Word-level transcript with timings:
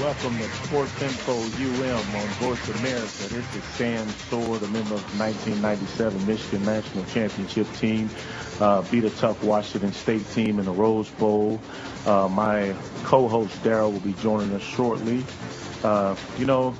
Welcome 0.00 0.38
to 0.38 0.48
Sports 0.64 1.02
Info 1.02 1.34
UM 1.34 2.16
on 2.16 2.26
Voice 2.38 2.68
America. 2.80 3.34
This 3.34 3.54
is 3.54 3.62
Sam 3.74 4.08
Sword, 4.30 4.62
a 4.62 4.66
member 4.68 4.94
of 4.94 5.12
the 5.12 5.18
1997 5.18 6.26
Michigan 6.26 6.64
National 6.64 7.04
Championship 7.04 7.70
team. 7.74 8.08
Uh, 8.60 8.80
beat 8.90 9.04
a 9.04 9.10
tough 9.10 9.44
Washington 9.44 9.92
State 9.92 10.26
team 10.30 10.58
in 10.58 10.64
the 10.64 10.70
Rose 10.72 11.10
Bowl. 11.10 11.60
Uh, 12.06 12.28
my 12.28 12.74
co-host 13.02 13.62
Daryl 13.62 13.92
will 13.92 14.00
be 14.00 14.14
joining 14.14 14.54
us 14.54 14.62
shortly. 14.62 15.22
Uh, 15.84 16.16
you 16.38 16.46
know, 16.46 16.74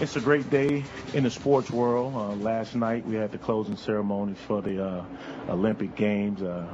it's 0.00 0.16
a 0.16 0.20
great 0.20 0.48
day 0.48 0.82
in 1.12 1.24
the 1.24 1.30
sports 1.30 1.70
world. 1.70 2.14
Uh, 2.14 2.34
last 2.36 2.74
night 2.74 3.04
we 3.06 3.16
had 3.16 3.32
the 3.32 3.38
closing 3.38 3.76
ceremonies 3.76 4.38
for 4.46 4.62
the 4.62 4.82
uh, 4.82 5.04
Olympic 5.50 5.94
Games. 5.94 6.40
Uh, 6.40 6.66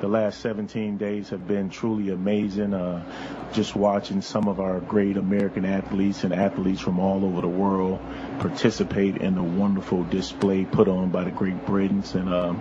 the 0.00 0.08
last 0.08 0.40
17 0.40 0.96
days 0.98 1.30
have 1.30 1.46
been 1.46 1.70
truly 1.70 2.10
amazing. 2.10 2.74
Uh, 2.74 3.04
just 3.52 3.74
watching 3.74 4.20
some 4.20 4.48
of 4.48 4.60
our 4.60 4.80
great 4.80 5.16
American 5.16 5.64
athletes 5.64 6.24
and 6.24 6.32
athletes 6.32 6.80
from 6.80 6.98
all 6.98 7.24
over 7.24 7.40
the 7.40 7.48
world 7.48 7.98
participate 8.40 9.16
in 9.16 9.34
the 9.34 9.42
wonderful 9.42 10.04
display 10.04 10.64
put 10.64 10.88
on 10.88 11.10
by 11.10 11.24
the 11.24 11.30
Great 11.30 11.64
Britons. 11.66 12.14
And 12.14 12.28
uh, 12.28 12.54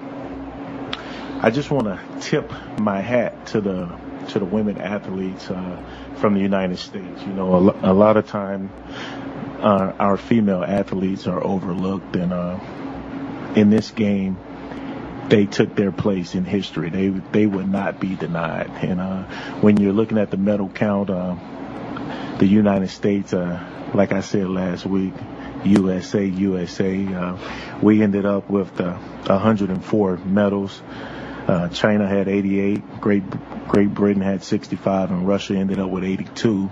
I 1.41 1.51
just 1.51 1.69
want 1.69 1.85
to 1.85 1.99
tip 2.21 2.51
my 2.79 3.01
hat 3.01 3.47
to 3.47 3.61
the 3.61 4.05
to 4.29 4.39
the 4.39 4.45
women 4.45 4.79
athletes 4.79 5.49
uh, 5.51 5.83
from 6.15 6.33
the 6.33 6.39
United 6.39 6.77
States. 6.77 7.21
You 7.21 7.33
know, 7.33 7.69
a, 7.69 7.91
a 7.91 7.93
lot 7.93 8.17
of 8.17 8.27
time 8.27 8.71
uh, 9.59 9.93
our 9.99 10.17
female 10.17 10.63
athletes 10.63 11.27
are 11.27 11.43
overlooked, 11.43 12.15
and 12.15 12.33
uh, 12.33 12.59
in 13.55 13.69
this 13.69 13.91
game 13.91 14.37
they 15.29 15.45
took 15.45 15.75
their 15.75 15.91
place 15.91 16.35
in 16.35 16.45
history. 16.45 16.89
They 16.89 17.09
they 17.09 17.45
would 17.45 17.69
not 17.69 17.99
be 17.99 18.15
denied. 18.15 18.69
And 18.81 19.01
uh, 19.01 19.23
when 19.61 19.77
you're 19.77 19.93
looking 19.93 20.17
at 20.17 20.31
the 20.31 20.37
medal 20.37 20.69
count, 20.69 21.09
uh, 21.09 21.35
the 22.37 22.45
United 22.45 22.89
States, 22.89 23.33
uh, 23.33 23.91
like 23.93 24.11
I 24.11 24.21
said 24.21 24.47
last 24.47 24.85
week, 24.85 25.13
USA, 25.63 26.25
USA, 26.25 27.13
uh, 27.13 27.37
we 27.81 28.03
ended 28.03 28.25
up 28.25 28.49
with 28.49 28.79
uh, 28.79 28.97
104 29.25 30.17
medals. 30.17 30.81
Uh, 31.47 31.69
China 31.69 32.07
had 32.07 32.27
88, 32.27 33.01
Great 33.01 33.23
Great 33.67 33.93
Britain 33.93 34.21
had 34.21 34.43
65, 34.43 35.11
and 35.11 35.27
Russia 35.27 35.55
ended 35.55 35.79
up 35.79 35.89
with 35.89 36.03
82. 36.03 36.71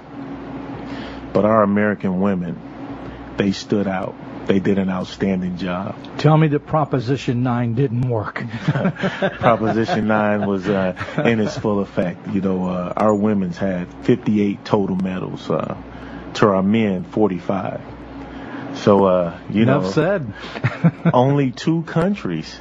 But 1.33 1.45
our 1.45 1.63
American 1.63 2.19
women, 2.19 3.33
they 3.37 3.51
stood 3.51 3.87
out 3.87 4.15
they 4.47 4.59
did 4.59 4.77
an 4.77 4.89
outstanding 4.89 5.57
job. 5.57 5.95
Tell 6.17 6.37
me 6.37 6.47
that 6.49 6.65
Proposition 6.65 7.43
9 7.43 7.75
didn't 7.75 8.09
work. 8.09 8.43
Proposition 9.39 10.07
9 10.07 10.45
was 10.47 10.67
uh, 10.67 11.23
in 11.25 11.39
its 11.39 11.57
full 11.57 11.79
effect. 11.79 12.27
You 12.27 12.41
know, 12.41 12.67
uh, 12.67 12.93
our 12.95 13.15
women's 13.15 13.57
had 13.57 13.87
58 14.05 14.65
total 14.65 14.95
medals, 14.97 15.49
uh, 15.49 15.77
to 16.35 16.47
our 16.47 16.63
men 16.63 17.03
45. 17.03 17.81
So, 18.75 19.05
uh, 19.05 19.39
you 19.49 19.63
Enough 19.63 19.83
know, 19.83 19.91
said. 19.91 20.33
only 21.13 21.51
two 21.51 21.83
countries 21.83 22.59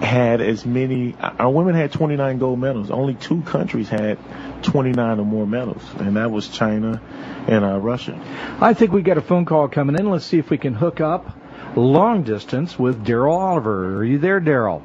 had 0.00 0.40
as 0.40 0.64
many. 0.64 1.14
Our 1.20 1.50
women 1.50 1.74
had 1.74 1.92
29 1.92 2.38
gold 2.38 2.58
medals. 2.58 2.90
Only 2.90 3.14
two 3.14 3.42
countries 3.42 3.88
had 3.88 4.18
29 4.62 5.20
or 5.20 5.24
more 5.24 5.46
medals, 5.46 5.82
and 5.98 6.16
that 6.16 6.30
was 6.30 6.48
China 6.48 7.00
and 7.48 7.64
uh, 7.64 7.78
Russia. 7.78 8.20
I 8.60 8.74
think 8.74 8.92
we 8.92 9.02
got 9.02 9.18
a 9.18 9.22
phone 9.22 9.44
call 9.44 9.68
coming 9.68 9.98
in. 9.98 10.10
Let's 10.10 10.24
see 10.24 10.38
if 10.38 10.50
we 10.50 10.58
can 10.58 10.74
hook 10.74 11.00
up 11.00 11.36
long 11.76 12.22
distance 12.22 12.78
with 12.78 13.04
Daryl 13.04 13.38
Oliver. 13.38 13.96
Are 13.98 14.04
you 14.04 14.18
there, 14.18 14.40
Daryl? 14.40 14.82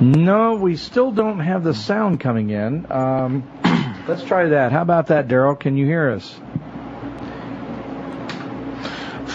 No, 0.00 0.56
we 0.56 0.76
still 0.76 1.12
don't 1.12 1.40
have 1.40 1.62
the 1.62 1.74
sound 1.74 2.20
coming 2.20 2.50
in. 2.50 2.90
Um, 2.90 3.44
let's 4.08 4.24
try 4.24 4.48
that. 4.48 4.72
How 4.72 4.82
about 4.82 5.08
that, 5.08 5.28
Daryl? 5.28 5.58
Can 5.58 5.76
you 5.76 5.86
hear 5.86 6.10
us? 6.10 6.34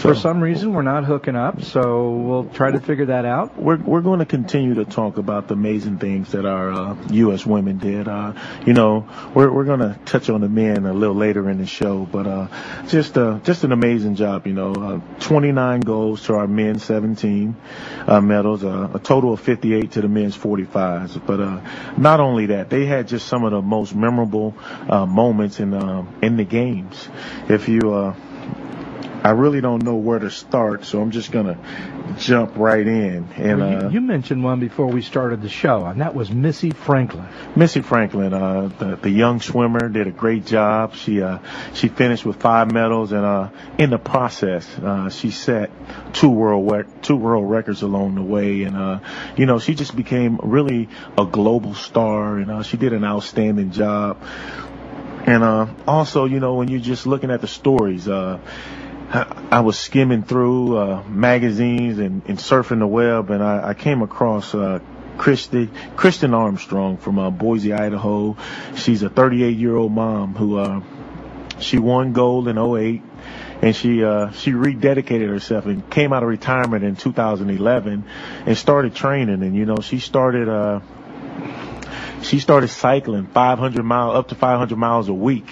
For 0.07 0.15
some 0.15 0.39
reason, 0.39 0.71
we're 0.71 0.83
not 0.83 1.03
hooking 1.03 1.35
up, 1.35 1.63
so 1.63 2.11
we'll 2.11 2.45
try 2.45 2.71
to 2.71 2.79
figure 2.79 3.07
that 3.07 3.25
out. 3.25 3.57
We're 3.57 3.75
we're 3.75 3.99
going 3.99 4.19
to 4.19 4.25
continue 4.25 4.75
to 4.75 4.85
talk 4.85 5.17
about 5.17 5.49
the 5.49 5.53
amazing 5.55 5.97
things 5.97 6.31
that 6.31 6.45
our 6.45 6.71
uh, 6.71 6.95
U.S. 7.09 7.45
women 7.45 7.77
did. 7.77 8.07
Uh, 8.07 8.31
you 8.65 8.71
know, 8.71 9.05
we're 9.33 9.51
we're 9.51 9.65
going 9.65 9.81
to 9.81 9.99
touch 10.05 10.29
on 10.29 10.39
the 10.39 10.47
men 10.47 10.85
a 10.85 10.93
little 10.93 11.13
later 11.13 11.49
in 11.49 11.57
the 11.57 11.65
show, 11.65 12.07
but 12.09 12.25
uh, 12.25 12.47
just 12.87 13.17
uh, 13.17 13.39
just 13.43 13.65
an 13.65 13.73
amazing 13.73 14.15
job. 14.15 14.47
You 14.47 14.53
know, 14.53 14.71
uh, 14.71 15.19
29 15.19 15.81
goals 15.81 16.23
to 16.27 16.35
our 16.35 16.47
men, 16.47 16.79
17 16.79 17.57
uh, 18.07 18.21
medals, 18.21 18.63
uh, 18.63 18.91
a 18.93 18.99
total 18.99 19.33
of 19.33 19.41
58 19.41 19.91
to 19.91 20.01
the 20.01 20.07
men's 20.07 20.37
45s. 20.37 21.21
But 21.25 21.41
uh, 21.41 21.59
not 21.97 22.21
only 22.21 22.45
that, 22.45 22.69
they 22.69 22.85
had 22.85 23.09
just 23.09 23.27
some 23.27 23.43
of 23.43 23.51
the 23.51 23.61
most 23.61 23.93
memorable 23.93 24.55
uh, 24.87 25.05
moments 25.05 25.59
in 25.59 25.73
uh, 25.73 26.05
in 26.21 26.37
the 26.37 26.45
games. 26.45 27.09
If 27.49 27.67
you 27.67 27.93
uh, 27.93 28.15
I 29.27 29.31
really 29.31 29.59
don't 29.59 29.83
know 29.83 29.95
where 29.95 30.19
to 30.19 30.31
start, 30.31 30.85
so 30.85 31.01
I'm 31.01 31.11
just 31.11 31.33
gonna 31.33 31.57
jump 32.17 32.53
right 32.55 32.87
in. 32.87 33.27
And 33.35 33.59
Well, 33.59 33.71
you, 33.71 33.77
uh, 33.77 33.89
you 33.89 33.99
mentioned 33.99 34.41
one 34.41 34.61
before 34.61 34.87
we 34.87 35.01
started 35.01 35.41
the 35.41 35.49
show, 35.49 35.85
and 35.85 35.99
that 35.99 36.15
was 36.15 36.31
Missy 36.31 36.69
Franklin. 36.69 37.25
Missy 37.53 37.81
Franklin, 37.81 38.33
uh, 38.33 38.69
the, 38.79 38.95
the 38.95 39.09
young 39.09 39.41
swimmer, 39.41 39.89
did 39.89 40.07
a 40.07 40.11
great 40.11 40.45
job. 40.45 40.95
She 40.95 41.21
uh, 41.21 41.39
she 41.73 41.89
finished 41.89 42.25
with 42.25 42.37
five 42.37 42.71
medals, 42.71 43.11
and 43.11 43.25
uh, 43.25 43.49
in 43.77 43.89
the 43.89 43.97
process, 43.97 44.65
uh, 44.79 45.09
she 45.09 45.31
set 45.31 45.71
two 46.13 46.29
world 46.29 46.71
rec- 46.71 47.01
two 47.01 47.17
world 47.17 47.49
records 47.49 47.81
along 47.81 48.15
the 48.15 48.23
way. 48.23 48.63
And 48.63 48.77
uh, 48.77 48.99
you 49.35 49.45
know, 49.45 49.59
she 49.59 49.75
just 49.75 49.93
became 49.93 50.39
really 50.41 50.87
a 51.17 51.25
global 51.25 51.73
star, 51.73 52.37
and 52.37 52.49
uh, 52.49 52.63
she 52.63 52.77
did 52.77 52.93
an 52.93 53.03
outstanding 53.03 53.71
job. 53.71 54.23
And 55.25 55.43
uh, 55.43 55.67
also, 55.85 56.23
you 56.23 56.39
know, 56.39 56.53
when 56.53 56.69
you're 56.69 56.79
just 56.79 57.05
looking 57.05 57.29
at 57.29 57.41
the 57.41 57.49
stories, 57.49 58.07
uh, 58.07 58.39
I 59.09 59.61
was 59.61 59.79
skimming 59.79 60.23
through 60.23 60.77
uh, 60.77 61.03
magazines 61.07 61.97
and, 61.97 62.23
and 62.27 62.37
surfing 62.37 62.79
the 62.79 62.87
web, 62.87 63.29
and 63.29 63.41
I, 63.41 63.69
I 63.69 63.73
came 63.73 64.01
across 64.01 64.53
uh, 64.53 64.79
Christy, 65.17 65.67
Kristin 65.95 66.33
Armstrong 66.33 66.97
from 66.97 67.17
uh, 67.17 67.29
Boise, 67.29 67.71
Idaho. 67.71 68.35
She's 68.75 69.03
a 69.03 69.09
38 69.09 69.57
year 69.57 69.77
old 69.77 69.93
mom 69.93 70.35
who 70.35 70.57
uh, 70.57 70.81
she 71.59 71.77
won 71.77 72.11
gold 72.11 72.49
in 72.49 72.57
08 72.57 73.01
and 73.59 73.75
she 73.75 74.03
uh 74.03 74.29
she 74.31 74.51
rededicated 74.51 75.27
herself 75.27 75.65
and 75.65 75.89
came 75.89 76.13
out 76.13 76.21
of 76.21 76.29
retirement 76.29 76.83
in 76.83 76.95
2011 76.95 78.05
and 78.45 78.57
started 78.57 78.93
training 78.93 79.41
and 79.41 79.55
you 79.55 79.65
know 79.65 79.77
she 79.81 79.97
started 79.97 80.47
uh 80.47 80.79
she 82.21 82.39
started 82.39 82.67
cycling 82.67 83.25
500 83.27 83.83
miles 83.83 84.15
up 84.15 84.27
to 84.27 84.35
500 84.35 84.75
miles 84.77 85.07
a 85.09 85.13
week 85.13 85.47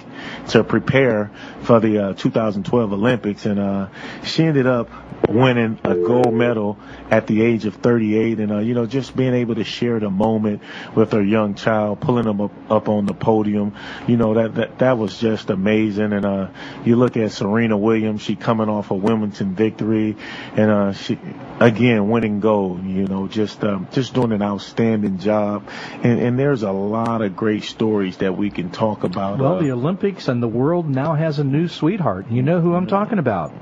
to 0.50 0.64
prepare 0.64 1.32
for 1.66 1.80
the 1.80 2.10
uh, 2.10 2.14
2012 2.14 2.94
Olympics 2.94 3.46
and 3.46 3.60
uh 3.60 3.88
she 4.24 4.44
ended 4.44 4.68
up 4.68 4.90
winning 5.28 5.80
a 5.84 5.96
gold 5.96 6.34
medal 6.34 6.78
at 7.10 7.28
the 7.28 7.42
age 7.42 7.66
of 7.66 7.76
38 7.76 8.40
and 8.40 8.52
uh 8.52 8.60
you 8.60 8.74
know 8.74 8.86
just 8.86 9.16
being 9.16 9.34
able 9.34 9.56
to 9.56 9.64
share 9.64 10.00
the 10.00 10.10
moment 10.10 10.62
with 10.94 11.12
her 11.12 11.24
young 11.24 11.56
child 11.56 12.00
pulling 12.00 12.26
them 12.26 12.42
up, 12.42 12.52
up 12.70 12.90
on 12.90 13.06
the 13.06 13.14
podium 13.14 13.74
you 14.08 14.18
know 14.18 14.36
that, 14.36 14.56
that 14.56 14.80
that 14.80 14.98
was 14.98 15.18
just 15.18 15.50
amazing 15.50 16.14
and 16.14 16.26
uh 16.26 16.48
you 16.84 16.96
look 16.96 17.18
at 17.18 17.32
Serena 17.32 17.78
Williams 17.78 18.22
she 18.22 18.36
coming 18.36 18.70
off 18.70 18.92
a 18.92 18.96
Wimbledon 18.96 19.56
victory 19.56 20.16
and 20.56 20.72
uh 20.72 20.94
she 20.94 21.18
again 21.60 22.10
winning 22.10 22.40
gold 22.40 22.84
you 22.86 23.06
know 23.08 23.28
just 23.28 23.64
um 23.64 23.88
just 23.92 24.14
doing 24.14 24.32
an 24.32 24.42
outstanding 24.42 25.18
job 25.18 25.68
and 26.04 26.20
and 26.20 26.40
there's 26.40 26.64
a 26.64 26.72
lot 26.72 27.22
of 27.22 27.36
great 27.36 27.64
stories 27.64 28.18
that 28.18 28.38
we 28.38 28.50
can 28.50 28.70
talk 28.72 29.04
about 29.04 29.40
Well, 29.40 29.56
uh, 29.56 29.62
the 29.62 29.72
Olympics 29.72 30.28
and 30.28 30.42
the 30.42 30.48
world 30.48 30.90
now 30.90 31.14
has 31.14 31.40
a 31.40 31.44
new 31.44 31.68
sweetheart. 31.68 32.30
You 32.30 32.42
know 32.42 32.60
who 32.60 32.76
I'm 32.76 32.88
talking 32.88 33.20
about? 33.20 33.54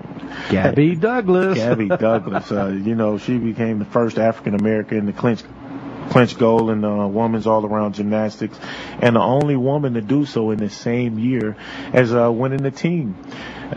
Gabby 0.50 0.96
Douglas. 0.96 1.43
Gabby 1.54 1.88
Douglas. 1.88 2.52
Uh, 2.52 2.68
you 2.68 2.96
know, 2.96 3.18
she 3.18 3.38
became 3.38 3.80
the 3.80 3.86
first 3.86 4.18
African 4.18 4.56
American 4.56 5.06
to 5.08 5.14
clinch 5.14 5.44
clinch 6.10 6.38
gold 6.38 6.70
in 6.70 6.84
uh, 6.84 7.08
women's 7.08 7.48
all 7.48 7.66
around 7.66 7.96
gymnastics, 7.96 8.58
and 9.02 9.16
the 9.16 9.22
only 9.22 9.56
woman 9.56 9.94
to 9.94 10.02
do 10.02 10.26
so 10.26 10.52
in 10.52 10.60
the 10.60 10.70
same 10.70 11.18
year 11.18 11.56
as 11.92 12.14
uh, 12.14 12.32
winning 12.32 12.62
the 12.62 12.72
team. 12.72 13.16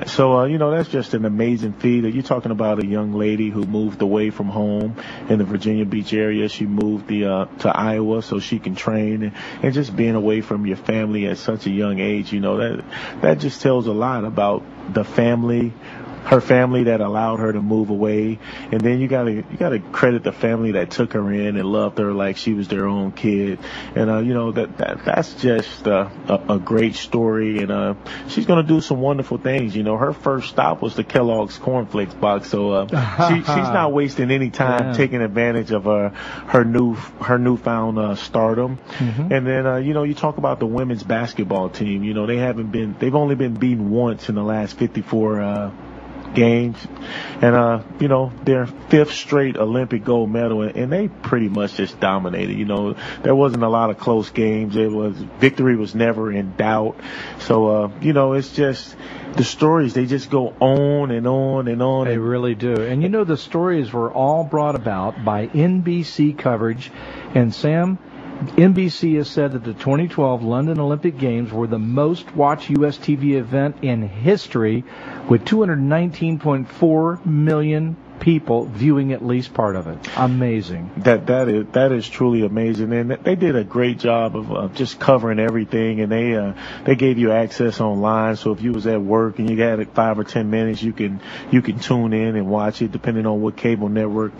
So 0.06 0.40
uh, 0.40 0.44
you 0.44 0.58
know 0.58 0.70
that's 0.70 0.88
just 0.88 1.14
an 1.14 1.24
amazing 1.24 1.72
feat. 1.74 2.04
You're 2.04 2.22
talking 2.22 2.52
about 2.52 2.82
a 2.82 2.86
young 2.86 3.14
lady 3.14 3.48
who 3.48 3.64
moved 3.64 4.02
away 4.02 4.30
from 4.30 4.48
home 4.48 4.96
in 5.28 5.38
the 5.38 5.44
Virginia 5.44 5.86
Beach 5.86 6.12
area. 6.12 6.48
She 6.48 6.66
moved 6.66 7.08
the 7.08 7.24
uh, 7.24 7.44
to 7.60 7.74
Iowa 7.74 8.22
so 8.22 8.38
she 8.38 8.58
can 8.58 8.74
train, 8.74 9.32
and 9.62 9.74
just 9.74 9.96
being 9.96 10.14
away 10.14 10.42
from 10.42 10.66
your 10.66 10.76
family 10.76 11.26
at 11.26 11.38
such 11.38 11.66
a 11.66 11.70
young 11.70 11.98
age. 11.98 12.32
You 12.32 12.40
know 12.40 12.56
that 12.58 12.84
that 13.22 13.38
just 13.38 13.62
tells 13.62 13.86
a 13.86 13.92
lot 13.92 14.24
about 14.24 14.62
the 14.92 15.04
family 15.04 15.72
her 16.26 16.40
family 16.40 16.84
that 16.84 17.00
allowed 17.00 17.38
her 17.38 17.52
to 17.52 17.60
move 17.62 17.90
away, 17.90 18.38
and 18.72 18.80
then 18.80 18.98
you 19.00 19.08
gotta 19.08 19.30
you 19.32 19.44
gotta 19.58 19.78
credit 19.78 20.24
the 20.24 20.32
family 20.32 20.72
that 20.72 20.90
took 20.90 21.12
her 21.12 21.32
in 21.32 21.56
and 21.56 21.64
loved 21.64 21.98
her 21.98 22.12
like 22.12 22.36
she 22.36 22.52
was 22.52 22.68
their 22.68 22.86
own 22.86 23.12
kid, 23.12 23.58
and 23.94 24.10
uh, 24.10 24.18
you 24.18 24.34
know 24.34 24.50
that, 24.52 24.76
that 24.78 25.04
that's 25.04 25.34
just 25.34 25.86
uh, 25.86 26.08
a, 26.28 26.54
a 26.54 26.58
great 26.58 26.96
story, 26.96 27.58
and 27.60 27.70
uh, 27.70 27.94
she's 28.28 28.44
gonna 28.44 28.64
do 28.64 28.80
some 28.80 29.00
wonderful 29.00 29.38
things. 29.38 29.74
You 29.76 29.84
know, 29.84 29.96
her 29.96 30.12
first 30.12 30.48
stop 30.50 30.82
was 30.82 30.96
the 30.96 31.04
Kellogg's 31.04 31.58
cornflakes 31.58 32.14
box, 32.14 32.50
so 32.50 32.72
uh, 32.72 32.86
she, 33.28 33.36
she's 33.36 33.46
not 33.46 33.92
wasting 33.92 34.30
any 34.32 34.50
time 34.50 34.88
Yeah. 34.88 34.92
taking 34.94 35.22
advantage 35.22 35.70
of 35.70 35.86
uh, 35.86 36.08
her 36.48 36.64
new 36.64 36.94
her 36.94 37.38
newfound 37.38 37.98
uh, 37.98 38.14
stardom. 38.16 38.78
Mhm. 38.98 39.30
And 39.30 39.46
then 39.46 39.66
uh, 39.66 39.76
you 39.76 39.94
know 39.94 40.02
you 40.02 40.14
talk 40.14 40.38
about 40.38 40.58
the 40.58 40.66
women's 40.66 41.04
basketball 41.04 41.68
team. 41.70 42.02
You 42.02 42.14
know 42.14 42.26
they 42.26 42.38
haven't 42.38 42.72
been 42.72 42.96
they've 42.98 43.14
only 43.14 43.36
been 43.36 43.54
beaten 43.54 43.90
once 43.90 44.28
in 44.28 44.34
the 44.34 44.42
last 44.42 44.76
54 44.76 45.40
uh, 45.40 45.70
games, 46.34 46.76
and 47.40 47.54
uh, 47.54 47.82
you 48.00 48.08
know 48.08 48.32
their 48.44 48.66
fifth 48.66 49.12
straight 49.12 49.56
Olympic 49.56 50.04
gold 50.04 50.30
medal, 50.30 50.62
and, 50.62 50.92
they 50.92 51.08
pretty 51.08 51.48
much 51.48 51.74
just 51.74 51.98
dominated. 52.00 52.56
You 52.56 52.64
know 52.64 52.96
there 53.22 53.34
wasn't 53.34 53.62
a 53.62 53.68
lot 53.68 53.90
of 53.90 53.98
close 53.98 54.30
games. 54.30 54.76
It 54.76 54.90
was 54.90 55.16
victory 55.16 55.76
was 55.76 55.94
never 55.94 56.32
in 56.32 56.56
doubt. 56.56 56.98
So 57.40 57.68
uh, 57.68 57.90
you 58.00 58.12
know 58.12 58.34
it's 58.34 58.52
just 58.52 58.96
the 59.36 59.44
stories 59.44 59.92
they 59.92 60.06
just 60.06 60.30
go 60.30 60.54
on 60.60 61.10
and 61.10 61.26
on 61.26 61.68
and 61.68 61.82
on. 61.82 62.06
They 62.06 62.18
really 62.18 62.54
do. 62.54 62.74
And 62.74 63.02
you 63.02 63.08
know, 63.08 63.24
the 63.24 63.36
stories 63.36 63.92
were 63.92 64.12
all 64.12 64.44
brought 64.44 64.74
about 64.74 65.24
by 65.24 65.48
NBC 65.48 66.38
coverage. 66.38 66.90
And 67.34 67.54
Sam, 67.54 67.98
NBC 68.56 69.16
has 69.16 69.28
said 69.28 69.52
that 69.52 69.64
the 69.64 69.74
2012 69.74 70.42
London 70.42 70.78
Olympic 70.78 71.18
Games 71.18 71.52
were 71.52 71.66
the 71.66 71.78
most 71.78 72.34
watched 72.34 72.70
U.S. 72.70 72.98
TV 72.98 73.32
event 73.32 73.76
in 73.82 74.02
history 74.02 74.84
with 75.28 75.44
219.4 75.44 77.26
million 77.26 77.96
people 78.20 78.64
viewing 78.64 79.12
at 79.12 79.24
least 79.24 79.54
part 79.54 79.76
of 79.76 79.86
it. 79.86 79.98
Amazing. 80.16 80.90
That 80.98 81.26
that 81.26 81.48
is 81.48 81.66
that 81.72 81.92
is 81.92 82.08
truly 82.08 82.44
amazing, 82.44 82.92
and 82.92 83.10
they 83.10 83.36
did 83.36 83.56
a 83.56 83.64
great 83.64 83.98
job 83.98 84.36
of, 84.36 84.50
of 84.50 84.74
just 84.74 84.98
covering 84.98 85.38
everything. 85.38 86.00
And 86.00 86.10
they 86.10 86.34
uh, 86.34 86.54
they 86.84 86.96
gave 86.96 87.18
you 87.18 87.32
access 87.32 87.80
online, 87.80 88.36
so 88.36 88.52
if 88.52 88.62
you 88.62 88.72
was 88.72 88.86
at 88.86 89.00
work 89.00 89.38
and 89.38 89.48
you 89.48 89.60
had 89.60 89.86
five 89.92 90.18
or 90.18 90.24
ten 90.24 90.50
minutes, 90.50 90.82
you 90.82 90.92
can 90.92 91.20
you 91.50 91.62
can 91.62 91.78
tune 91.78 92.12
in 92.12 92.36
and 92.36 92.48
watch 92.48 92.82
it, 92.82 92.92
depending 92.92 93.26
on 93.26 93.40
what 93.40 93.56
cable 93.56 93.88
network 93.88 94.32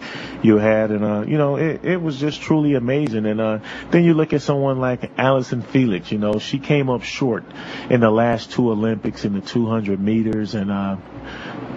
you 0.42 0.56
had. 0.58 0.90
And 0.90 1.04
uh, 1.04 1.24
you 1.26 1.38
know, 1.38 1.56
it, 1.56 1.84
it 1.84 2.00
was 2.00 2.18
just 2.18 2.40
truly 2.40 2.74
amazing. 2.74 3.26
And 3.26 3.40
uh, 3.40 3.58
then 3.90 4.04
you 4.04 4.14
look 4.14 4.32
at 4.32 4.42
someone 4.42 4.78
like 4.78 5.18
Allyson 5.18 5.62
Felix. 5.62 6.10
You 6.10 6.18
know, 6.18 6.38
she 6.38 6.58
came 6.58 6.90
up 6.90 7.02
short 7.02 7.44
in 7.90 8.00
the 8.00 8.10
last 8.10 8.52
two 8.52 8.70
Olympics 8.70 9.24
in 9.24 9.34
the 9.34 9.40
200 9.40 10.00
meters, 10.00 10.54
and 10.54 10.70
uh, 10.70 10.96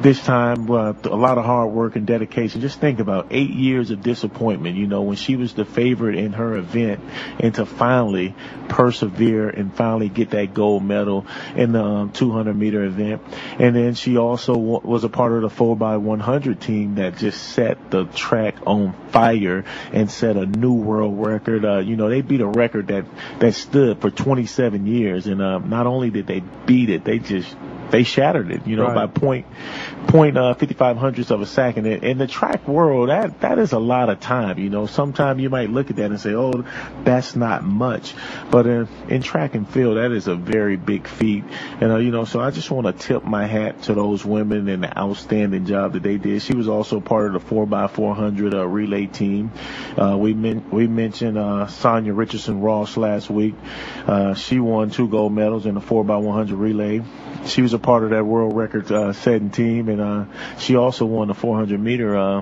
this 0.02 0.24
time 0.24 0.72
uh, 0.72 0.94
a 1.04 1.16
lot 1.16 1.38
of 1.38 1.46
hard 1.46 1.72
work 1.72 1.96
and 1.96 2.08
dedication. 2.08 2.62
Just 2.62 2.80
think 2.80 3.00
about 3.00 3.28
eight 3.32 3.50
years 3.50 3.92
of 3.92 4.02
disappointment, 4.02 4.78
you 4.78 4.88
know, 4.88 5.02
when 5.02 5.18
she 5.18 5.36
was 5.36 5.54
the 5.54 5.66
favorite 5.66 6.16
in 6.16 6.34
her 6.34 6.56
event 6.56 7.02
and 7.40 7.54
to 7.56 7.66
finally 7.66 8.34
persevere 8.70 9.50
and 9.50 9.74
finally 9.74 10.08
get 10.08 10.30
that 10.32 10.54
gold 10.54 10.84
medal 10.84 11.26
in 11.56 11.74
the 11.74 11.84
um, 11.84 12.12
200 12.12 12.56
meter 12.56 12.84
event. 12.84 13.22
And 13.60 13.76
then 13.76 13.94
she 13.94 14.18
also 14.18 14.54
w- 14.54 14.82
was 14.84 15.04
a 15.04 15.10
part 15.10 15.34
of 15.34 15.42
the 15.42 15.50
4x100 15.50 16.60
team 16.60 16.96
that 16.96 17.18
just 17.18 17.42
set 17.42 17.92
the 17.92 18.06
track 18.06 18.56
on 18.66 18.94
fire 19.10 19.66
and 19.92 20.10
set 20.10 20.38
a 20.38 20.46
new 20.46 20.74
world 20.74 21.26
record. 21.26 21.66
Uh, 21.66 21.80
you 21.80 21.98
know, 21.98 22.10
they 22.10 22.22
beat 22.22 22.42
a 22.42 22.48
record 22.48 22.88
that, 22.88 23.06
that 23.40 23.54
stood 23.54 24.00
for 24.00 24.10
27 24.10 24.86
years. 24.88 25.28
And, 25.28 25.42
uh, 25.42 25.60
not 25.60 25.88
only 25.88 26.10
did 26.10 26.28
they 26.28 26.40
beat 26.40 26.90
it, 26.90 27.04
they 27.04 27.20
just, 27.20 27.54
they 27.92 28.04
shattered 28.04 28.52
it, 28.52 28.68
you 28.68 28.76
know, 28.76 28.86
Right. 28.88 28.96
by 28.96 29.08
point, 29.08 29.46
point, 30.08 30.38
uh, 30.38 30.54
55 30.54 30.98
hundredths 30.98 31.32
of 31.32 31.42
a 31.42 31.46
second. 31.46 31.86
And 31.88 32.04
in 32.04 32.18
the 32.18 32.28
track 32.28 32.68
world, 32.68 33.10
that, 33.10 33.42
that 33.42 33.60
is 33.60 33.72
a 33.74 33.80
lot 33.80 34.10
of 34.10 34.20
time, 34.20 34.60
you 34.60 34.70
know. 34.70 34.86
Sometimes 34.86 35.42
you 35.42 35.50
might 35.50 35.70
look 35.70 35.90
at 35.90 35.96
that 35.98 36.10
and 36.12 36.20
say, 36.20 36.34
oh, 36.34 36.64
that's 37.04 37.36
not 37.36 37.64
much. 37.64 38.14
But 38.52 38.68
in, 38.68 38.88
in 39.08 39.22
track 39.22 39.56
and 39.56 39.68
field, 39.68 39.98
that 39.98 40.12
is 40.12 40.28
a 40.28 40.36
very 40.36 40.78
big 40.78 41.08
feat. 41.08 41.44
And, 41.82 41.92
uh, 41.92 41.98
you 41.98 42.12
know, 42.12 42.26
so 42.26 42.40
I 42.40 42.52
just 42.52 42.70
want 42.72 42.88
to 42.88 42.94
tip 42.94 43.24
my 43.24 43.46
hat 43.46 43.84
to 43.84 43.94
those 43.94 44.24
women 44.26 44.68
and 44.70 44.84
the 44.84 44.98
outstanding 44.98 45.66
job 45.66 45.94
that 45.94 46.04
they 46.04 46.18
did. 46.18 46.42
She 46.42 46.56
was 46.56 46.68
also 46.68 47.00
part 47.00 47.34
of 47.34 47.34
the 47.34 47.56
4x400 47.56 48.54
uh, 48.54 48.68
relay 48.68 49.06
team. 49.08 49.52
Uh, 49.98 50.18
we 50.18 50.34
men- 50.34 50.70
we 50.72 50.88
mentioned, 50.88 51.38
uh, 51.38 51.68
Sonia 51.68 52.14
Richardson 52.14 52.62
Ross 52.62 52.98
last 52.98 53.30
week. 53.30 53.56
Uh, 54.08 54.34
she 54.34 54.60
won 54.60 54.90
two 54.90 55.08
gold 55.08 55.34
medals 55.34 55.66
in 55.66 55.76
the 55.76 55.82
4x100 55.82 56.58
relay. 56.60 57.02
She 57.46 57.62
was 57.62 57.74
a 57.74 57.80
part 57.80 58.04
of 58.04 58.12
that 58.12 58.26
world 58.26 58.56
record 58.56 58.92
uh, 58.92 59.14
setting 59.14 59.50
team, 59.50 59.90
and 59.90 60.02
uh, 60.02 60.26
she 60.58 60.76
also 60.76 61.06
won 61.06 61.28
the 61.30 61.34
400 61.34 61.80
meter 61.80 62.18
uh, 62.18 62.42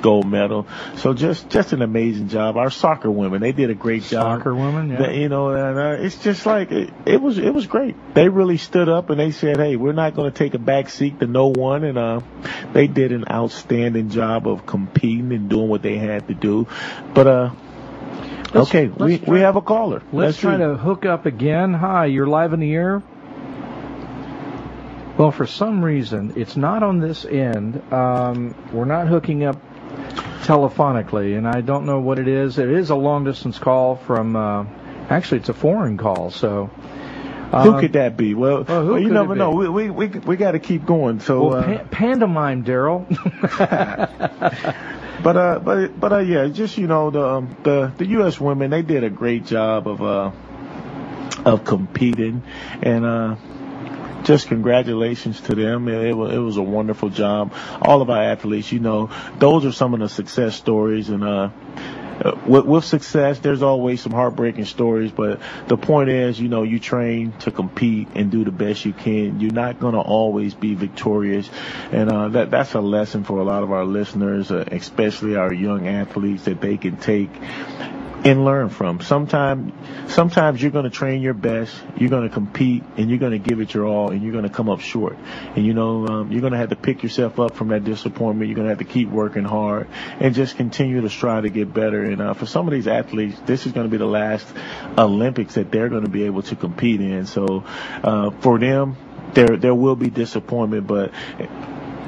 gold 0.00 0.26
medal. 0.26 0.66
So 0.96 1.14
just 1.14 1.48
just 1.48 1.72
an 1.72 1.82
amazing 1.82 2.28
job. 2.28 2.56
Our 2.56 2.70
soccer 2.70 3.10
women, 3.10 3.40
they 3.40 3.52
did 3.52 3.70
a 3.70 3.74
great 3.74 4.02
job. 4.02 4.38
Soccer 4.38 4.54
women, 4.54 4.90
yeah. 4.90 4.96
That, 4.98 5.14
you 5.14 5.28
know, 5.28 5.50
and 5.50 5.78
uh, 5.78 6.04
it's 6.04 6.22
just 6.22 6.44
like 6.46 6.70
it, 6.72 6.92
it 7.06 7.20
was. 7.20 7.38
It 7.38 7.52
was 7.52 7.66
great. 7.66 7.96
They 8.14 8.28
really 8.28 8.58
stood 8.58 8.88
up 8.88 9.10
and 9.10 9.18
they 9.18 9.30
said, 9.32 9.56
"Hey, 9.56 9.76
we're 9.76 9.92
not 9.92 10.14
going 10.14 10.30
to 10.30 10.36
take 10.38 10.54
a 10.54 10.58
back 10.58 10.90
seat 10.90 11.20
to 11.20 11.26
no 11.26 11.48
one," 11.48 11.84
and 11.84 11.98
uh, 11.98 12.20
they 12.72 12.86
did 12.86 13.12
an 13.12 13.24
outstanding 13.30 14.10
job 14.10 14.46
of 14.46 14.66
competing 14.66 15.32
and 15.32 15.48
doing 15.48 15.68
what 15.68 15.82
they 15.82 15.96
had 15.96 16.28
to 16.28 16.34
do. 16.34 16.68
But 17.14 17.26
uh, 17.26 17.50
Let's- 18.52 18.68
okay, 18.68 18.88
let's 18.88 19.00
we 19.00 19.18
try- 19.18 19.32
we 19.32 19.40
have 19.40 19.56
a 19.56 19.62
caller. 19.62 20.02
Let's 20.12 20.38
try 20.38 20.54
see. 20.54 20.58
to 20.58 20.76
hook 20.76 21.06
up 21.06 21.26
again. 21.26 21.72
Hi, 21.74 22.06
you're 22.06 22.26
live 22.26 22.52
in 22.52 22.60
the 22.60 22.72
air. 22.72 23.02
Well, 25.16 25.30
for 25.30 25.46
some 25.46 25.84
reason, 25.84 26.32
it's 26.36 26.56
not 26.56 26.82
on 26.82 26.98
this 26.98 27.24
end. 27.24 27.80
Um, 27.92 28.54
we're 28.72 28.84
not 28.84 29.06
hooking 29.06 29.44
up 29.44 29.60
telephonically, 30.42 31.38
and 31.38 31.46
I 31.46 31.60
don't 31.60 31.86
know 31.86 32.00
what 32.00 32.18
it 32.18 32.26
is. 32.26 32.58
It 32.58 32.68
is 32.68 32.90
a 32.90 32.96
long 32.96 33.24
distance 33.24 33.58
call 33.58 33.94
from. 33.94 34.34
Uh, 34.34 34.64
actually, 35.08 35.38
it's 35.38 35.48
a 35.48 35.54
foreign 35.54 35.98
call. 35.98 36.30
So. 36.30 36.70
Who 37.50 37.74
um, 37.74 37.80
could 37.80 37.92
that 37.92 38.16
be? 38.16 38.34
Well, 38.34 38.64
well, 38.64 38.86
well, 38.86 38.98
you 38.98 39.10
never 39.10 39.36
know. 39.36 39.52
We 39.52 39.68
we 39.68 39.90
we, 39.90 40.06
we 40.08 40.36
got 40.36 40.52
to 40.52 40.58
keep 40.58 40.84
going. 40.84 41.20
So, 41.20 41.50
Well, 41.50 41.58
uh, 41.58 41.78
pa- 41.78 41.84
pantomime, 41.84 42.64
Daryl. 42.64 43.06
but 45.22 45.36
uh, 45.36 45.60
but 45.60 46.00
but 46.00 46.12
uh, 46.12 46.18
yeah, 46.18 46.48
just 46.48 46.76
you 46.76 46.88
know 46.88 47.10
the 47.10 47.24
um, 47.24 47.56
the 47.62 47.92
the 47.96 48.06
U.S. 48.06 48.40
women 48.40 48.70
they 48.70 48.82
did 48.82 49.04
a 49.04 49.10
great 49.10 49.46
job 49.46 49.86
of 49.86 50.02
uh 50.02 50.32
of 51.44 51.64
competing 51.64 52.42
and 52.82 53.04
uh. 53.04 53.36
Just 54.24 54.48
congratulations 54.48 55.40
to 55.42 55.54
them. 55.54 55.88
It, 55.88 56.08
it, 56.08 56.14
was, 56.14 56.32
it 56.32 56.38
was 56.38 56.56
a 56.56 56.62
wonderful 56.62 57.10
job. 57.10 57.52
All 57.80 58.02
of 58.02 58.10
our 58.10 58.22
athletes, 58.22 58.72
you 58.72 58.80
know, 58.80 59.10
those 59.38 59.64
are 59.64 59.72
some 59.72 59.94
of 59.94 60.00
the 60.00 60.08
success 60.08 60.56
stories. 60.56 61.10
And 61.10 61.22
uh, 61.22 61.50
uh, 62.24 62.38
with, 62.46 62.64
with 62.64 62.84
success, 62.84 63.40
there's 63.40 63.62
always 63.62 64.00
some 64.00 64.12
heartbreaking 64.12 64.64
stories. 64.64 65.10
But 65.10 65.40
the 65.66 65.76
point 65.76 66.08
is, 66.08 66.40
you 66.40 66.48
know, 66.48 66.62
you 66.62 66.78
train 66.78 67.32
to 67.40 67.50
compete 67.50 68.08
and 68.14 68.30
do 68.30 68.44
the 68.44 68.52
best 68.52 68.84
you 68.84 68.92
can. 68.92 69.40
You're 69.40 69.52
not 69.52 69.80
going 69.80 69.94
to 69.94 70.00
always 70.00 70.54
be 70.54 70.74
victorious, 70.74 71.48
and 71.90 72.10
uh, 72.10 72.28
that 72.28 72.50
that's 72.50 72.74
a 72.74 72.80
lesson 72.80 73.24
for 73.24 73.40
a 73.40 73.44
lot 73.44 73.62
of 73.62 73.72
our 73.72 73.84
listeners, 73.84 74.50
uh, 74.50 74.64
especially 74.70 75.36
our 75.36 75.52
young 75.52 75.88
athletes, 75.88 76.44
that 76.44 76.60
they 76.60 76.76
can 76.76 76.96
take 76.96 77.30
and 78.24 78.44
learn 78.44 78.70
from. 78.70 79.00
Sometimes, 79.00 79.72
sometimes 80.12 80.60
you're 80.60 80.70
going 80.70 80.84
to 80.84 80.90
train 80.90 81.20
your 81.20 81.34
best, 81.34 81.74
you're 81.98 82.08
going 82.08 82.26
to 82.26 82.32
compete, 82.32 82.82
and 82.96 83.10
you're 83.10 83.18
going 83.18 83.32
to 83.32 83.38
give 83.38 83.60
it 83.60 83.74
your 83.74 83.86
all, 83.86 84.10
and 84.10 84.22
you're 84.22 84.32
going 84.32 84.44
to 84.44 84.50
come 84.50 84.70
up 84.70 84.80
short. 84.80 85.18
And 85.54 85.66
you 85.66 85.74
know, 85.74 86.06
um, 86.06 86.32
you're 86.32 86.40
going 86.40 86.54
to 86.54 86.58
have 86.58 86.70
to 86.70 86.76
pick 86.76 87.02
yourself 87.02 87.38
up 87.38 87.54
from 87.54 87.68
that 87.68 87.84
disappointment. 87.84 88.48
You're 88.48 88.56
going 88.56 88.66
to 88.66 88.70
have 88.70 88.78
to 88.78 88.90
keep 88.90 89.10
working 89.10 89.44
hard 89.44 89.88
and 90.20 90.34
just 90.34 90.56
continue 90.56 91.02
to 91.02 91.10
strive 91.10 91.42
to 91.42 91.50
get 91.50 91.74
better. 91.74 92.02
And 92.02 92.22
uh, 92.22 92.32
for 92.32 92.46
some 92.46 92.66
of 92.66 92.72
these 92.72 92.86
athletes, 92.86 93.38
this 93.44 93.66
is 93.66 93.72
going 93.72 93.86
to 93.86 93.90
be 93.90 93.98
the 93.98 94.06
last 94.06 94.46
Olympics 94.96 95.54
that 95.54 95.70
they're 95.70 95.90
going 95.90 96.04
to 96.04 96.10
be 96.10 96.24
able 96.24 96.42
to 96.44 96.56
compete 96.56 97.02
in. 97.02 97.26
So, 97.26 97.64
uh, 98.02 98.30
for 98.40 98.58
them, 98.58 98.96
there 99.34 99.56
there 99.56 99.74
will 99.74 99.96
be 99.96 100.08
disappointment, 100.08 100.86
but 100.86 101.12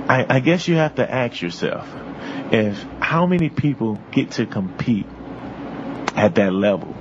I, 0.08 0.37
I 0.37 0.40
guess 0.40 0.66
you 0.66 0.76
have 0.76 0.94
to 0.94 1.11
ask 1.11 1.42
yourself 1.42 1.87
if 2.52 2.80
how 3.00 3.26
many 3.26 3.50
people 3.50 4.00
get 4.12 4.32
to 4.32 4.46
compete 4.46 5.06
at 6.16 6.35
that 6.37 6.52
level. 6.52 6.94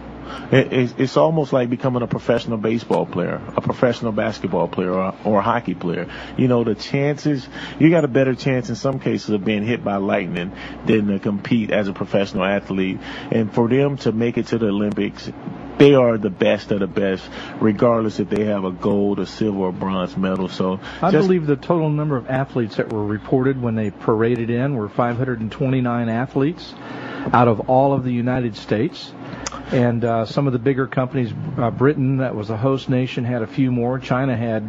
It, 0.51 0.73
it's, 0.73 0.93
it's 0.97 1.17
almost 1.17 1.53
like 1.53 1.69
becoming 1.69 2.01
a 2.01 2.07
professional 2.07 2.57
baseball 2.57 3.05
player, 3.05 3.41
a 3.55 3.61
professional 3.61 4.11
basketball 4.11 4.67
player, 4.67 4.91
or, 4.91 5.15
or 5.23 5.39
a 5.39 5.41
hockey 5.41 5.75
player. 5.75 6.07
You 6.37 6.47
know, 6.47 6.63
the 6.63 6.75
chances, 6.75 7.47
you 7.79 7.89
got 7.89 8.03
a 8.05 8.07
better 8.07 8.35
chance 8.35 8.69
in 8.69 8.75
some 8.75 8.99
cases 8.99 9.29
of 9.29 9.45
being 9.45 9.63
hit 9.63 9.83
by 9.83 9.97
lightning 9.97 10.51
than 10.85 11.07
to 11.07 11.19
compete 11.19 11.71
as 11.71 11.87
a 11.87 11.93
professional 11.93 12.43
athlete. 12.43 12.99
And 13.31 13.53
for 13.53 13.67
them 13.67 13.97
to 13.99 14.11
make 14.11 14.37
it 14.37 14.47
to 14.47 14.57
the 14.57 14.67
Olympics, 14.67 15.31
they 15.77 15.93
are 15.93 16.17
the 16.17 16.29
best 16.29 16.71
of 16.71 16.79
the 16.79 16.87
best, 16.87 17.23
regardless 17.59 18.19
if 18.19 18.29
they 18.29 18.45
have 18.45 18.63
a 18.63 18.71
gold, 18.71 19.19
a 19.19 19.25
silver, 19.25 19.59
or 19.59 19.71
bronze 19.71 20.15
medal. 20.15 20.47
So 20.47 20.79
I 21.01 21.11
just- 21.11 21.27
believe 21.27 21.45
the 21.47 21.55
total 21.55 21.89
number 21.89 22.17
of 22.17 22.29
athletes 22.29 22.77
that 22.77 22.91
were 22.91 23.05
reported 23.05 23.61
when 23.61 23.75
they 23.75 23.91
paraded 23.91 24.49
in 24.49 24.75
were 24.75 24.89
529 24.89 26.09
athletes 26.09 26.73
out 27.33 27.47
of 27.47 27.69
all 27.69 27.93
of 27.93 28.03
the 28.03 28.13
United 28.13 28.55
States. 28.55 29.11
And 29.71 30.05
uh, 30.05 30.25
some 30.25 30.47
of 30.47 30.53
the 30.53 30.59
bigger 30.59 30.87
companies, 30.87 31.33
uh, 31.57 31.71
Britain, 31.71 32.17
that 32.17 32.35
was 32.35 32.49
a 32.49 32.57
host 32.57 32.89
nation, 32.89 33.25
had 33.25 33.41
a 33.41 33.47
few 33.47 33.71
more. 33.71 33.99
China 33.99 34.35
had 34.35 34.63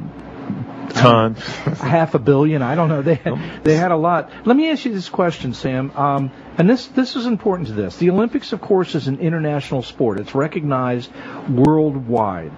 Tons. 0.91 1.39
half 1.81 2.15
a 2.15 2.19
billion. 2.19 2.63
I 2.63 2.75
don't 2.75 2.89
know. 2.89 3.03
They 3.03 3.17
had, 3.17 3.65
they 3.65 3.77
had 3.77 3.91
a 3.91 3.97
lot. 3.97 4.31
Let 4.45 4.57
me 4.57 4.71
ask 4.71 4.85
you 4.85 4.93
this 4.93 5.09
question, 5.09 5.55
Sam. 5.55 5.91
Um, 5.97 6.31
and 6.57 6.69
this 6.71 6.87
this 6.87 7.17
is 7.17 7.27
important 7.27 7.69
to 7.69 7.75
this. 7.75 7.97
The 7.97 8.11
Olympics, 8.11 8.53
of 8.53 8.61
course, 8.61 8.95
is 8.95 9.09
an 9.09 9.19
international 9.19 9.83
sport. 9.83 10.21
It's 10.21 10.35
recognized 10.35 11.11
worldwide. 11.49 12.53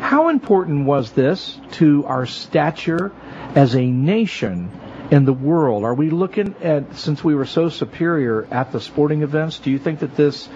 How 0.00 0.28
important 0.28 0.86
was 0.86 1.12
this 1.12 1.58
to 1.72 2.04
our 2.06 2.26
stature 2.26 3.12
as 3.54 3.74
a 3.74 3.84
nation 3.84 4.70
in 5.10 5.24
the 5.24 5.32
world? 5.32 5.84
Are 5.84 5.94
we 5.94 6.10
looking 6.10 6.54
at, 6.62 6.96
since 6.96 7.22
we 7.24 7.34
were 7.34 7.46
so 7.46 7.68
superior 7.68 8.46
at 8.50 8.72
the 8.72 8.80
sporting 8.80 9.22
events, 9.22 9.58
do 9.58 9.70
you 9.70 9.78
think 9.78 10.00
that 10.00 10.16
this 10.16 10.48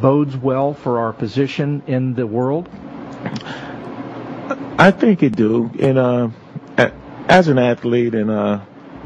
bodes 0.00 0.36
well 0.36 0.74
for 0.74 1.00
our 1.00 1.12
position 1.12 1.82
in 1.86 2.14
the 2.14 2.26
world? 2.26 2.68
I 4.78 4.90
think 4.90 5.22
it 5.22 5.34
do. 5.34 5.70
And 5.80 5.98
uh, 5.98 6.28
as 7.28 7.48
an 7.48 7.58
athlete 7.58 8.14
and 8.14 8.30
uh, 8.30 8.60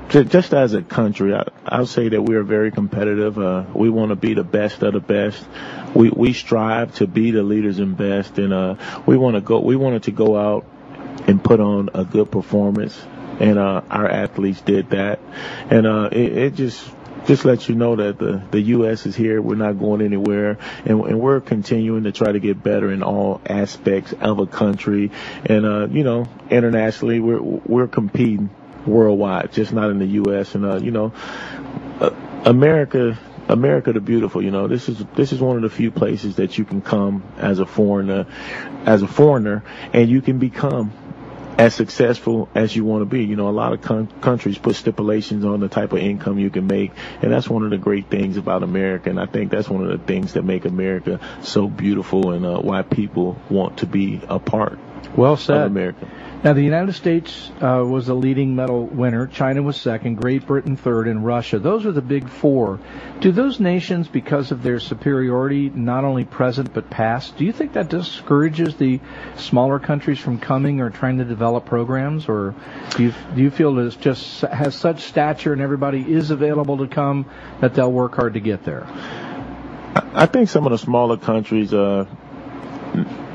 just 0.08 0.52
as 0.52 0.74
a 0.74 0.82
country, 0.82 1.34
I, 1.34 1.44
I'll 1.64 1.86
say 1.86 2.08
that 2.08 2.22
we 2.22 2.34
are 2.34 2.42
very 2.42 2.72
competitive. 2.72 3.38
Uh, 3.38 3.64
we 3.74 3.88
want 3.90 4.10
to 4.10 4.16
be 4.16 4.34
the 4.34 4.44
best 4.44 4.82
of 4.82 4.92
the 4.92 5.00
best. 5.00 5.42
We 5.94 6.10
we 6.10 6.32
strive 6.32 6.94
to 6.96 7.06
be 7.06 7.30
the 7.30 7.42
leaders 7.42 7.78
and 7.78 7.96
best, 7.96 8.38
and 8.38 8.52
uh, 8.52 8.74
we 9.06 9.16
want 9.16 9.36
to 9.36 9.40
go. 9.40 9.60
We 9.60 9.76
wanted 9.76 10.04
to 10.04 10.10
go 10.10 10.36
out 10.36 10.66
and 11.28 11.42
put 11.42 11.60
on 11.60 11.90
a 11.94 12.04
good 12.04 12.30
performance, 12.30 13.00
and 13.40 13.58
uh, 13.58 13.80
our 13.90 14.08
athletes 14.08 14.60
did 14.60 14.90
that, 14.90 15.18
and 15.70 15.86
uh, 15.86 16.10
it, 16.12 16.38
it 16.38 16.54
just 16.54 16.88
just 17.26 17.44
let 17.44 17.68
you 17.68 17.74
know 17.74 17.96
that 17.96 18.18
the 18.18 18.42
the 18.50 18.60
U.S. 18.60 19.06
is 19.06 19.16
here. 19.16 19.40
We're 19.40 19.56
not 19.56 19.78
going 19.78 20.02
anywhere, 20.02 20.58
and, 20.84 21.00
and 21.04 21.20
we're 21.20 21.40
continuing 21.40 22.04
to 22.04 22.12
try 22.12 22.30
to 22.30 22.38
get 22.38 22.62
better 22.62 22.92
in 22.92 23.02
all 23.02 23.40
aspects 23.46 24.12
of 24.12 24.38
a 24.38 24.46
country, 24.46 25.10
and 25.44 25.64
uh, 25.66 25.88
you 25.88 26.04
know, 26.04 26.26
internationally, 26.50 27.18
we're 27.20 27.40
we're 27.40 27.88
competing 27.88 28.50
worldwide, 28.86 29.52
just 29.52 29.72
not 29.72 29.90
in 29.90 29.98
the 29.98 30.06
U.S. 30.06 30.54
And 30.54 30.64
uh, 30.64 30.76
you 30.76 30.90
know, 30.90 31.12
uh, 32.00 32.10
America, 32.44 33.18
America 33.48 33.92
the 33.92 34.00
beautiful. 34.00 34.42
You 34.42 34.50
know, 34.50 34.68
this 34.68 34.88
is 34.88 35.02
this 35.14 35.32
is 35.32 35.40
one 35.40 35.56
of 35.56 35.62
the 35.62 35.70
few 35.70 35.90
places 35.90 36.36
that 36.36 36.58
you 36.58 36.64
can 36.64 36.82
come 36.82 37.22
as 37.38 37.58
a 37.58 37.66
foreigner, 37.66 38.26
as 38.84 39.02
a 39.02 39.08
foreigner, 39.08 39.64
and 39.92 40.08
you 40.08 40.20
can 40.20 40.38
become 40.38 40.92
as 41.60 41.74
successful 41.74 42.48
as 42.54 42.74
you 42.74 42.86
want 42.86 43.02
to 43.02 43.04
be. 43.04 43.22
You 43.24 43.36
know, 43.36 43.48
a 43.48 43.50
lot 43.50 43.74
of 43.74 43.82
con- 43.82 44.08
countries 44.22 44.56
put 44.56 44.76
stipulations 44.76 45.44
on 45.44 45.60
the 45.60 45.68
type 45.68 45.92
of 45.92 45.98
income 45.98 46.38
you 46.38 46.48
can 46.48 46.66
make, 46.66 46.92
and 47.20 47.30
that's 47.30 47.48
one 47.50 47.64
of 47.64 47.70
the 47.70 47.76
great 47.76 48.08
things 48.08 48.38
about 48.38 48.62
America. 48.62 49.10
And 49.10 49.20
I 49.20 49.26
think 49.26 49.50
that's 49.50 49.68
one 49.68 49.84
of 49.84 49.90
the 49.98 50.04
things 50.04 50.32
that 50.32 50.42
make 50.42 50.64
America 50.64 51.20
so 51.42 51.68
beautiful 51.68 52.32
and 52.32 52.46
uh, 52.46 52.58
why 52.60 52.80
people 52.80 53.38
want 53.50 53.78
to 53.78 53.86
be 53.86 54.22
a 54.26 54.38
part 54.38 54.78
well 55.14 55.36
said. 55.36 55.58
of 55.58 55.66
America. 55.66 56.08
Now, 56.42 56.54
the 56.54 56.62
United 56.62 56.94
States 56.94 57.50
uh, 57.60 57.84
was 57.86 58.06
the 58.06 58.14
leading 58.14 58.56
medal 58.56 58.86
winner. 58.86 59.26
China 59.26 59.62
was 59.62 59.76
second. 59.76 60.14
Great 60.14 60.46
Britain 60.46 60.74
third, 60.74 61.06
and 61.06 61.22
Russia. 61.22 61.58
Those 61.58 61.84
are 61.84 61.92
the 61.92 62.00
big 62.00 62.30
four. 62.30 62.80
Do 63.20 63.30
those 63.30 63.60
nations, 63.60 64.08
because 64.08 64.50
of 64.50 64.62
their 64.62 64.80
superiority, 64.80 65.68
not 65.68 66.04
only 66.04 66.24
present 66.24 66.72
but 66.72 66.88
past, 66.88 67.36
do 67.36 67.44
you 67.44 67.52
think 67.52 67.74
that 67.74 67.90
discourages 67.90 68.76
the 68.76 69.00
smaller 69.36 69.78
countries 69.78 70.18
from 70.18 70.38
coming 70.38 70.80
or 70.80 70.88
trying 70.88 71.18
to 71.18 71.26
develop 71.26 71.66
programs, 71.66 72.26
or 72.26 72.54
do 72.96 73.02
you 73.02 73.14
do 73.34 73.42
you 73.42 73.50
feel 73.50 73.74
that 73.74 73.92
it 73.92 74.00
just 74.00 74.40
has 74.40 74.74
such 74.74 75.02
stature 75.02 75.52
and 75.52 75.60
everybody 75.60 76.00
is 76.00 76.30
available 76.30 76.78
to 76.78 76.86
come 76.86 77.26
that 77.60 77.74
they'll 77.74 77.92
work 77.92 78.14
hard 78.14 78.32
to 78.32 78.40
get 78.40 78.64
there? 78.64 78.86
I 80.14 80.24
think 80.24 80.48
some 80.48 80.64
of 80.64 80.72
the 80.72 80.78
smaller 80.78 81.18
countries. 81.18 81.74
Uh, 81.74 82.06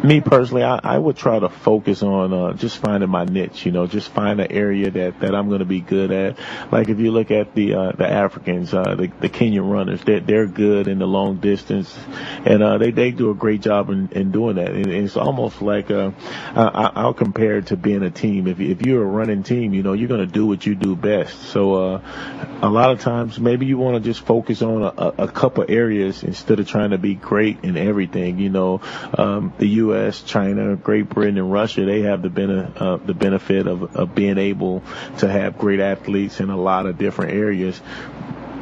me 0.05 0.21
personally, 0.21 0.63
I, 0.63 0.79
I 0.83 0.97
would 0.97 1.17
try 1.17 1.39
to 1.39 1.49
focus 1.49 2.03
on 2.03 2.33
uh, 2.33 2.53
just 2.53 2.77
finding 2.77 3.09
my 3.09 3.25
niche. 3.25 3.65
You 3.65 3.71
know, 3.71 3.87
just 3.87 4.09
find 4.09 4.39
an 4.39 4.51
area 4.51 4.91
that 4.91 5.19
that 5.19 5.35
I'm 5.35 5.47
going 5.47 5.59
to 5.59 5.65
be 5.65 5.81
good 5.81 6.11
at. 6.11 6.37
Like 6.71 6.89
if 6.89 6.99
you 6.99 7.11
look 7.11 7.31
at 7.31 7.55
the 7.55 7.73
uh, 7.73 7.91
the 7.91 8.07
Africans, 8.07 8.73
uh, 8.73 8.95
the, 8.95 9.11
the 9.19 9.29
Kenyan 9.29 9.69
runners, 9.69 10.01
they're 10.03 10.19
they're 10.19 10.47
good 10.47 10.87
in 10.87 10.99
the 10.99 11.07
long 11.07 11.37
distance, 11.37 11.97
and 12.45 12.61
uh, 12.61 12.77
they 12.77 12.91
they 12.91 13.11
do 13.11 13.31
a 13.31 13.33
great 13.33 13.61
job 13.61 13.89
in, 13.89 14.09
in 14.11 14.31
doing 14.31 14.57
that. 14.57 14.71
And 14.71 14.87
it's 14.87 15.17
almost 15.17 15.61
like 15.61 15.89
uh, 15.91 16.11
I, 16.55 16.91
I'll 16.95 17.13
compare 17.13 17.57
it 17.57 17.67
to 17.67 17.77
being 17.77 18.03
a 18.03 18.11
team. 18.11 18.47
If 18.47 18.59
if 18.59 18.85
you're 18.85 19.03
a 19.03 19.05
running 19.05 19.43
team, 19.43 19.73
you 19.73 19.83
know 19.83 19.93
you're 19.93 20.09
going 20.09 20.25
to 20.25 20.31
do 20.31 20.45
what 20.45 20.65
you 20.65 20.75
do 20.75 20.95
best. 20.95 21.41
So 21.49 21.95
uh, 21.95 22.59
a 22.61 22.69
lot 22.69 22.91
of 22.91 23.01
times 23.01 23.39
maybe 23.39 23.65
you 23.65 23.77
want 23.77 24.01
to 24.01 24.07
just 24.07 24.25
focus 24.25 24.61
on 24.61 24.83
a, 24.83 25.23
a 25.23 25.27
couple 25.27 25.65
areas 25.67 26.23
instead 26.23 26.59
of 26.59 26.67
trying 26.67 26.91
to 26.91 26.97
be 26.97 27.15
great 27.15 27.63
in 27.63 27.77
everything. 27.77 28.39
You 28.39 28.49
know, 28.49 28.81
um, 29.17 29.53
the 29.57 29.67
U.S. 29.67 29.94
U.S., 29.95 30.21
China, 30.21 30.75
Great 30.75 31.09
Britain, 31.09 31.37
and 31.37 31.51
Russia, 31.51 31.85
they 31.85 32.01
have 32.01 32.21
the, 32.21 32.71
uh, 32.75 32.97
the 32.97 33.13
benefit 33.13 33.67
of, 33.67 33.95
of 33.95 34.15
being 34.15 34.37
able 34.37 34.83
to 35.19 35.27
have 35.27 35.57
great 35.57 35.79
athletes 35.79 36.39
in 36.39 36.49
a 36.49 36.57
lot 36.57 36.85
of 36.85 36.97
different 36.97 37.33
areas 37.33 37.79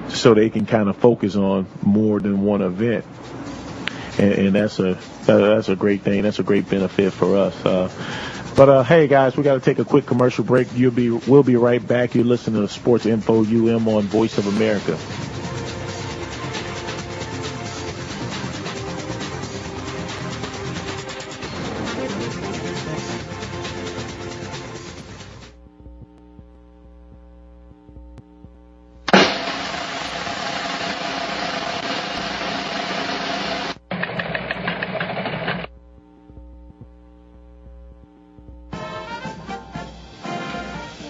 so 0.10 0.34
they 0.34 0.50
can 0.50 0.66
kind 0.66 0.90
of 0.90 0.98
focus 0.98 1.36
on 1.36 1.68
more 1.82 2.20
than 2.20 2.42
one 2.42 2.62
event. 2.62 3.06
And, 4.18 4.34
and 4.34 4.56
that's 4.56 4.80
a 4.80 4.98
that's 5.26 5.70
a 5.70 5.76
great 5.76 6.04
thing. 6.04 6.22
That's 6.22 6.38
a 6.38 6.44
great 6.44 6.70
benefit 6.70 7.14
for 7.14 7.36
us. 7.36 7.66
Uh, 7.66 7.90
but 8.56 8.70
uh, 8.70 8.84
hey 8.84 9.08
guys, 9.08 9.36
we 9.36 9.42
got 9.42 9.56
to 9.56 9.60
take 9.60 9.80
a 9.80 9.86
quick 9.86 10.06
commercial 10.06 10.44
break. 10.44 10.68
You'll 10.76 10.92
be 10.92 11.10
we'll 11.10 11.42
be 11.42 11.56
right 11.56 11.86
back. 11.86 12.14
You're 12.14 12.26
listening 12.26 12.62
to 12.62 12.72
Sports 12.72 13.08
Info 13.08 13.44
UM 13.44 13.88
on 13.88 14.04
Voice 14.04 14.38
of 14.38 14.46
America. 14.46 15.00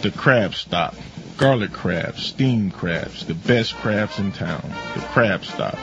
The 0.03 0.11
Crab 0.11 0.53
Stop. 0.53 0.95
Garlic 1.37 1.71
crabs, 1.71 2.23
steamed 2.23 2.73
crabs, 2.73 3.25
the 3.25 3.35
best 3.35 3.73
crabs 3.75 4.19
in 4.19 4.33
town. 4.33 4.61
The 4.95 4.99
Crab 4.99 5.45
Stop. 5.45 5.77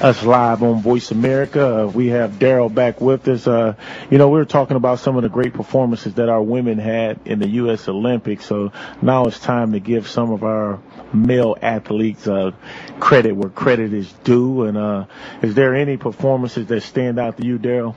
us 0.00 0.22
live 0.22 0.62
on 0.62 0.82
Voice 0.82 1.10
America. 1.10 1.84
Uh, 1.84 1.86
we 1.86 2.08
have 2.08 2.32
Daryl 2.32 2.72
back 2.72 3.00
with 3.00 3.26
us. 3.28 3.46
Uh, 3.46 3.74
you 4.10 4.18
know, 4.18 4.28
we 4.28 4.38
were 4.38 4.44
talking 4.44 4.76
about 4.76 4.98
some 4.98 5.16
of 5.16 5.22
the 5.22 5.28
great 5.28 5.54
performances 5.54 6.14
that 6.14 6.28
our 6.28 6.42
women 6.42 6.78
had 6.78 7.20
in 7.24 7.38
the 7.38 7.48
U.S. 7.48 7.88
Olympics. 7.88 8.44
So 8.44 8.72
now 9.00 9.24
it's 9.24 9.38
time 9.38 9.72
to 9.72 9.80
give 9.80 10.06
some 10.06 10.32
of 10.32 10.44
our 10.44 10.80
male 11.14 11.56
athletes 11.62 12.26
uh, 12.26 12.52
credit 13.00 13.32
where 13.32 13.48
credit 13.48 13.94
is 13.94 14.12
due. 14.24 14.64
And 14.64 14.76
uh, 14.76 15.06
is 15.40 15.54
there 15.54 15.74
any 15.74 15.96
performances 15.96 16.66
that 16.66 16.82
stand 16.82 17.18
out 17.18 17.38
to 17.38 17.46
you, 17.46 17.58
Daryl? 17.58 17.94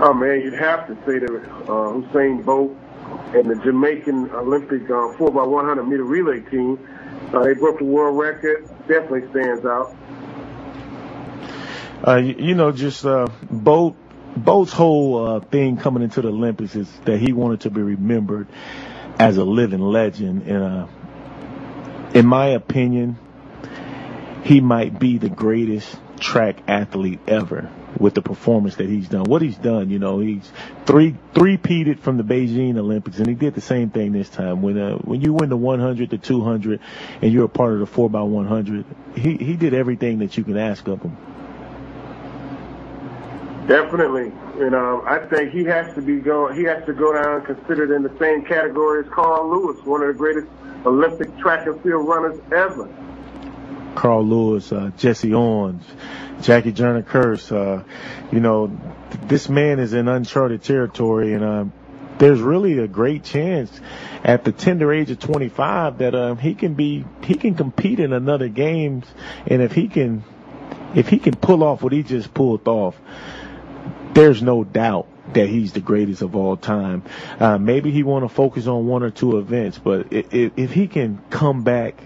Oh 0.00 0.14
man, 0.14 0.40
you'd 0.40 0.54
have 0.54 0.86
to 0.86 0.94
say 1.04 1.18
that 1.18 1.30
uh, 1.64 1.92
Usain 1.92 2.42
Bolt 2.42 2.74
and 3.34 3.50
the 3.50 3.56
Jamaican 3.62 4.30
Olympic 4.30 4.84
uh, 4.84 5.12
4x100 5.18 5.86
meter 5.86 6.04
relay 6.04 6.40
team. 6.40 6.78
Uh, 7.34 7.44
they 7.44 7.52
broke 7.52 7.78
the 7.78 7.84
world 7.84 8.18
record. 8.18 8.68
Definitely 8.90 9.30
stands 9.30 9.64
out. 9.64 9.94
Uh, 12.04 12.16
you, 12.16 12.56
know, 12.56 12.72
just 12.72 13.04
uh, 13.04 13.28
Bolt. 13.48 13.96
Bolt's 14.36 14.72
whole 14.72 15.26
uh, 15.26 15.40
thing 15.40 15.76
coming 15.76 16.04
into 16.04 16.22
the 16.22 16.28
Olympics 16.28 16.76
is 16.76 16.88
that 17.04 17.18
he 17.18 17.32
wanted 17.32 17.62
to 17.62 17.70
be 17.70 17.82
remembered 17.82 18.46
as 19.18 19.36
a 19.36 19.44
living 19.44 19.80
legend. 19.80 20.42
And 20.42 20.62
uh, 20.62 20.86
in 22.14 22.26
my 22.26 22.46
opinion, 22.48 23.18
he 24.44 24.60
might 24.60 24.98
be 24.98 25.18
the 25.18 25.28
greatest 25.28 25.96
track 26.20 26.62
athlete 26.68 27.20
ever 27.26 27.70
with 27.98 28.14
the 28.14 28.22
performance 28.22 28.76
that 28.76 28.88
he's 28.88 29.08
done. 29.08 29.24
What 29.24 29.42
he's 29.42 29.56
done, 29.56 29.90
you 29.90 29.98
know, 29.98 30.20
he's 30.20 30.50
three 30.86 31.16
three 31.34 31.56
peated 31.56 32.00
from 32.00 32.16
the 32.16 32.22
Beijing 32.22 32.76
Olympics, 32.78 33.18
and 33.18 33.26
he 33.26 33.34
did 33.34 33.54
the 33.54 33.60
same 33.60 33.90
thing 33.90 34.12
this 34.12 34.28
time. 34.28 34.62
When 34.62 34.78
uh, 34.78 34.96
when 34.98 35.20
you 35.20 35.32
win 35.32 35.48
the 35.48 35.56
100, 35.56 36.10
the 36.10 36.18
200, 36.18 36.80
and 37.22 37.32
you're 37.32 37.44
a 37.44 37.48
part 37.48 37.74
of 37.74 37.80
the 37.80 37.86
4 37.86 38.10
by 38.10 38.22
100, 38.22 38.84
he 39.16 39.36
he 39.36 39.56
did 39.56 39.74
everything 39.74 40.20
that 40.20 40.36
you 40.36 40.44
can 40.44 40.56
ask 40.56 40.86
of 40.88 41.02
him. 41.02 41.16
Definitely, 43.66 44.32
and 44.58 44.74
um, 44.74 45.02
I 45.06 45.18
think 45.18 45.52
he 45.52 45.64
has 45.64 45.94
to 45.94 46.02
be 46.02 46.16
going. 46.16 46.56
He 46.56 46.64
has 46.64 46.84
to 46.86 46.92
go 46.92 47.12
down 47.12 47.44
considered 47.44 47.94
in 47.94 48.02
the 48.02 48.16
same 48.18 48.44
category 48.44 49.04
as 49.04 49.10
Carl 49.12 49.48
Lewis, 49.48 49.84
one 49.84 50.02
of 50.02 50.08
the 50.08 50.14
greatest 50.14 50.48
Olympic 50.86 51.36
track 51.38 51.66
and 51.66 51.80
field 51.82 52.08
runners 52.08 52.40
ever. 52.52 52.88
Carl 53.94 54.24
Lewis, 54.24 54.72
uh, 54.72 54.90
Jesse 54.96 55.34
Owens, 55.34 55.84
Jackie 56.42 56.72
Joyner-Kersee. 56.72 57.80
Uh, 57.80 57.84
you 58.32 58.40
know, 58.40 58.78
this 59.26 59.48
man 59.48 59.78
is 59.78 59.92
in 59.92 60.08
uncharted 60.08 60.62
territory, 60.62 61.34
and 61.34 61.44
uh, 61.44 61.64
there's 62.18 62.40
really 62.40 62.78
a 62.78 62.88
great 62.88 63.24
chance 63.24 63.80
at 64.22 64.44
the 64.44 64.52
tender 64.52 64.92
age 64.92 65.10
of 65.10 65.18
25 65.18 65.98
that 65.98 66.14
um, 66.14 66.38
he 66.38 66.54
can 66.54 66.74
be 66.74 67.04
he 67.22 67.34
can 67.34 67.54
compete 67.54 68.00
in 68.00 68.12
another 68.12 68.48
games, 68.48 69.06
and 69.46 69.62
if 69.62 69.72
he 69.72 69.88
can 69.88 70.22
if 70.94 71.08
he 71.08 71.18
can 71.18 71.34
pull 71.34 71.62
off 71.62 71.82
what 71.82 71.92
he 71.92 72.02
just 72.02 72.32
pulled 72.34 72.66
off, 72.68 72.96
there's 74.12 74.42
no 74.42 74.64
doubt 74.64 75.06
that 75.34 75.48
he's 75.48 75.72
the 75.72 75.80
greatest 75.80 76.22
of 76.22 76.34
all 76.34 76.56
time. 76.56 77.02
Uh, 77.38 77.56
maybe 77.56 77.90
he 77.90 78.02
want 78.02 78.24
to 78.24 78.28
focus 78.28 78.66
on 78.66 78.86
one 78.86 79.02
or 79.02 79.10
two 79.10 79.38
events, 79.38 79.78
but 79.78 80.12
if, 80.12 80.52
if 80.56 80.72
he 80.72 80.88
can 80.88 81.20
come 81.30 81.62
back 81.62 82.02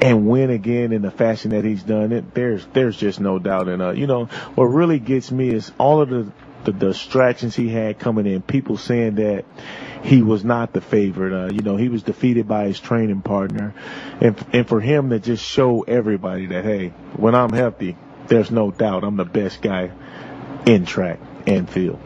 and 0.00 0.26
win 0.26 0.50
again 0.50 0.92
in 0.92 1.02
the 1.02 1.10
fashion 1.10 1.50
that 1.50 1.64
he's 1.64 1.82
done 1.82 2.12
it, 2.12 2.34
there's 2.34 2.64
there's 2.72 2.96
just 2.96 3.20
no 3.20 3.38
doubt. 3.38 3.68
And 3.68 3.82
uh, 3.82 3.90
you 3.90 4.06
know, 4.06 4.26
what 4.54 4.64
really 4.64 4.98
gets 4.98 5.30
me 5.30 5.50
is 5.50 5.72
all 5.78 6.00
of 6.00 6.08
the 6.08 6.32
the 6.64 6.72
distractions 6.72 7.56
he 7.56 7.68
had 7.68 7.98
coming 7.98 8.26
in. 8.26 8.42
People 8.42 8.76
saying 8.76 9.16
that 9.16 9.44
he 10.02 10.22
was 10.22 10.44
not 10.44 10.72
the 10.72 10.80
favorite. 10.80 11.32
Uh, 11.32 11.52
you 11.52 11.60
know, 11.60 11.76
he 11.76 11.88
was 11.88 12.02
defeated 12.02 12.48
by 12.48 12.66
his 12.66 12.80
training 12.80 13.22
partner, 13.22 13.74
and 14.20 14.42
and 14.52 14.68
for 14.68 14.80
him 14.80 15.10
to 15.10 15.18
just 15.18 15.44
show 15.44 15.82
everybody 15.82 16.46
that 16.46 16.64
hey, 16.64 16.88
when 17.16 17.34
I'm 17.34 17.52
healthy, 17.52 17.96
there's 18.26 18.50
no 18.50 18.70
doubt 18.70 19.04
I'm 19.04 19.16
the 19.16 19.24
best 19.24 19.62
guy 19.62 19.90
in 20.66 20.86
track 20.86 21.18
and 21.46 21.68
field. 21.68 22.00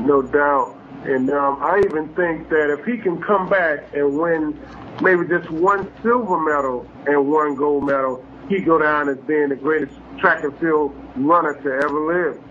No 0.00 0.22
doubt. 0.22 0.76
And 1.04 1.28
um, 1.30 1.58
I 1.62 1.82
even 1.84 2.08
think 2.14 2.48
that 2.48 2.70
if 2.70 2.86
he 2.86 2.96
can 2.96 3.20
come 3.20 3.48
back 3.48 3.94
and 3.94 4.18
win 4.18 4.58
maybe 5.00 5.26
just 5.26 5.50
one 5.50 5.90
silver 6.02 6.38
medal 6.40 6.86
and 7.06 7.28
one 7.28 7.54
gold 7.54 7.84
medal, 7.84 8.24
he 8.48 8.60
go 8.60 8.78
down 8.78 9.08
as 9.08 9.18
being 9.18 9.48
the 9.48 9.56
greatest 9.56 9.94
track 10.18 10.44
and 10.44 10.56
field 10.58 10.94
runner 11.16 11.54
to 11.54 11.72
ever 11.72 12.00
live. 12.00 12.42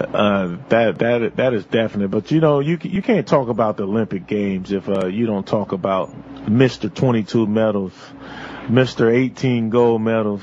Uh, 0.00 0.58
that 0.68 0.98
that 0.98 1.36
that 1.36 1.54
is 1.54 1.64
definite, 1.64 2.08
but 2.08 2.30
you 2.30 2.40
know 2.40 2.60
you 2.60 2.78
you 2.82 3.02
can't 3.02 3.26
talk 3.26 3.48
about 3.48 3.76
the 3.76 3.82
Olympic 3.82 4.28
Games 4.28 4.70
if 4.70 4.88
uh, 4.88 5.06
you 5.06 5.26
don't 5.26 5.46
talk 5.46 5.72
about 5.72 6.12
Mr. 6.46 6.92
22 6.94 7.48
medals, 7.48 7.92
Mr. 8.68 9.12
18 9.12 9.70
gold 9.70 10.00
medals. 10.00 10.42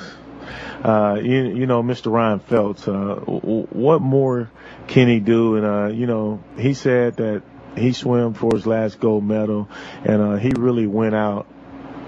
Uh, 0.83 1.15
you, 1.23 1.45
you 1.45 1.65
know, 1.65 1.81
Mr. 1.81 2.11
Ryan 2.11 2.39
Phelps. 2.39 2.87
Uh, 2.87 3.15
what 3.15 4.01
more 4.01 4.51
can 4.87 5.07
he 5.07 5.19
do? 5.19 5.55
And 5.55 5.65
uh, 5.65 5.87
you 5.87 6.05
know, 6.05 6.43
he 6.57 6.73
said 6.73 7.15
that 7.15 7.41
he 7.77 7.93
swam 7.93 8.33
for 8.33 8.51
his 8.53 8.65
last 8.65 8.99
gold 8.99 9.23
medal, 9.23 9.69
and 10.03 10.21
uh, 10.21 10.35
he 10.35 10.51
really 10.57 10.87
went 10.87 11.15
out 11.15 11.47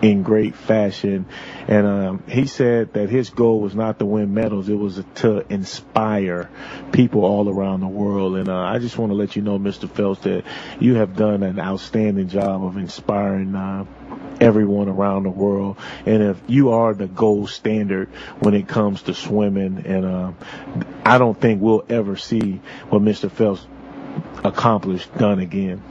in 0.02 0.24
great 0.24 0.56
fashion. 0.56 1.26
And 1.68 1.88
um, 1.88 2.24
he 2.28 2.46
said 2.46 2.94
that 2.94 3.10
his 3.10 3.30
goal 3.30 3.62
was 3.62 3.76
not 3.76 4.00
to 4.00 4.06
win 4.06 4.34
medals; 4.34 4.70
it 4.70 4.76
was 4.76 5.04
to 5.16 5.46
inspire 5.52 6.50
people 6.92 7.26
all 7.26 7.50
around 7.50 7.82
the 7.82 7.88
world. 7.88 8.38
And 8.38 8.50
uh, 8.50 8.58
I 8.58 8.80
just 8.80 8.98
want 8.98 9.12
to 9.12 9.16
let 9.16 9.36
you 9.36 9.42
know, 9.42 9.60
Mr. 9.60 9.90
Phelps, 9.90 10.22
that 10.22 10.44
you 10.80 10.96
have 10.96 11.16
done 11.16 11.44
an 11.44 11.60
outstanding 11.60 12.30
job 12.30 12.64
of 12.64 12.78
inspiring. 12.78 13.56
Uh, 13.56 13.86
everyone 14.40 14.88
around 14.88 15.24
the 15.24 15.30
world. 15.30 15.78
And 16.06 16.22
if 16.22 16.42
you 16.48 16.70
are 16.70 16.94
the 16.94 17.08
gold 17.08 17.50
standard 17.50 18.10
when 18.40 18.54
it 18.54 18.68
comes 18.68 19.02
to 19.04 19.14
swimming, 19.14 19.84
and 19.86 20.06
uh, 20.06 20.32
I 21.04 21.18
don't 21.18 21.40
think 21.40 21.62
we'll 21.62 21.86
ever 21.90 22.16
see 22.18 22.62
what 22.90 23.02
Mr. 23.02 23.32
Phelps 23.32 23.66
accomplished 24.44 25.16
done 25.18 25.40
again. 25.40 25.82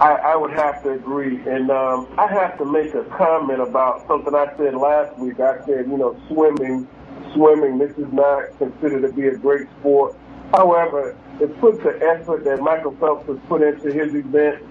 I, 0.00 0.14
I 0.14 0.36
would 0.36 0.50
have 0.50 0.82
to 0.82 0.90
agree, 0.90 1.40
and 1.46 1.70
um, 1.70 2.08
I 2.18 2.26
have 2.26 2.58
to 2.58 2.64
make 2.64 2.94
a 2.94 3.04
comment 3.04 3.60
about 3.60 4.06
something 4.08 4.34
I 4.34 4.54
said 4.56 4.74
last 4.74 5.16
week. 5.18 5.38
I 5.40 5.64
said, 5.64 5.86
you 5.86 5.96
know, 5.96 6.20
swimming, 6.28 6.88
swimming. 7.32 7.78
This 7.78 7.96
is 7.96 8.12
not 8.12 8.58
considered 8.58 9.02
to 9.02 9.12
be 9.12 9.28
a 9.28 9.36
great 9.36 9.68
sport. 9.80 10.16
However, 10.50 11.16
it 11.40 11.58
puts 11.60 11.78
the 11.82 11.96
effort 12.02 12.44
that 12.44 12.60
Michael 12.60 12.96
Phelps 12.96 13.26
has 13.28 13.38
put 13.48 13.62
into 13.62 13.92
his 13.92 14.14
event 14.14 14.62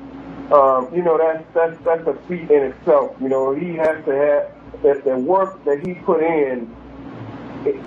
um, 0.52 0.93
you 0.93 1.02
know, 1.02 1.17
that's 1.17 1.43
that's 1.54 1.84
that's 1.84 2.08
a 2.08 2.13
feat 2.28 2.52
in 2.52 2.63
itself. 2.63 3.15
You 3.22 3.30
know, 3.30 3.56
he 3.56 3.76
has 3.76 4.04
to 4.06 4.13
have 4.13 4.84
that 4.84 5.04
the 5.06 5.17
work 5.17 5.63
that 5.65 5.86
he 5.86 5.93
put 5.93 6.22
in. 6.22 6.76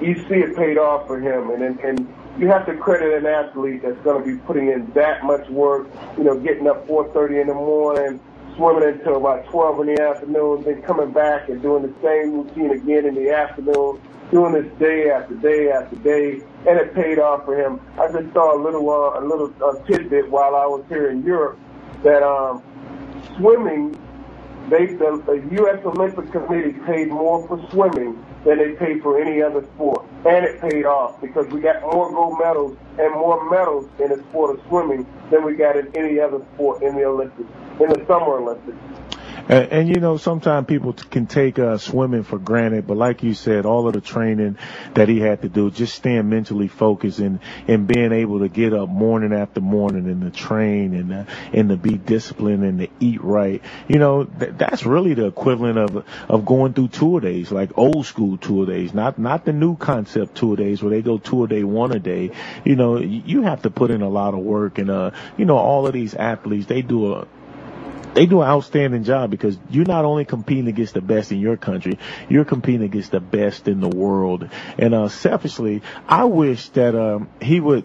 You 0.01 0.15
see 0.27 0.37
it 0.37 0.57
paid 0.57 0.79
off 0.79 1.07
for 1.07 1.21
him, 1.21 1.51
and 1.51 1.63
and, 1.63 1.81
and 1.81 2.15
you 2.39 2.49
have 2.49 2.67
to 2.67 2.77
credit 2.77 3.15
an 3.15 3.27
athlete 3.27 3.83
that's 3.83 3.99
going 4.05 4.23
to 4.23 4.27
be 4.27 4.37
putting 4.45 4.69
in 4.69 4.91
that 4.93 5.25
much 5.25 5.49
work. 5.49 5.89
You 6.19 6.25
know, 6.25 6.39
getting 6.39 6.67
up 6.67 6.87
4:30 6.87 7.41
in 7.41 7.47
the 7.49 7.55
morning, 7.55 8.21
swimming 8.57 8.89
until 8.89 9.17
about 9.17 9.47
12 9.47 9.81
in 9.81 9.95
the 9.95 10.03
afternoon, 10.03 10.63
then 10.65 10.83
coming 10.83 11.13
back 11.13 11.49
and 11.49 11.63
doing 11.63 11.83
the 11.83 11.95
same 12.03 12.33
routine 12.35 12.73
again 12.73 13.07
in 13.07 13.15
the 13.15 13.31
afternoon, 13.31 14.01
doing 14.31 14.53
this 14.53 14.71
day 14.79 15.11
after 15.11 15.35
day 15.35 15.71
after 15.71 15.97
day, 15.97 16.41
and 16.69 16.79
it 16.79 16.95
paid 16.95 17.19
off 17.19 17.45
for 17.45 17.57
him. 17.57 17.81
I 17.99 18.13
just 18.13 18.33
saw 18.35 18.55
a 18.55 18.61
little 18.63 18.89
uh, 18.91 19.21
a 19.21 19.23
little 19.25 19.53
uh, 19.65 19.83
tidbit 19.87 20.31
while 20.31 20.55
I 20.55 20.67
was 20.67 20.85
here 20.89 21.11
in 21.11 21.23
Europe 21.25 21.59
that 22.03 22.23
um, 22.23 22.63
swimming, 23.37 23.93
they 24.69 24.87
the, 24.87 25.23
the 25.25 25.57
U.S. 25.63 25.81
Olympic 25.87 26.31
Committee 26.33 26.75
paid 26.87 27.09
more 27.09 27.47
for 27.49 27.67
swimming 27.71 28.23
than 28.47 28.59
they 28.59 28.73
paid 28.77 29.03
for 29.03 29.21
any 29.21 29.43
other 29.43 29.63
sport, 29.75 30.07
and 30.25 30.45
it 30.45 30.61
paid 30.61 30.87
off 30.87 31.21
because 31.21 31.47
we 31.49 31.61
got 31.61 31.83
more 31.83 32.09
gold 32.13 32.39
medals 32.39 32.79
and 32.97 33.13
more 33.13 33.51
medals 33.51 33.91
in 33.99 34.09
the 34.09 34.23
sport 34.31 34.57
of 34.57 34.65
swimming 34.69 35.05
than 35.31 35.45
we 35.45 35.55
got 35.55 35.77
in 35.77 35.95
any 35.97 36.21
other 36.21 36.41
sport 36.55 36.81
in 36.81 36.95
the 36.95 37.05
Olympics, 37.05 37.51
in 37.81 37.89
the 37.91 38.05
Summer 38.07 38.39
Olympics. 38.39 38.79
And, 39.49 39.73
and 39.73 39.89
you 39.89 40.01
know, 40.01 40.17
sometimes 40.17 40.67
people 40.67 40.93
can 40.93 41.27
take 41.27 41.59
uh, 41.59 41.79
swimming 41.79 42.25
for 42.25 42.39
granted, 42.39 42.87
but 42.87 42.97
like 42.97 43.23
you 43.23 43.35
said, 43.35 43.67
all 43.67 43.87
of 43.87 43.95
the 43.95 44.01
training 44.01 44.59
that 44.95 45.09
he 45.09 45.21
had 45.21 45.43
to 45.43 45.49
do, 45.49 45.71
just 45.71 45.95
staying 45.95 46.29
mentally 46.29 46.69
focused 46.69 47.19
and 47.19 47.41
and 47.69 47.87
being 47.87 48.13
able 48.13 48.41
to 48.41 48.49
get 48.49 48.73
up 48.73 48.89
morning 48.89 49.33
after 49.33 49.61
morning 49.61 50.07
and 50.07 50.23
to 50.23 50.31
train 50.31 50.95
and 50.95 51.13
uh, 51.13 51.25
and 51.53 51.69
to 51.69 51.77
be 51.77 51.97
disciplined 51.97 52.65
and 52.65 52.79
to 52.81 52.89
eat 53.01 53.23
right. 53.23 53.63
You 53.89 53.99
know, 53.99 54.25
th- 54.25 54.53
that's 54.57 54.85
really 54.85 55.15
the 55.15 55.27
equivalent 55.27 55.79
of 55.79 56.05
of 56.29 56.45
going 56.45 56.73
through 56.73 56.89
two-a-days, 56.89 57.53
like 57.53 57.77
old 57.79 58.07
school 58.07 58.37
two-a-days, 58.39 58.95
not 58.95 59.19
not 59.19 59.45
the 59.45 59.53
new 59.53 59.77
concept 59.77 60.37
two-a-days 60.37 60.83
where 60.83 60.91
they 60.91 61.03
go 61.03 61.17
a 61.17 61.49
day, 61.49 61.65
one 61.65 61.93
a 61.93 61.99
day. 61.99 62.31
You 62.65 62.77
know, 62.77 62.99
you 62.99 63.43
have 63.43 63.63
to 63.63 63.71
put 63.71 63.91
in 63.91 64.03
a 64.03 64.09
lot 64.09 64.35
of 64.35 64.41
work, 64.41 64.79
and 64.79 64.91
uh, 64.91 65.11
you 65.37 65.45
know, 65.45 65.57
all 65.57 65.87
of 65.87 65.93
these 65.93 66.15
athletes, 66.15 66.67
they 66.67 66.83
do 66.83 67.15
a 67.15 67.27
they 68.17 68.25
do 68.25 68.41
an 68.41 68.49
outstanding 68.49 69.05
job 69.05 69.31
because 69.31 69.59
you're 69.69 69.85
not 69.85 70.07
only 70.07 70.25
competing 70.25 70.69
against 70.69 70.95
the 70.95 71.03
best 71.03 71.33
in 71.33 71.39
your 71.39 71.59
country, 71.59 71.99
you're 72.31 72.47
competing 72.47 72.83
against 72.83 73.11
the 73.11 73.21
best 73.21 73.69
in 73.69 73.81
the 73.81 73.89
world. 73.89 74.49
And 74.79 74.95
uh, 74.95 75.11
selfishly, 75.11 75.83
I 76.09 76.25
wish 76.25 76.71
that 76.71 76.95
um, 76.95 77.29
he 77.43 77.61
would 77.61 77.85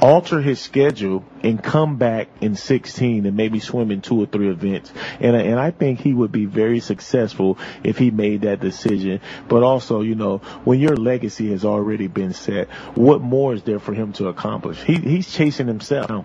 alter 0.00 0.40
his 0.40 0.60
schedule 0.60 1.24
and 1.44 1.62
come 1.62 1.98
back 1.98 2.30
in 2.40 2.56
16 2.56 3.24
and 3.24 3.36
maybe 3.36 3.60
swim 3.60 3.92
in 3.92 4.00
two 4.00 4.20
or 4.20 4.26
three 4.26 4.50
events. 4.50 4.92
And, 5.20 5.36
and 5.36 5.60
I 5.60 5.70
think 5.70 6.00
he 6.00 6.12
would 6.12 6.32
be 6.32 6.46
very 6.46 6.80
successful 6.80 7.58
if 7.84 7.98
he 7.98 8.10
made 8.10 8.40
that 8.40 8.58
decision. 8.58 9.20
But 9.46 9.62
also, 9.62 10.00
you 10.00 10.16
know, 10.16 10.38
when 10.64 10.80
your 10.80 10.96
legacy 10.96 11.52
has 11.52 11.64
already 11.64 12.08
been 12.08 12.32
set, 12.32 12.68
what 12.96 13.20
more 13.20 13.54
is 13.54 13.62
there 13.62 13.78
for 13.78 13.94
him 13.94 14.14
to 14.14 14.26
accomplish? 14.26 14.82
He, 14.82 14.96
he's 14.96 15.32
chasing 15.32 15.68
himself. 15.68 16.24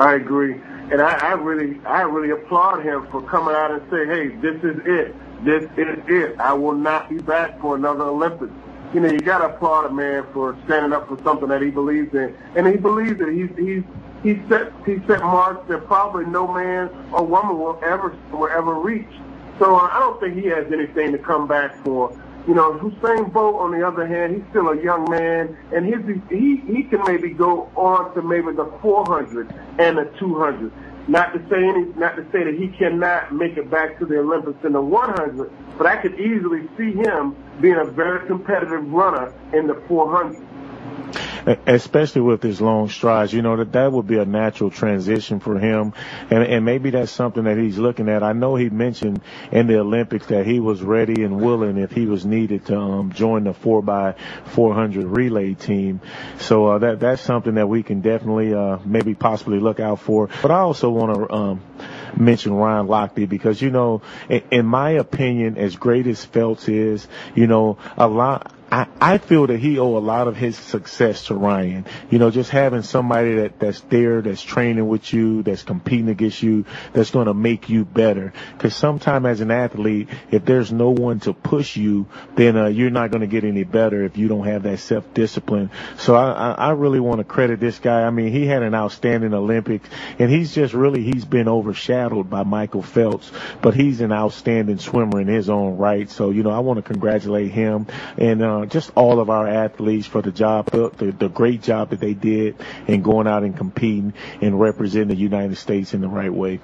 I 0.00 0.16
agree. 0.16 0.60
And 0.90 1.00
I, 1.00 1.30
I 1.30 1.32
really, 1.32 1.80
I 1.84 2.02
really 2.02 2.30
applaud 2.30 2.84
him 2.84 3.06
for 3.10 3.20
coming 3.22 3.54
out 3.54 3.72
and 3.72 3.82
saying, 3.90 4.08
"Hey, 4.08 4.28
this 4.36 4.56
is 4.62 4.80
it. 4.84 5.44
This 5.44 5.64
is 5.76 5.98
it. 6.08 6.38
I 6.38 6.52
will 6.52 6.74
not 6.74 7.08
be 7.08 7.18
back 7.18 7.60
for 7.60 7.76
another 7.76 8.04
Olympics." 8.04 8.52
You 8.94 9.00
know, 9.00 9.10
you 9.10 9.18
got 9.18 9.38
to 9.38 9.46
applaud 9.46 9.86
a 9.86 9.92
man 9.92 10.24
for 10.32 10.56
standing 10.64 10.92
up 10.92 11.08
for 11.08 11.20
something 11.24 11.48
that 11.48 11.60
he 11.60 11.70
believes 11.70 12.14
in, 12.14 12.36
and 12.54 12.66
he 12.66 12.76
believes 12.76 13.20
it. 13.20 13.32
He's 13.32 13.50
he's 13.58 13.82
he 14.22 14.48
set 14.48 14.72
he 14.84 14.98
set 15.06 15.20
marks 15.22 15.68
that 15.68 15.86
probably 15.86 16.24
no 16.26 16.46
man 16.46 16.88
or 17.12 17.24
woman 17.24 17.58
will 17.58 17.80
ever 17.84 18.16
will 18.32 18.48
ever 18.48 18.74
reach. 18.74 19.08
So 19.58 19.74
uh, 19.76 19.88
I 19.90 19.98
don't 19.98 20.20
think 20.20 20.34
he 20.34 20.46
has 20.46 20.70
anything 20.72 21.12
to 21.12 21.18
come 21.18 21.46
back 21.46 21.74
for. 21.84 22.16
You 22.46 22.54
know, 22.54 22.74
Usain 22.74 23.32
Bolt, 23.32 23.56
on 23.56 23.72
the 23.72 23.84
other 23.84 24.06
hand, 24.06 24.36
he's 24.36 24.44
still 24.50 24.68
a 24.68 24.80
young 24.80 25.10
man, 25.10 25.56
and 25.74 25.84
his 25.84 25.98
he 26.30 26.62
he 26.64 26.84
can 26.84 27.02
maybe 27.04 27.30
go 27.30 27.68
on 27.74 28.14
to 28.14 28.22
maybe 28.22 28.52
the 28.52 28.72
400 28.80 29.52
and 29.78 29.98
the 29.98 30.04
200. 30.20 30.70
Not 31.08 31.32
to 31.34 31.40
say 31.50 31.56
any, 31.56 31.86
not 31.96 32.14
to 32.16 32.22
say 32.30 32.44
that 32.44 32.54
he 32.54 32.68
cannot 32.68 33.32
make 33.32 33.56
it 33.56 33.68
back 33.68 33.98
to 33.98 34.06
the 34.06 34.18
Olympics 34.18 34.64
in 34.64 34.72
the 34.72 34.80
100, 34.80 35.50
but 35.76 35.86
I 35.86 35.96
could 35.96 36.18
easily 36.20 36.68
see 36.76 36.92
him 36.92 37.36
being 37.60 37.76
a 37.76 37.84
very 37.84 38.24
competitive 38.26 38.92
runner 38.92 39.32
in 39.52 39.66
the 39.66 39.74
400 39.88 40.36
especially 41.66 42.22
with 42.22 42.42
his 42.42 42.60
long 42.60 42.88
strides. 42.88 43.32
You 43.32 43.42
know 43.42 43.56
that 43.56 43.72
that 43.72 43.92
would 43.92 44.06
be 44.06 44.18
a 44.18 44.24
natural 44.24 44.70
transition 44.70 45.40
for 45.40 45.58
him, 45.58 45.92
and 46.30 46.42
and 46.42 46.64
maybe 46.64 46.90
that's 46.90 47.12
something 47.12 47.44
that 47.44 47.58
he's 47.58 47.78
looking 47.78 48.08
at. 48.08 48.22
I 48.22 48.32
know 48.32 48.56
he 48.56 48.68
mentioned 48.68 49.20
in 49.52 49.66
the 49.66 49.78
Olympics 49.78 50.26
that 50.26 50.46
he 50.46 50.60
was 50.60 50.82
ready 50.82 51.22
and 51.22 51.40
willing 51.40 51.78
if 51.78 51.92
he 51.92 52.06
was 52.06 52.24
needed 52.24 52.66
to 52.66 52.78
um, 52.78 53.12
join 53.12 53.44
the 53.44 53.54
four 53.54 53.82
by 53.82 54.14
400 54.46 55.04
relay 55.04 55.54
team. 55.54 56.00
So 56.38 56.66
uh, 56.66 56.78
that 56.78 57.00
that's 57.00 57.22
something 57.22 57.54
that 57.54 57.68
we 57.68 57.82
can 57.82 58.00
definitely 58.00 58.54
uh, 58.54 58.78
maybe 58.84 59.14
possibly 59.14 59.60
look 59.60 59.80
out 59.80 60.00
for. 60.00 60.28
But 60.42 60.50
I 60.50 60.58
also 60.58 60.90
want 60.90 61.14
to. 61.14 61.34
Um, 61.34 61.62
mention 62.18 62.54
Ryan 62.54 62.86
Lochte 62.86 63.28
because 63.28 63.60
you 63.60 63.70
know, 63.70 64.00
in, 64.30 64.42
in 64.50 64.66
my 64.66 64.92
opinion, 64.92 65.58
as 65.58 65.76
great 65.76 66.06
as 66.06 66.24
Phelps 66.24 66.66
is, 66.66 67.06
you 67.34 67.46
know, 67.46 67.76
a 67.96 68.08
lot 68.08 68.52
I, 68.70 68.88
I 69.00 69.18
feel 69.18 69.46
that 69.46 69.60
he 69.60 69.78
owe 69.78 69.96
a 69.96 70.00
lot 70.00 70.26
of 70.26 70.36
his 70.36 70.56
success 70.56 71.26
to 71.26 71.34
Ryan. 71.34 71.86
You 72.10 72.18
know, 72.18 72.30
just 72.32 72.50
having 72.50 72.82
somebody 72.82 73.36
that, 73.36 73.60
that's 73.60 73.80
there, 73.82 74.20
that's 74.22 74.42
training 74.42 74.88
with 74.88 75.12
you, 75.12 75.44
that's 75.44 75.62
competing 75.62 76.08
against 76.08 76.42
you, 76.42 76.64
that's 76.92 77.10
going 77.10 77.26
to 77.26 77.34
make 77.34 77.68
you 77.68 77.84
better. 77.84 78.32
Cause 78.58 78.74
sometime 78.74 79.24
as 79.24 79.40
an 79.40 79.52
athlete, 79.52 80.08
if 80.32 80.44
there's 80.44 80.72
no 80.72 80.90
one 80.90 81.20
to 81.20 81.32
push 81.32 81.76
you, 81.76 82.06
then, 82.34 82.56
uh, 82.56 82.66
you're 82.66 82.90
not 82.90 83.12
going 83.12 83.20
to 83.20 83.28
get 83.28 83.44
any 83.44 83.62
better 83.62 84.04
if 84.04 84.16
you 84.16 84.26
don't 84.26 84.46
have 84.46 84.64
that 84.64 84.80
self-discipline. 84.80 85.70
So 85.98 86.16
I, 86.16 86.32
I, 86.32 86.50
I 86.52 86.70
really 86.70 87.00
want 87.00 87.18
to 87.18 87.24
credit 87.24 87.60
this 87.60 87.78
guy. 87.78 88.02
I 88.02 88.10
mean, 88.10 88.32
he 88.32 88.46
had 88.46 88.64
an 88.64 88.74
outstanding 88.74 89.32
Olympics 89.32 89.88
and 90.18 90.28
he's 90.28 90.52
just 90.52 90.74
really, 90.74 91.04
he's 91.04 91.24
been 91.24 91.48
overshadowed 91.48 92.28
by 92.28 92.42
Michael 92.42 92.82
Phelps, 92.82 93.30
but 93.62 93.74
he's 93.74 94.00
an 94.00 94.10
outstanding 94.10 94.78
swimmer 94.78 95.20
in 95.20 95.28
his 95.28 95.48
own 95.48 95.76
right. 95.76 96.10
So, 96.10 96.30
you 96.30 96.42
know, 96.42 96.50
I 96.50 96.58
want 96.58 96.78
to 96.78 96.82
congratulate 96.82 97.52
him 97.52 97.86
and, 98.18 98.42
uh, 98.42 98.55
Uh, 98.56 98.64
just 98.64 98.90
all 98.94 99.20
of 99.20 99.28
our 99.28 99.46
athletes 99.46 100.06
for 100.06 100.22
the 100.22 100.32
job, 100.32 100.70
the, 100.70 101.14
the 101.18 101.28
great 101.28 101.62
job 101.62 101.90
that 101.90 102.00
they 102.00 102.14
did 102.14 102.56
in 102.86 103.02
going 103.02 103.26
out 103.26 103.42
and 103.42 103.54
competing 103.54 104.14
and 104.40 104.58
representing 104.58 105.08
the 105.08 105.14
United 105.14 105.56
States 105.56 105.92
in 105.92 106.00
the 106.00 106.08
right 106.08 106.32
way. 106.32 106.58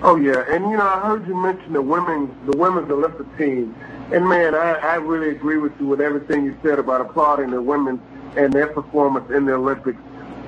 Oh 0.00 0.14
yeah, 0.14 0.44
and 0.48 0.70
you 0.70 0.76
know 0.76 0.86
I 0.86 1.00
heard 1.00 1.26
you 1.26 1.34
mention 1.34 1.72
the 1.72 1.82
women's 1.82 2.30
the 2.48 2.56
women's 2.56 2.88
Olympic 2.88 3.26
team, 3.36 3.74
and 4.12 4.28
man, 4.28 4.54
I, 4.54 4.74
I 4.74 4.94
really 4.96 5.30
agree 5.30 5.58
with 5.58 5.72
you 5.80 5.86
with 5.86 6.00
everything 6.00 6.44
you 6.44 6.56
said 6.62 6.78
about 6.78 7.00
applauding 7.00 7.50
the 7.50 7.60
women 7.60 8.00
and 8.36 8.52
their 8.52 8.68
performance 8.68 9.28
in 9.32 9.46
the 9.46 9.54
Olympics. 9.54 9.98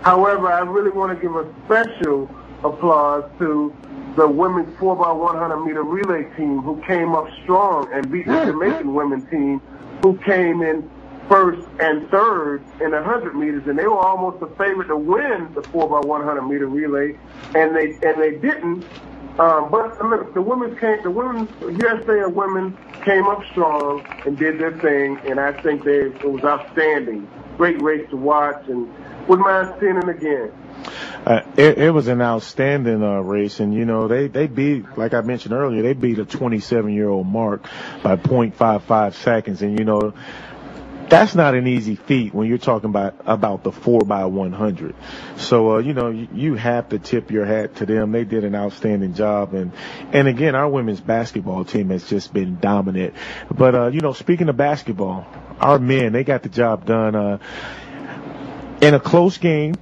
However, 0.02 0.46
I 0.46 0.60
really 0.60 0.90
want 0.90 1.18
to 1.18 1.20
give 1.20 1.34
a 1.34 1.52
special 1.64 2.32
applause 2.62 3.28
to 3.40 3.74
the 4.16 4.28
women's 4.28 4.74
4x100 4.78 5.66
meter 5.66 5.82
relay 5.82 6.24
team 6.36 6.60
who 6.62 6.80
came 6.82 7.14
up 7.14 7.28
strong 7.42 7.92
and 7.92 8.10
beat 8.10 8.26
the 8.26 8.44
Jamaican 8.44 8.94
women 8.94 9.26
team 9.26 9.60
who 10.02 10.16
came 10.18 10.62
in 10.62 10.88
first 11.28 11.66
and 11.78 12.08
third 12.10 12.62
in 12.80 12.90
the 12.90 12.96
100 12.96 13.36
meters, 13.36 13.62
and 13.66 13.78
they 13.78 13.86
were 13.86 13.98
almost 13.98 14.40
the 14.40 14.48
favorite 14.56 14.88
to 14.88 14.96
win 14.96 15.48
the 15.54 15.62
4x100 15.62 16.50
meter 16.50 16.66
relay, 16.66 17.16
and 17.54 17.74
they 17.74 17.92
and 18.06 18.20
they 18.20 18.32
didn't. 18.32 18.84
Um, 19.38 19.70
but 19.70 20.04
look, 20.04 20.34
the 20.34 20.42
women 20.42 20.76
came, 20.76 21.02
the 21.02 21.10
women, 21.10 21.48
USA 21.60 22.26
women 22.26 22.76
came 23.04 23.26
up 23.28 23.42
strong 23.52 24.04
and 24.26 24.36
did 24.36 24.58
their 24.58 24.76
thing, 24.78 25.18
and 25.24 25.38
I 25.38 25.52
think 25.62 25.84
they 25.84 26.00
it 26.00 26.24
was 26.24 26.42
outstanding. 26.44 27.28
Great 27.56 27.80
race 27.80 28.08
to 28.10 28.16
watch, 28.16 28.68
and 28.68 28.88
wouldn't 29.28 29.46
mind 29.46 29.74
seeing 29.80 29.96
it 29.96 30.08
again. 30.08 30.50
Uh, 31.26 31.42
it, 31.56 31.78
it 31.78 31.90
was 31.90 32.08
an 32.08 32.22
outstanding 32.22 33.02
uh, 33.02 33.20
race, 33.20 33.60
and 33.60 33.74
you 33.74 33.84
know 33.84 34.08
they 34.08 34.28
they 34.28 34.46
beat, 34.46 34.84
like 34.96 35.12
I 35.14 35.20
mentioned 35.20 35.52
earlier, 35.54 35.82
they 35.82 35.92
beat 35.92 36.18
a 36.18 36.24
27 36.24 36.92
year 36.92 37.08
old 37.08 37.26
mark 37.26 37.62
by 38.02 38.16
0.55 38.16 39.14
seconds, 39.14 39.62
and 39.62 39.78
you 39.78 39.84
know 39.84 40.14
that's 41.10 41.34
not 41.34 41.54
an 41.54 41.66
easy 41.66 41.96
feat 41.96 42.32
when 42.32 42.48
you're 42.48 42.56
talking 42.56 42.88
about 42.88 43.16
about 43.26 43.64
the 43.64 43.72
four 43.72 44.00
by 44.00 44.24
100. 44.24 44.94
So 45.36 45.72
uh, 45.74 45.78
you 45.78 45.92
know 45.92 46.08
you, 46.10 46.28
you 46.32 46.54
have 46.54 46.88
to 46.90 46.98
tip 46.98 47.30
your 47.30 47.44
hat 47.44 47.76
to 47.76 47.86
them. 47.86 48.12
They 48.12 48.24
did 48.24 48.44
an 48.44 48.54
outstanding 48.54 49.14
job, 49.14 49.52
and 49.52 49.72
and 50.12 50.28
again 50.28 50.54
our 50.54 50.68
women's 50.68 51.00
basketball 51.00 51.64
team 51.64 51.90
has 51.90 52.08
just 52.08 52.32
been 52.32 52.58
dominant. 52.60 53.14
But 53.50 53.74
uh, 53.74 53.86
you 53.88 54.00
know 54.00 54.12
speaking 54.14 54.48
of 54.48 54.56
basketball, 54.56 55.26
our 55.60 55.78
men 55.78 56.12
they 56.12 56.24
got 56.24 56.42
the 56.44 56.48
job 56.48 56.86
done 56.86 57.14
uh, 57.14 57.38
in 58.80 58.94
a 58.94 59.00
close 59.00 59.36
game 59.36 59.74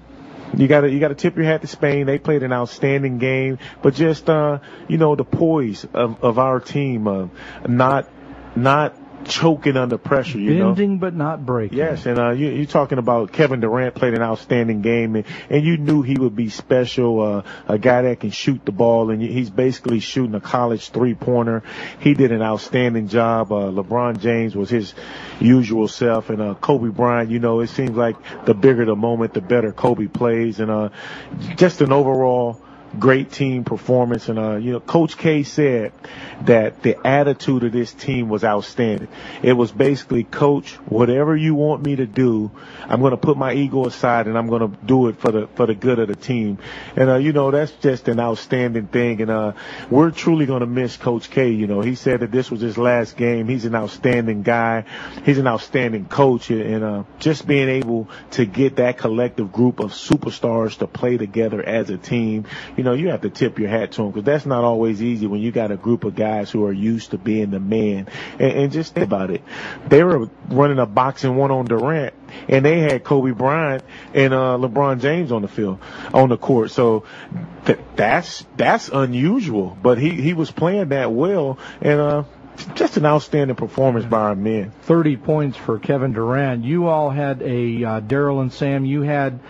you 0.57 0.69
gotta 0.69 0.91
you 0.91 1.01
gotta 1.01 1.15
tip 1.15 1.37
your 1.37 1.45
hat 1.45 1.61
to 1.63 1.67
Spain. 1.67 2.07
They 2.07 2.19
played 2.19 2.43
an 2.43 2.53
outstanding 2.53 3.19
game, 3.19 3.59
but 3.83 3.95
just 3.95 4.29
uh, 4.29 4.59
you 4.89 4.99
know 4.99 5.17
the 5.17 5.25
poise 5.25 5.87
of, 5.93 6.23
of 6.23 6.39
our 6.39 6.61
team, 6.61 7.07
uh, 7.07 7.29
not 7.67 8.09
not 8.57 8.97
choking 9.29 9.77
under 9.77 9.99
pressure. 9.99 10.39
You 10.39 10.59
Bending 10.59 10.95
know? 10.95 10.99
but 10.99 11.15
not 11.15 11.45
breaking. 11.45 11.79
Yes, 11.79 12.07
and 12.07 12.19
uh, 12.19 12.31
you, 12.31 12.49
you're 12.49 12.67
talking 12.67 12.99
about 12.99 13.33
Kevin 13.33 13.61
Durant 13.61 13.95
played 13.95 14.15
an 14.15 14.23
outstanding 14.23 14.83
game, 14.83 15.17
and, 15.17 15.25
and 15.51 15.65
you 15.65 15.77
knew 15.77 16.03
he 16.03 16.17
would 16.17 16.35
be 16.35 16.49
special, 16.49 17.21
uh, 17.21 17.43
a 17.69 17.79
guy 17.79 18.03
that 18.03 18.21
can 18.21 18.31
shoot 18.31 18.65
the 18.65 18.73
ball, 18.73 19.11
and 19.11 19.23
he's 19.23 19.51
basically 19.51 20.01
shooting 20.01 20.35
a 20.35 20.41
college 20.41 20.91
three-pointer. 20.91 21.63
He 22.01 22.15
did 22.15 22.33
an 22.33 22.43
outstanding 22.43 23.09
job. 23.09 23.53
Uh, 23.53 23.71
LeBron 23.71 24.21
James 24.21 24.57
was 24.57 24.71
his 24.71 24.95
usual 25.41 25.89
self, 25.89 26.31
and 26.31 26.41
uh, 26.41 26.55
Kobe 26.55 26.89
Bryant. 26.89 27.31
You 27.31 27.39
know, 27.39 27.61
it 27.61 27.69
seems 27.69 27.97
like 27.97 28.17
the 28.45 28.55
bigger 28.55 28.85
the 28.85 28.97
moment, 28.97 29.35
the 29.35 29.41
better 29.41 29.73
Kobe 29.73 30.07
plays, 30.07 30.61
and 30.61 30.71
uh, 30.71 30.89
just 31.57 31.81
an 31.81 31.93
overall 31.93 32.63
great 32.99 33.33
team 33.33 33.65
performance. 33.65 34.29
And, 34.29 34.39
uh, 34.39 34.57
you 34.57 34.73
know, 34.73 34.81
Coach 34.81 35.17
K 35.17 35.43
said 35.43 35.93
that 36.43 36.83
the 36.83 37.07
attitude 37.07 37.65
of 37.65 37.73
this 37.73 37.93
team 37.93 38.29
was 38.29 38.45
outstanding. 38.45 39.09
It 39.43 39.53
was 39.53 39.73
basically, 39.73 40.25
coach, 40.25 40.75
whatever 40.87 41.37
you 41.37 41.55
want 41.55 41.85
me 41.85 41.97
to 41.97 42.07
do, 42.07 42.51
I'm 42.85 43.01
going 43.01 43.11
to 43.11 43.17
put 43.17 43.37
my 43.37 43.53
ego 43.53 43.87
aside 43.87 44.27
and 44.27 44.39
I'm 44.39 44.49
going 44.49 44.71
to 44.71 44.77
do 44.85 45.09
it 45.09 45.19
for 45.19 45.33
the, 45.33 45.47
for 45.49 45.67
the 45.67 45.75
good 45.75 45.99
of 45.99 46.09
the 46.09 46.17
team. 46.17 46.59
And, 46.97 47.11
uh, 47.11 47.17
you 47.17 47.33
know, 47.33 47.51
that's 47.51 47.73
just 47.73 48.09
an 48.09 48.21
outstanding 48.21 48.87
thing. 48.87 49.21
And, 49.21 49.31
uh, 49.31 49.53
we're 49.91 50.11
truly 50.11 50.47
going 50.47 50.61
to 50.61 50.67
miss 50.67 50.97
Coach 50.97 51.31
K. 51.31 51.51
You 51.51 51.67
know, 51.67 51.81
he 51.81 51.95
said 51.95 52.21
that 52.21 52.31
this 52.31 52.51
was 52.51 52.61
his 52.61 52.79
last 52.79 53.17
game. 53.17 53.49
He's 53.49 53.65
an 53.65 53.75
outstanding 53.75 54.43
guy. 54.43 54.85
He's 55.25 55.39
an 55.39 55.47
outstanding 55.47 56.07
coach. 56.07 56.51
And, 56.51 56.85
uh, 56.85 57.03
just 57.19 57.47
being 57.47 57.69
able 57.69 58.09
to 58.33 58.45
get 58.45 58.77
that 58.77 58.99
collective 58.99 59.53
group 59.53 59.81
of 59.81 59.93
superstars 59.93 60.79
to 60.79 60.87
play 60.87 61.17
together 61.17 61.63
as 61.63 61.91
a 61.91 61.99
team, 61.99 62.47
you 62.79 62.85
know, 62.85 62.93
you 62.93 63.09
have 63.09 63.23
to 63.23 63.31
tip 63.31 63.59
your 63.59 63.69
hat 63.69 63.93
to 63.93 64.03
him 64.03 64.13
because 64.13 64.25
that's 64.25 64.47
not 64.47 64.63
always 64.63 65.03
easy 65.03 65.27
when 65.27 65.41
you 65.41 65.51
got 65.51 65.73
a 65.73 65.77
group 65.77 66.05
of 66.05 66.15
guys 66.15 66.49
who 66.49 66.65
are 66.65 66.73
used 66.73 67.11
to 67.11 67.19
being 67.19 67.51
the 67.51 67.59
man. 67.59 68.07
And, 68.39 68.53
and 68.53 68.73
just 68.73 68.95
think 68.95 69.05
about 69.05 69.31
it. 69.31 69.43
They 69.89 70.05
were 70.05 70.31
running 70.49 70.79
a 70.79 70.87
boxing 70.87 71.35
one 71.35 71.51
on 71.51 71.65
Durant 71.65 72.15
and 72.49 72.65
they 72.65 72.79
had 72.79 73.03
Kobe 73.03 73.33
Bryant 73.33 73.83
and 74.15 74.33
uh, 74.33 74.57
LeBron 74.61 75.01
James 75.01 75.33
on 75.33 75.43
the 75.43 75.49
field, 75.49 75.81
on 76.15 76.29
the 76.29 76.37
court. 76.39 76.71
So 76.71 77.05
th- 77.67 77.81
that's 77.97 78.47
that's 78.57 78.89
unusual. 78.89 79.77
But 79.83 79.99
he 79.99 80.11
he 80.11 80.35
was 80.35 80.51
playing 80.51 80.91
that 80.91 81.11
well, 81.11 81.59
and 81.81 82.01
uh, 82.01 82.25
just 82.75 82.97
an 82.97 83.07
outstanding 83.07 83.57
performance 83.57 84.05
by 84.07 84.21
our 84.21 84.35
men. 84.35 84.73
30 84.83 85.17
points 85.17 85.57
for 85.57 85.79
Kevin 85.79 86.13
Durant. 86.13 86.65
You 86.65 86.89
all 86.89 87.11
had 87.11 87.43
a, 87.43 87.85
uh, 87.85 88.01
Daryl 88.01 88.41
and 88.41 88.53
Sam, 88.53 88.85
you 88.85 89.03
had 89.03 89.41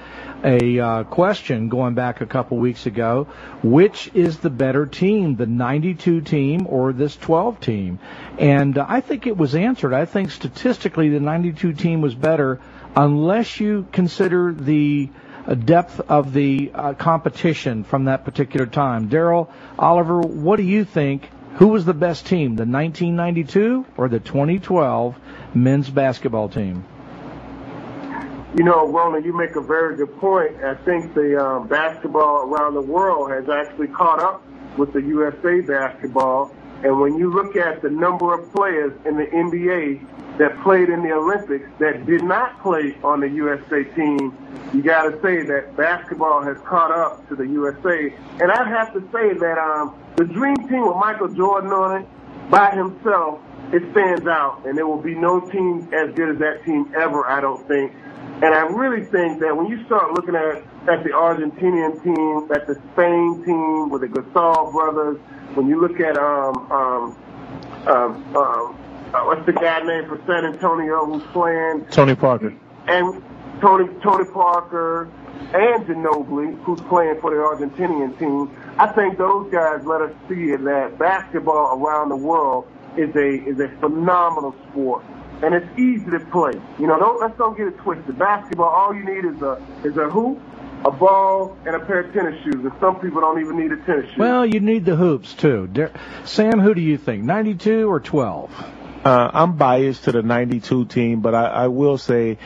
a 0.44 0.79
uh, 0.79 1.05
question 1.05 1.68
going 1.68 1.94
back 1.94 2.20
a 2.20 2.27
couple 2.27 2.59
weeks 2.59 2.87
ago. 2.87 3.27
Which 3.62 4.11
is 4.14 4.38
the 4.38 4.51
better 4.51 4.87
team, 4.87 5.37
the 5.37 5.46
92 5.46 6.20
team 6.22 6.66
or 6.68 6.92
this 6.92 7.16
12 7.16 7.61
team? 7.61 7.98
And 8.38 8.79
uh, 8.79 8.87
I 8.88 9.01
think 9.01 9.27
it 9.27 9.37
was 9.37 9.55
answered. 9.55 9.92
I 9.94 10.05
think 10.05 10.31
statistically 10.31 11.09
the 11.09 11.20
92 11.20 11.72
team 11.72 12.01
was 12.01 12.14
better 12.14 12.61
unless 12.94 13.61
you 13.61 13.87
consider 13.92 14.53
the 14.53 15.09
uh, 15.46 15.55
depth 15.55 16.01
of 16.09 16.33
the 16.33 16.70
uh, 16.74 16.94
competition 16.94 17.85
from 17.85 18.05
that 18.05 18.24
particular 18.24 18.66
time. 18.66 19.09
Daryl, 19.09 19.48
Oliver, 19.79 20.20
what 20.20 20.57
do 20.57 20.62
you 20.62 20.85
think? 20.85 21.29
Who 21.55 21.68
was 21.68 21.85
the 21.85 21.94
best 21.94 22.27
team, 22.27 22.55
the 22.55 22.66
1992 22.66 23.85
or 23.96 24.09
the 24.09 24.20
2012 24.20 25.16
men's 25.55 25.90
basketball 25.90 26.48
team? 26.48 26.85
You 28.59 28.64
know, 28.64 28.88
Roland, 28.88 29.25
you 29.25 29.33
make 29.33 29.55
a 29.55 29.61
very 29.61 29.97
good 29.97 30.18
point. 30.18 30.57
I 30.64 30.75
think 30.75 31.14
the 31.14 31.40
um, 31.40 31.68
basketball 31.68 32.42
around 32.42 32.75
the 32.75 32.83
world 32.83 33.31
has 33.31 33.49
actually 33.49 33.87
caught 33.87 34.18
up 34.18 34.42
with 34.77 34.92
the 34.92 35.01
USA 35.01 35.61
basketball. 35.61 36.53
And 36.83 36.99
when 36.99 37.16
you 37.16 37.33
look 37.33 37.55
at 37.55 37.83
the 37.83 37.88
number 37.88 38.35
of 38.35 38.53
players 38.53 38.92
in 39.07 39.16
the 39.16 39.27
NBA 39.27 40.38
that 40.38 40.61
played 40.64 40.88
in 40.88 41.05
the 41.05 41.12
Olympics 41.12 41.71
that 41.79 42.05
did 42.05 42.25
not 42.25 42.61
play 42.61 42.97
on 43.05 43.21
the 43.21 43.29
USA 43.29 43.85
team, 43.85 44.37
you 44.75 44.83
got 44.83 45.05
to 45.05 45.23
say 45.23 45.44
that 45.44 45.77
basketball 45.77 46.42
has 46.42 46.57
caught 46.66 46.90
up 46.90 47.29
to 47.29 47.37
the 47.37 47.47
USA. 47.47 48.12
And 48.40 48.51
I'd 48.51 48.66
have 48.66 48.92
to 48.92 49.01
say 49.12 49.35
that 49.38 49.59
um, 49.59 49.94
the 50.16 50.25
Dream 50.25 50.57
Team 50.68 50.85
with 50.85 50.97
Michael 50.97 51.29
Jordan 51.29 51.71
on 51.71 52.03
it, 52.03 52.09
by 52.51 52.73
himself, 52.73 53.40
it 53.73 53.88
stands 53.92 54.27
out. 54.27 54.66
And 54.66 54.77
there 54.77 54.87
will 54.88 55.01
be 55.01 55.14
no 55.14 55.38
team 55.38 55.88
as 55.92 56.12
good 56.16 56.31
as 56.31 56.38
that 56.38 56.64
team 56.64 56.92
ever, 56.97 57.25
I 57.25 57.40
don't 57.40 57.64
think. 57.68 57.92
And 58.40 58.55
I 58.55 58.61
really 58.66 59.05
think 59.05 59.40
that 59.40 59.57
when 59.57 59.66
you 59.66 59.85
start 59.87 60.12
looking 60.12 60.37
at, 60.37 60.59
at 60.88 61.03
the 61.03 61.11
Argentinian 61.11 62.01
team, 62.05 62.48
at 62.53 62.68
the 62.68 62.81
Spain 62.92 63.42
team 63.44 63.90
with 63.90 64.03
the 64.03 64.07
Gasol 64.07 64.70
brothers, 64.70 65.18
when 65.55 65.66
you 65.66 65.81
look 65.81 65.98
at 65.98 66.16
um 66.16 66.57
um 66.70 67.16
um, 67.88 68.37
um 68.37 68.79
uh, 69.12 69.24
what's 69.24 69.44
the 69.44 69.53
guy 69.53 69.81
name 69.81 70.07
for 70.09 70.20
San 70.24 70.44
Antonio 70.44 71.05
who's 71.05 71.22
playing? 71.33 71.85
Tony 71.87 72.14
Parker. 72.14 72.55
And 72.87 73.20
Tony 73.61 73.88
Tony 74.05 74.31
Parker 74.31 75.11
and 75.53 75.85
Ginobili 75.87 76.62
who's 76.62 76.81
playing 76.83 77.20
for 77.20 77.31
the 77.31 77.38
Argentinian 77.38 78.16
team. 78.20 78.57
I 78.79 78.87
think 78.87 79.18
those 79.18 79.51
guys 79.51 79.85
let 79.85 80.01
us 80.01 80.12
see 80.29 80.55
that 80.55 80.96
basketball 80.96 81.83
around 81.83 82.11
the 82.11 82.16
world 82.16 82.68
is 82.96 83.12
a 83.16 83.42
is 83.48 83.59
a 83.59 83.68
phenomenal 83.81 84.55
sport 84.70 85.03
and 85.42 85.55
it's 85.55 85.79
easy 85.79 86.11
to 86.11 86.20
play. 86.31 86.53
You 86.79 86.87
know, 86.87 86.98
don't 86.98 87.20
let's 87.20 87.37
don't 87.38 87.57
get 87.57 87.68
it 87.68 87.79
twisted. 87.79 88.18
Basketball, 88.18 88.68
all 88.68 88.94
you 88.94 89.05
need 89.05 89.24
is 89.24 89.40
a 89.42 89.61
is 89.85 89.96
a 89.96 90.09
hoop, 90.09 90.40
a 90.85 90.90
ball, 90.90 91.57
and 91.66 91.77
a 91.77 91.81
pair 91.81 92.01
of 92.01 92.12
tennis 92.12 92.42
shoes. 92.42 92.57
And 92.57 92.72
some 92.81 93.01
people 93.01 93.20
don't 93.20 93.40
even 93.40 93.59
need 93.59 93.72
a 93.72 93.77
tennis 93.85 94.11
shoe. 94.11 94.20
Well, 94.20 94.46
you 94.46 94.61
need 94.61 94.85
the 94.85 94.96
hoops 94.96 95.35
too. 95.35 95.68
Sam, 96.24 96.61
who 96.61 96.74
do 96.74 96.81
you 96.81 96.98
think, 96.98 97.24
92 97.24 97.88
or 97.90 98.01
12? 98.01 98.51
Uh, 99.05 99.31
I'm 99.33 99.57
biased 99.57 100.05
to 100.05 100.12
the 100.12 100.22
92 100.22 100.87
team, 100.87 101.20
but 101.20 101.35
I, 101.35 101.44
I 101.46 101.66
will 101.68 101.98
say 101.98 102.38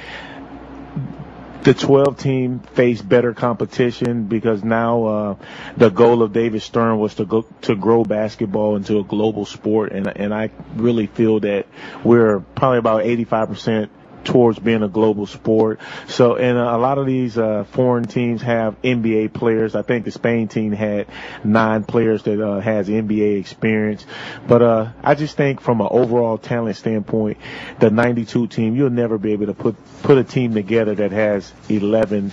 the 1.62 1.74
12 1.74 2.18
team 2.18 2.58
faced 2.60 3.08
better 3.08 3.34
competition 3.34 4.24
because 4.24 4.64
now 4.64 5.04
uh, 5.04 5.36
the 5.76 5.90
goal 5.90 6.22
of 6.22 6.32
David 6.32 6.62
Stern 6.62 6.98
was 6.98 7.14
to 7.16 7.24
go 7.24 7.42
to 7.62 7.76
grow 7.76 8.04
basketball 8.04 8.76
into 8.76 8.98
a 8.98 9.04
global 9.04 9.44
sport, 9.44 9.92
and 9.92 10.06
and 10.08 10.34
I 10.34 10.50
really 10.74 11.06
feel 11.06 11.40
that 11.40 11.66
we're 12.04 12.40
probably 12.40 12.78
about 12.78 13.04
85 13.04 13.48
percent 13.48 13.92
towards 14.24 14.58
being 14.58 14.82
a 14.82 14.88
global 14.88 15.26
sport. 15.26 15.80
So, 16.08 16.36
and 16.36 16.58
a 16.58 16.78
lot 16.78 16.98
of 16.98 17.06
these 17.06 17.38
uh, 17.38 17.64
foreign 17.64 18.04
teams 18.04 18.42
have 18.42 18.80
NBA 18.82 19.32
players. 19.32 19.74
I 19.74 19.82
think 19.82 20.04
the 20.04 20.10
Spain 20.10 20.48
team 20.48 20.72
had 20.72 21.06
nine 21.44 21.84
players 21.84 22.22
that 22.24 22.40
uh, 22.40 22.60
has 22.60 22.88
NBA 22.88 23.40
experience. 23.40 24.04
But 24.46 24.62
uh, 24.62 24.88
I 25.02 25.14
just 25.14 25.36
think 25.36 25.60
from 25.60 25.80
an 25.80 25.88
overall 25.90 26.38
talent 26.38 26.76
standpoint, 26.76 27.38
the 27.78 27.90
92 27.90 28.48
team, 28.48 28.76
you'll 28.76 28.90
never 28.90 29.18
be 29.18 29.32
able 29.32 29.46
to 29.46 29.54
put 29.54 29.76
put 30.02 30.18
a 30.18 30.24
team 30.24 30.54
together 30.54 30.94
that 30.94 31.12
has 31.12 31.52
11 31.68 32.32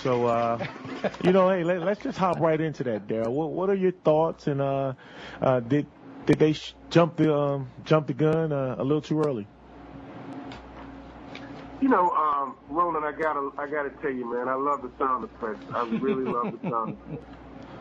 so, 0.02 0.26
uh, 0.26 0.64
you 1.24 1.32
know, 1.32 1.50
hey, 1.50 1.64
let, 1.64 1.82
us 1.82 1.98
just 1.98 2.18
hop 2.18 2.38
right 2.38 2.60
into 2.60 2.84
that, 2.84 3.08
Daryl. 3.08 3.28
What, 3.28 3.50
what, 3.50 3.70
are 3.70 3.74
your 3.74 3.92
thoughts? 3.92 4.46
And 4.46 4.60
uh, 4.60 4.92
uh, 5.40 5.60
did 5.60 5.86
did 6.30 6.38
they 6.38 6.52
sh- 6.52 6.74
jump 6.90 7.16
the 7.16 7.34
um, 7.34 7.68
jump 7.84 8.06
the 8.06 8.14
gun 8.14 8.52
uh, 8.52 8.76
a 8.78 8.84
little 8.84 9.00
too 9.00 9.18
early? 9.18 9.48
You 11.80 11.88
know, 11.88 12.10
um, 12.10 12.54
Roland, 12.68 13.04
I 13.04 13.10
gotta 13.10 13.50
I 13.58 13.66
gotta 13.66 13.90
tell 14.00 14.12
you, 14.12 14.32
man, 14.32 14.48
I 14.48 14.54
love 14.54 14.82
the 14.82 14.92
sound 14.96 15.24
effects. 15.24 15.64
I 15.74 15.82
really 15.98 16.24
love 16.24 16.52
the 16.52 16.70
sound 16.70 16.96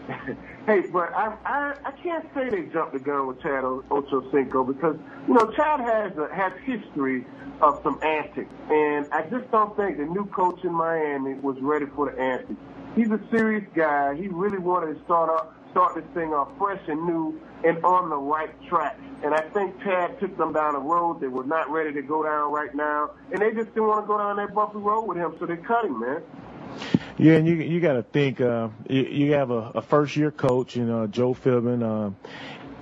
hey, 0.65 0.81
but 0.91 1.13
I, 1.13 1.35
I 1.45 1.75
I 1.85 1.91
can't 1.91 2.25
say 2.33 2.49
they 2.49 2.63
jumped 2.73 2.93
the 2.93 2.99
gun 2.99 3.27
with 3.27 3.39
Chad 3.39 3.63
Ochocinco 3.63 4.65
because 4.65 4.97
you 5.27 5.35
know 5.35 5.51
Chad 5.51 5.79
has 5.81 6.17
a, 6.17 6.33
has 6.33 6.51
history 6.63 7.27
of 7.61 7.79
some 7.83 7.99
antics, 8.01 8.51
and 8.71 9.05
I 9.11 9.27
just 9.29 9.51
don't 9.51 9.77
think 9.77 9.97
the 9.97 10.05
new 10.05 10.25
coach 10.25 10.63
in 10.63 10.73
Miami 10.73 11.35
was 11.35 11.57
ready 11.61 11.85
for 11.95 12.09
the 12.09 12.19
antics. 12.19 12.59
He's 12.95 13.11
a 13.11 13.19
serious 13.29 13.65
guy. 13.75 14.15
He 14.15 14.27
really 14.27 14.57
wanted 14.57 14.97
to 14.97 15.03
start 15.05 15.29
off 15.29 15.47
start 15.71 15.95
this 15.95 16.05
thing 16.13 16.33
off 16.33 16.49
fresh 16.57 16.81
and 16.87 17.05
new 17.05 17.39
and 17.63 17.83
on 17.83 18.09
the 18.09 18.15
right 18.15 18.53
track. 18.67 18.97
And 19.23 19.33
I 19.33 19.41
think 19.49 19.81
Chad 19.83 20.19
took 20.19 20.37
them 20.37 20.53
down 20.53 20.75
a 20.75 20.79
road 20.79 21.19
they 21.19 21.27
were 21.27 21.43
not 21.43 21.69
ready 21.69 21.93
to 21.93 22.01
go 22.01 22.23
down 22.23 22.51
right 22.51 22.73
now, 22.73 23.11
and 23.31 23.41
they 23.41 23.51
just 23.51 23.67
didn't 23.73 23.87
want 23.87 24.03
to 24.03 24.07
go 24.07 24.17
down 24.17 24.37
that 24.37 24.53
bumpy 24.53 24.77
road 24.77 25.05
with 25.05 25.17
him, 25.17 25.35
so 25.39 25.45
they 25.45 25.57
cut 25.57 25.85
him, 25.85 25.99
man. 25.99 26.21
Yeah, 27.17 27.33
and 27.33 27.45
you 27.45 27.55
you 27.55 27.81
got 27.81 27.93
to 27.93 28.03
think 28.03 28.39
uh, 28.39 28.69
you, 28.87 29.03
you 29.03 29.33
have 29.33 29.51
a, 29.51 29.71
a 29.75 29.81
first 29.81 30.15
year 30.15 30.31
coach, 30.31 30.77
you 30.77 30.85
know, 30.85 31.05
Joe 31.05 31.33
Philbin. 31.33 31.83
Uh, 31.83 32.11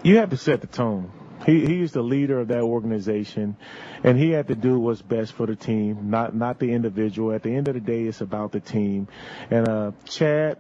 you 0.04 0.18
have 0.18 0.30
to 0.30 0.38
set 0.38 0.62
the 0.62 0.68
tone. 0.68 1.12
He 1.46 1.66
he's 1.66 1.92
the 1.92 2.04
leader 2.04 2.40
of 2.40 2.50
that 2.50 2.62
organization, 2.62 3.58
and 4.04 4.18
he 4.18 4.32
had 4.32 4.50
to 4.50 4.56
do 4.56 4.80
what's 4.80 5.02
best 5.02 5.34
for 5.34 5.48
the 5.48 5.56
team, 5.56 6.12
not 6.12 6.36
not 6.36 6.60
the 6.60 6.72
individual. 6.72 7.34
At 7.34 7.42
the 7.42 7.56
end 7.56 7.68
of 7.68 7.74
the 7.74 7.80
day, 7.80 8.04
it's 8.04 8.22
about 8.22 8.52
the 8.52 8.60
team. 8.60 9.08
And 9.50 9.68
uh, 9.68 9.92
Chad 10.06 10.60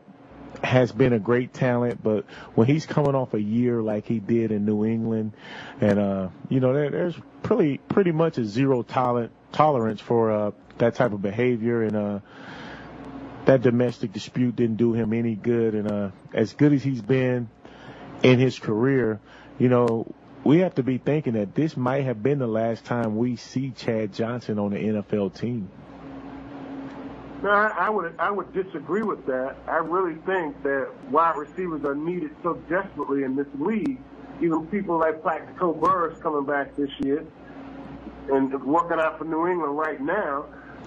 has 0.63 0.91
been 0.91 1.13
a 1.13 1.19
great 1.19 1.53
talent, 1.53 2.01
but 2.03 2.25
when 2.55 2.67
he's 2.67 2.85
coming 2.85 3.15
off 3.15 3.33
a 3.33 3.41
year 3.41 3.81
like 3.81 4.05
he 4.05 4.19
did 4.19 4.51
in 4.51 4.65
New 4.65 4.85
England, 4.85 5.33
and 5.81 5.99
uh, 5.99 6.29
you 6.49 6.59
know, 6.59 6.73
there, 6.73 6.89
there's 6.89 7.15
pretty 7.43 7.77
pretty 7.77 8.11
much 8.11 8.37
a 8.37 8.45
zero 8.45 8.83
tolerance 8.83 9.31
tolerance 9.51 10.01
for 10.01 10.31
uh, 10.31 10.51
that 10.77 10.95
type 10.95 11.13
of 11.13 11.21
behavior, 11.21 11.83
and 11.83 11.95
uh, 11.95 12.19
that 13.45 13.61
domestic 13.61 14.13
dispute 14.13 14.55
didn't 14.55 14.77
do 14.77 14.93
him 14.93 15.13
any 15.13 15.35
good. 15.35 15.73
And 15.73 15.91
uh, 15.91 16.09
as 16.33 16.53
good 16.53 16.73
as 16.73 16.83
he's 16.83 17.01
been 17.01 17.49
in 18.23 18.39
his 18.39 18.59
career, 18.59 19.19
you 19.57 19.69
know, 19.69 20.13
we 20.43 20.59
have 20.59 20.75
to 20.75 20.83
be 20.83 20.97
thinking 20.97 21.33
that 21.33 21.55
this 21.55 21.75
might 21.75 22.03
have 22.03 22.21
been 22.21 22.39
the 22.39 22.47
last 22.47 22.85
time 22.85 23.17
we 23.17 23.35
see 23.35 23.71
Chad 23.71 24.13
Johnson 24.13 24.59
on 24.59 24.71
the 24.71 24.77
NFL 24.77 25.37
team. 25.37 25.69
No, 27.43 27.51
I, 27.51 27.67
I 27.77 27.89
would 27.89 28.15
I 28.17 28.31
would 28.31 28.51
disagree 28.53 29.03
with 29.03 29.25
that. 29.27 29.57
I 29.67 29.77
really 29.77 30.15
think 30.25 30.61
that 30.63 30.89
wide 31.11 31.37
receivers 31.37 31.83
are 31.85 31.93
needed 31.95 32.31
so 32.41 32.55
desperately 32.67 33.23
in 33.23 33.35
this 33.35 33.47
league. 33.59 33.99
Even 34.41 34.65
people 34.67 34.97
like 34.97 35.21
Plaxico 35.21 35.73
Burress 35.73 36.19
coming 36.19 36.45
back 36.45 36.75
this 36.75 36.89
year 36.99 37.25
and 38.31 38.51
working 38.63 38.99
out 38.99 39.17
for 39.17 39.25
New 39.25 39.47
England 39.47 39.77
right 39.77 40.01
now. 40.01 40.45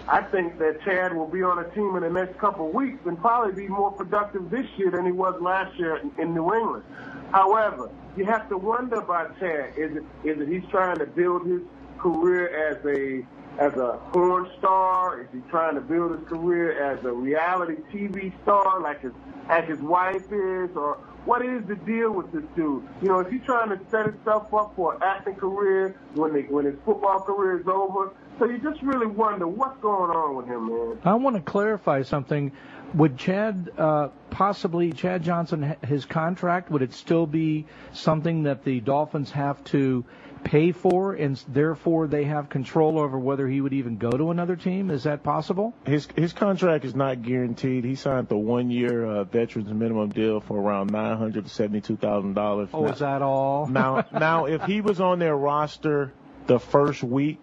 I 0.09 0.23
think 0.23 0.59
that 0.59 0.83
Chad 0.83 1.15
will 1.15 1.27
be 1.27 1.43
on 1.43 1.59
a 1.59 1.69
team 1.71 1.95
in 1.97 2.03
the 2.03 2.11
next 2.11 2.39
couple 2.39 2.69
of 2.69 2.75
weeks 2.75 2.99
and 3.07 3.21
probably 3.21 3.53
be 3.53 3.69
more 3.69 3.93
productive 3.93 4.51
this 4.51 4.67
year 4.77 4.91
than 4.91 5.05
he 5.05 5.13
was 5.13 5.41
last 5.41 5.79
year 5.79 5.97
in, 5.97 6.11
in 6.19 6.35
New 6.35 6.55
England. 6.55 6.85
However, 7.33 7.91
you 8.17 8.25
have 8.25 8.49
to 8.49 8.57
wonder 8.57 8.97
about 8.97 9.39
Chad. 9.39 9.75
Is 9.77 9.97
it 9.97 10.05
is 10.25 10.41
it 10.41 10.49
he's 10.49 10.69
trying 10.71 10.99
to 10.99 11.07
build 11.07 11.47
his 11.47 11.61
career 11.99 12.49
as 12.71 12.85
a 12.87 13.25
as 13.61 13.75
a 13.75 14.01
porn 14.13 14.49
star? 14.59 15.21
Is 15.21 15.29
he 15.33 15.41
trying 15.51 15.75
to 15.75 15.81
build 15.81 16.19
his 16.19 16.27
career 16.27 16.83
as 16.83 17.05
a 17.05 17.13
reality 17.13 17.77
TV 17.93 18.33
star 18.43 18.81
like 18.81 19.03
his 19.03 19.13
as 19.49 19.69
his 19.69 19.79
wife 19.81 20.33
is? 20.33 20.71
Or 20.75 20.97
what 21.27 21.45
is 21.45 21.63
the 21.67 21.77
deal 21.77 22.11
with 22.11 22.33
this 22.33 22.45
dude? 22.57 22.89
You 23.03 23.09
know, 23.09 23.21
is 23.21 23.31
he 23.31 23.39
trying 23.39 23.69
to 23.69 23.79
set 23.91 24.07
himself 24.07 24.53
up 24.55 24.73
for 24.75 24.95
an 24.95 25.03
acting 25.03 25.35
career 25.35 25.95
when 26.15 26.33
they, 26.33 26.43
when 26.43 26.65
his 26.65 26.77
football 26.85 27.21
career 27.21 27.61
is 27.61 27.67
over? 27.69 28.13
So 28.39 28.47
you 28.47 28.59
just 28.59 28.81
really 28.83 29.07
wonder 29.07 29.47
what's 29.47 29.79
going 29.83 30.11
on 30.11 30.37
with 30.37 30.47
him, 30.47 30.69
man. 30.69 30.99
I 31.05 31.15
want 31.15 31.37
to 31.37 31.43
clarify 31.43 32.03
something. 32.03 32.53
Would 32.95 33.19
Chad 33.19 33.71
uh, 33.77 34.09
possibly 34.31 34.93
Chad 34.93 35.23
Johnson 35.23 35.77
his 35.87 36.07
contract 36.07 36.71
would 36.71 36.83
it 36.83 36.95
still 36.95 37.27
be 37.27 37.67
something 37.93 38.45
that 38.45 38.65
the 38.65 38.81
Dolphins 38.81 39.31
have 39.33 39.63
to 39.65 40.05
pay 40.45 40.73
for, 40.73 41.15
and 41.15 41.43
therefore 41.49 42.07
they 42.07 42.25
have 42.25 42.49
control 42.49 42.99
over 42.99 43.19
whether 43.19 43.47
he 43.47 43.61
would 43.61 43.73
even 43.73 43.97
go 43.97 44.11
to 44.11 44.31
another 44.31 44.57
team? 44.57 44.91
Is 44.91 45.05
that 45.05 45.23
possible? 45.23 45.75
His 45.85 46.09
his 46.17 46.33
contract 46.33 46.85
is 46.85 46.95
not 46.95 47.23
guaranteed. 47.23 47.85
He 47.85 47.95
signed 47.95 48.29
the 48.29 48.37
one 48.37 48.71
year 48.71 49.05
uh, 49.05 49.25
veterans 49.25 49.71
minimum 49.73 50.11
deal 50.11 50.41
for 50.41 50.59
around 50.59 50.91
nine 50.91 51.17
hundred 51.17 51.49
seventy 51.49 51.81
two 51.81 51.97
thousand 51.97 52.35
dollars. 52.35 52.69
Oh, 52.73 52.85
now, 52.85 52.93
is 52.93 52.99
that 53.01 53.23
all? 53.23 53.67
now 53.67 54.05
now 54.13 54.45
if 54.47 54.63
he 54.63 54.81
was 54.81 55.01
on 55.01 55.19
their 55.19 55.37
roster 55.37 56.13
the 56.47 56.59
first 56.59 57.03
week 57.03 57.39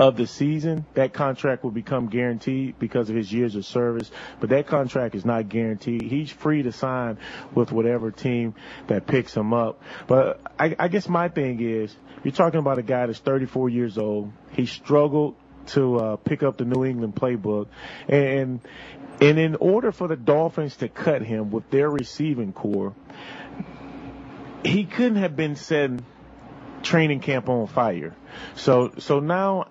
of 0.00 0.16
the 0.16 0.26
season, 0.26 0.86
that 0.94 1.12
contract 1.12 1.62
will 1.62 1.70
become 1.70 2.08
guaranteed 2.08 2.78
because 2.78 3.10
of 3.10 3.16
his 3.16 3.30
years 3.30 3.54
of 3.54 3.66
service. 3.66 4.10
But 4.40 4.48
that 4.48 4.66
contract 4.66 5.14
is 5.14 5.26
not 5.26 5.50
guaranteed. 5.50 6.00
He's 6.00 6.30
free 6.30 6.62
to 6.62 6.72
sign 6.72 7.18
with 7.54 7.70
whatever 7.70 8.10
team 8.10 8.54
that 8.86 9.06
picks 9.06 9.36
him 9.36 9.52
up. 9.52 9.82
But 10.06 10.40
I, 10.58 10.74
I 10.78 10.88
guess 10.88 11.06
my 11.06 11.28
thing 11.28 11.60
is, 11.60 11.94
you're 12.24 12.32
talking 12.32 12.60
about 12.60 12.78
a 12.78 12.82
guy 12.82 13.06
that's 13.06 13.18
34 13.18 13.68
years 13.68 13.98
old. 13.98 14.32
He 14.52 14.64
struggled 14.64 15.36
to 15.66 15.96
uh, 15.96 16.16
pick 16.16 16.42
up 16.42 16.56
the 16.56 16.64
New 16.64 16.86
England 16.86 17.14
playbook, 17.14 17.68
and 18.08 18.60
and 19.20 19.38
in 19.38 19.56
order 19.56 19.92
for 19.92 20.08
the 20.08 20.16
Dolphins 20.16 20.76
to 20.76 20.88
cut 20.88 21.20
him 21.22 21.50
with 21.50 21.68
their 21.70 21.90
receiving 21.90 22.54
corps, 22.54 22.94
he 24.64 24.84
couldn't 24.84 25.16
have 25.16 25.36
been 25.36 25.56
setting 25.56 26.04
training 26.82 27.20
camp 27.20 27.50
on 27.50 27.66
fire. 27.66 28.14
So 28.54 28.92
so 28.98 29.20
now 29.20 29.66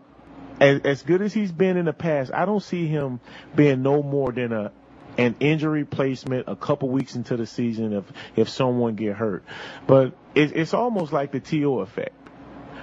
as, 0.60 0.82
as 0.82 1.02
good 1.04 1.22
as 1.22 1.34
he's 1.34 1.52
been 1.52 1.78
in 1.78 1.86
the 1.86 1.94
past, 1.94 2.32
I 2.34 2.46
don't 2.46 2.64
see 2.64 2.88
him 2.88 3.20
being 3.56 3.82
no 3.82 4.04
more 4.04 4.32
than 4.32 4.52
a 4.52 4.72
an 5.18 5.36
injury 5.40 5.84
placement 5.84 6.46
a 6.48 6.56
couple 6.56 6.88
weeks 6.88 7.16
into 7.16 7.36
the 7.36 7.46
season 7.46 7.94
if 7.94 8.06
if 8.36 8.50
someone 8.50 8.96
get 8.96 9.16
hurt. 9.16 9.44
But 9.88 10.14
it, 10.36 10.56
it's 10.56 10.74
almost 10.74 11.12
like 11.12 11.32
the 11.32 11.40
T.O. 11.40 11.80
effect. 11.80 12.16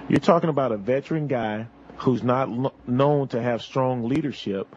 You're 0.08 0.20
talking 0.20 0.50
about 0.50 0.72
a 0.72 0.76
veteran 0.76 1.28
guy 1.28 1.66
who's 1.98 2.22
not 2.22 2.50
lo- 2.50 2.74
known 2.86 3.28
to 3.28 3.40
have 3.40 3.62
strong 3.62 4.08
leadership. 4.08 4.74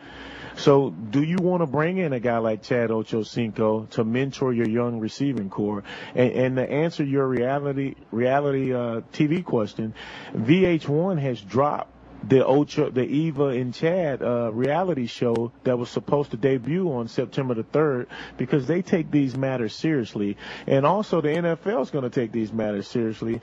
So, 0.55 0.89
do 0.89 1.23
you 1.23 1.37
want 1.37 1.61
to 1.61 1.67
bring 1.67 1.97
in 1.97 2.11
a 2.11 2.19
guy 2.19 2.37
like 2.39 2.63
Chad 2.63 2.89
Ochocinco 2.89 3.89
to 3.91 4.03
mentor 4.03 4.51
your 4.53 4.67
young 4.67 4.99
receiving 4.99 5.49
corps? 5.49 5.83
And, 6.15 6.31
and 6.31 6.55
to 6.57 6.69
answer 6.69 7.03
your 7.03 7.27
reality 7.27 7.95
reality 8.11 8.73
uh, 8.73 9.01
TV 9.13 9.43
question, 9.43 9.93
VH1 10.33 11.19
has 11.21 11.39
dropped 11.39 11.93
the 12.23 12.45
Ocho, 12.45 12.89
the 12.89 13.03
Eva 13.03 13.45
and 13.47 13.73
Chad 13.73 14.21
uh, 14.21 14.51
reality 14.51 15.05
show 15.07 15.51
that 15.63 15.77
was 15.77 15.89
supposed 15.89 16.31
to 16.31 16.37
debut 16.37 16.91
on 16.91 17.07
September 17.07 17.53
the 17.53 17.63
3rd 17.63 18.07
because 18.37 18.67
they 18.67 18.81
take 18.81 19.09
these 19.11 19.37
matters 19.37 19.73
seriously. 19.73 20.37
And 20.67 20.85
also 20.85 21.21
the 21.21 21.29
NFL 21.29 21.81
is 21.81 21.91
going 21.91 22.03
to 22.03 22.09
take 22.09 22.31
these 22.31 22.51
matters 22.51 22.87
seriously. 22.87 23.41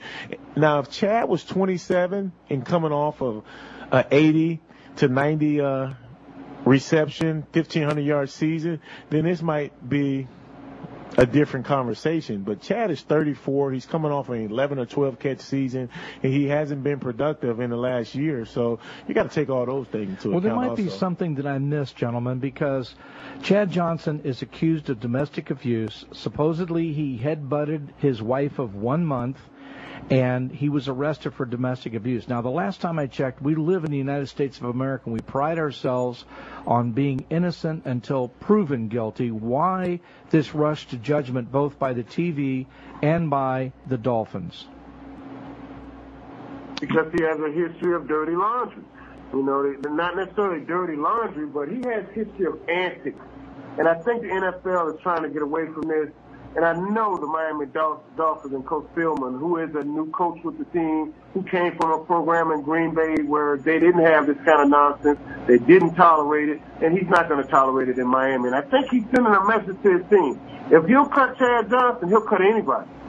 Now, 0.55 0.79
if 0.79 0.91
Chad 0.91 1.27
was 1.27 1.43
27 1.43 2.31
and 2.49 2.65
coming 2.65 2.91
off 2.91 3.21
of 3.21 3.43
a 3.91 4.05
80 4.11 4.61
to 4.97 5.07
90 5.07 5.61
uh, 5.61 5.93
reception, 6.65 7.45
1500 7.53 8.01
yard 8.01 8.29
season, 8.29 8.81
then 9.09 9.23
this 9.25 9.41
might 9.41 9.87
be 9.87 10.27
a 11.17 11.25
different 11.25 11.65
conversation. 11.65 12.43
But 12.43 12.61
Chad 12.61 12.91
is 12.91 13.01
34. 13.01 13.71
He's 13.71 13.85
coming 13.85 14.11
off 14.11 14.29
an 14.29 14.49
11 14.49 14.79
or 14.79 14.85
12 14.85 15.19
catch 15.19 15.39
season, 15.39 15.89
and 16.21 16.31
he 16.31 16.45
hasn't 16.47 16.83
been 16.83 16.99
productive 16.99 17.59
in 17.59 17.71
the 17.71 17.77
last 17.77 18.15
year. 18.15 18.45
So 18.45 18.79
you 19.07 19.15
got 19.15 19.23
to 19.23 19.35
take 19.35 19.49
all 19.49 19.65
those 19.65 19.87
things 19.87 20.09
into 20.09 20.29
well, 20.29 20.37
account. 20.37 20.43
Well, 20.43 20.43
there 20.43 20.55
might 20.55 20.81
also. 20.81 20.83
be 20.83 20.89
something 20.89 21.35
that 21.35 21.47
I 21.47 21.57
missed, 21.57 21.95
gentlemen, 21.95 22.37
because 22.37 22.93
Chad 23.41 23.71
Johnson 23.71 24.21
is 24.23 24.43
accused 24.43 24.89
of 24.89 24.99
domestic 24.99 25.49
abuse. 25.49 26.05
Supposedly, 26.13 26.93
he 26.93 27.17
headbutted 27.17 27.89
his 27.97 28.21
wife 28.21 28.59
of 28.59 28.75
one 28.75 29.03
month 29.03 29.37
and 30.09 30.51
he 30.51 30.69
was 30.69 30.87
arrested 30.87 31.33
for 31.33 31.45
domestic 31.45 31.93
abuse. 31.93 32.27
Now, 32.27 32.41
the 32.41 32.49
last 32.49 32.79
time 32.79 32.97
I 32.97 33.07
checked, 33.07 33.41
we 33.41 33.55
live 33.55 33.83
in 33.83 33.91
the 33.91 33.97
United 33.97 34.27
States 34.27 34.57
of 34.57 34.65
America, 34.65 35.03
and 35.05 35.13
we 35.13 35.19
pride 35.19 35.59
ourselves 35.59 36.23
on 36.65 36.91
being 36.91 37.25
innocent 37.29 37.85
until 37.85 38.29
proven 38.29 38.87
guilty. 38.87 39.31
Why 39.31 39.99
this 40.29 40.55
rush 40.55 40.87
to 40.87 40.97
judgment, 40.97 41.51
both 41.51 41.77
by 41.77 41.93
the 41.93 42.03
TV 42.03 42.67
and 43.01 43.29
by 43.29 43.73
the 43.87 43.97
Dolphins? 43.97 44.67
Because 46.79 47.11
he 47.13 47.23
has 47.23 47.39
a 47.39 47.51
history 47.51 47.93
of 47.93 48.07
dirty 48.07 48.35
laundry. 48.35 48.83
You 49.33 49.43
know, 49.43 49.89
not 49.93 50.15
necessarily 50.15 50.63
dirty 50.63 50.95
laundry, 50.95 51.47
but 51.47 51.67
he 51.67 51.81
has 51.89 52.05
history 52.13 52.45
of 52.45 52.59
antics. 52.69 53.19
And 53.77 53.87
I 53.87 53.95
think 53.95 54.21
the 54.21 54.29
NFL 54.29 54.95
is 54.95 55.01
trying 55.01 55.23
to 55.23 55.29
get 55.29 55.41
away 55.41 55.65
from 55.65 55.81
this 55.81 56.09
And 56.57 56.65
I 56.65 56.73
know 56.73 57.15
the 57.17 57.27
Miami 57.27 57.67
Dolphins 57.67 58.51
and 58.51 58.65
Coach 58.65 58.87
Philbin, 58.95 59.37
who 59.39 59.57
is 59.57 59.69
a 59.75 59.83
new 59.83 60.09
coach 60.09 60.39
with 60.43 60.57
the 60.57 60.65
team, 60.65 61.13
who 61.35 61.43
came 61.43 61.77
from 61.77 61.91
a 61.91 62.03
program 62.03 62.49
in 62.49 62.63
Green 62.63 62.95
Bay 62.95 63.21
where 63.21 63.57
they 63.57 63.77
didn't 63.77 64.03
have 64.03 64.25
this 64.25 64.37
kind 64.37 64.63
of 64.63 64.69
nonsense. 64.69 65.19
They 65.47 65.59
didn't 65.59 65.93
tolerate 65.93 66.49
it, 66.49 66.59
and 66.81 66.97
he's 66.97 67.07
not 67.09 67.29
going 67.29 67.43
to 67.45 67.47
tolerate 67.47 67.89
it 67.89 67.99
in 67.99 68.07
Miami. 68.07 68.47
And 68.47 68.55
I 68.55 68.61
think 68.61 68.89
he's 68.89 69.03
sending 69.13 69.35
a 69.35 69.45
message 69.45 69.77
to 69.83 69.99
his 69.99 70.09
team. 70.09 70.41
If 70.71 70.87
he'll 70.87 71.05
cut 71.05 71.37
Chad 71.37 71.69
Johnson, 71.69 72.09
he'll 72.09 72.25
cut 72.25 72.41
anybody. 72.41 72.89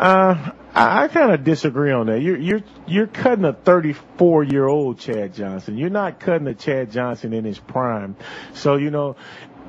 Uh, 0.00 0.50
I 0.74 1.08
kind 1.08 1.32
of 1.32 1.44
disagree 1.44 1.92
on 1.92 2.06
that. 2.06 2.22
You're 2.22 2.38
you're 2.38 2.62
you're 2.86 3.06
cutting 3.06 3.44
a 3.44 3.52
34 3.52 4.44
year 4.44 4.66
old 4.66 4.98
Chad 4.98 5.34
Johnson. 5.34 5.76
You're 5.76 5.90
not 5.90 6.18
cutting 6.18 6.46
a 6.46 6.54
Chad 6.54 6.90
Johnson 6.90 7.34
in 7.34 7.44
his 7.44 7.58
prime. 7.58 8.16
So 8.54 8.76
you 8.76 8.90
know, 8.90 9.16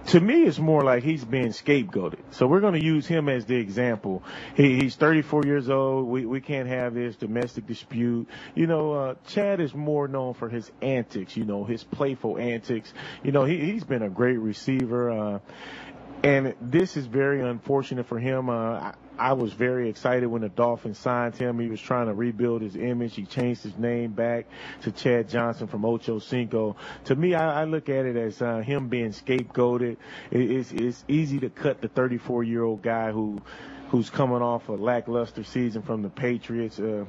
to 0.08 0.20
me, 0.20 0.44
it's 0.44 0.60
more 0.60 0.84
like 0.84 1.04
he's 1.04 1.24
being 1.24 1.50
scapegoated. 1.50 2.20
So 2.32 2.46
we're 2.46 2.60
going 2.60 2.80
to 2.80 2.84
use 2.84 3.08
him 3.08 3.30
as 3.30 3.46
the 3.46 3.56
example. 3.56 4.24
He, 4.56 4.80
he's 4.80 4.96
34 4.96 5.44
years 5.46 5.70
old. 5.70 6.08
We 6.08 6.26
we 6.26 6.42
can't 6.42 6.68
have 6.68 6.94
this 6.94 7.16
domestic 7.16 7.68
dispute. 7.68 8.28
You 8.56 8.68
know, 8.68 8.94
uh, 8.94 9.16
Chad 9.28 9.60
is 9.60 9.74
more 9.74 10.08
known 10.08 10.34
for 10.34 10.50
his 10.50 10.72
antics. 10.82 11.38
You 11.38 11.46
know, 11.46 11.64
his 11.64 11.84
playful 11.84 12.38
antics. 12.38 12.94
You 13.24 13.32
know, 13.32 13.46
he 13.46 13.58
he's 13.58 13.84
been 13.84 14.04
a 14.04 14.10
great 14.10 14.38
receiver. 14.38 15.10
Uh, 15.10 15.40
and 16.24 16.56
this 16.62 16.96
is 16.96 17.06
very 17.06 17.42
unfortunate 17.42 18.06
for 18.06 18.18
him. 18.18 18.50
Uh, 18.50 18.94
I 19.20 19.34
was 19.34 19.52
very 19.52 19.90
excited 19.90 20.26
when 20.28 20.42
the 20.42 20.50
Dolphins 20.50 20.98
signed 20.98 21.36
him. 21.36 21.60
He 21.60 21.68
was 21.68 21.82
trying 21.82 22.08
to 22.08 22.14
rebuild 22.14 22.62
his 22.62 22.78
image. 22.78 23.16
He 23.16 23.26
changed 23.26 23.62
his 23.62 23.78
name 23.78 24.14
back 24.14 24.46
to 24.84 24.92
Chad 24.92 25.30
Johnson 25.30 25.68
from 25.68 25.84
Ocho 25.86 26.20
Cinco. 26.20 26.78
To 27.06 27.16
me, 27.16 27.36
I, 27.36 27.62
I 27.62 27.64
look 27.66 27.90
at 27.90 28.06
it 28.06 28.16
as 28.16 28.42
uh, 28.42 28.60
him 28.60 28.88
being 28.88 29.12
scapegoated. 29.12 29.98
It, 30.32 30.52
it's, 30.52 30.72
it's 30.72 31.04
easy 31.10 31.40
to 31.42 31.50
cut 31.50 31.82
the 31.82 31.90
34 31.90 32.44
year 32.44 32.64
old 32.64 32.82
guy 32.82 33.12
who 33.12 33.42
who's 33.90 34.10
coming 34.10 34.42
off 34.42 34.70
a 34.70 34.72
lackluster 34.72 35.44
season 35.44 35.84
from 35.84 36.02
the 36.02 36.10
Patriots. 36.10 36.80
Uh, 36.80 37.06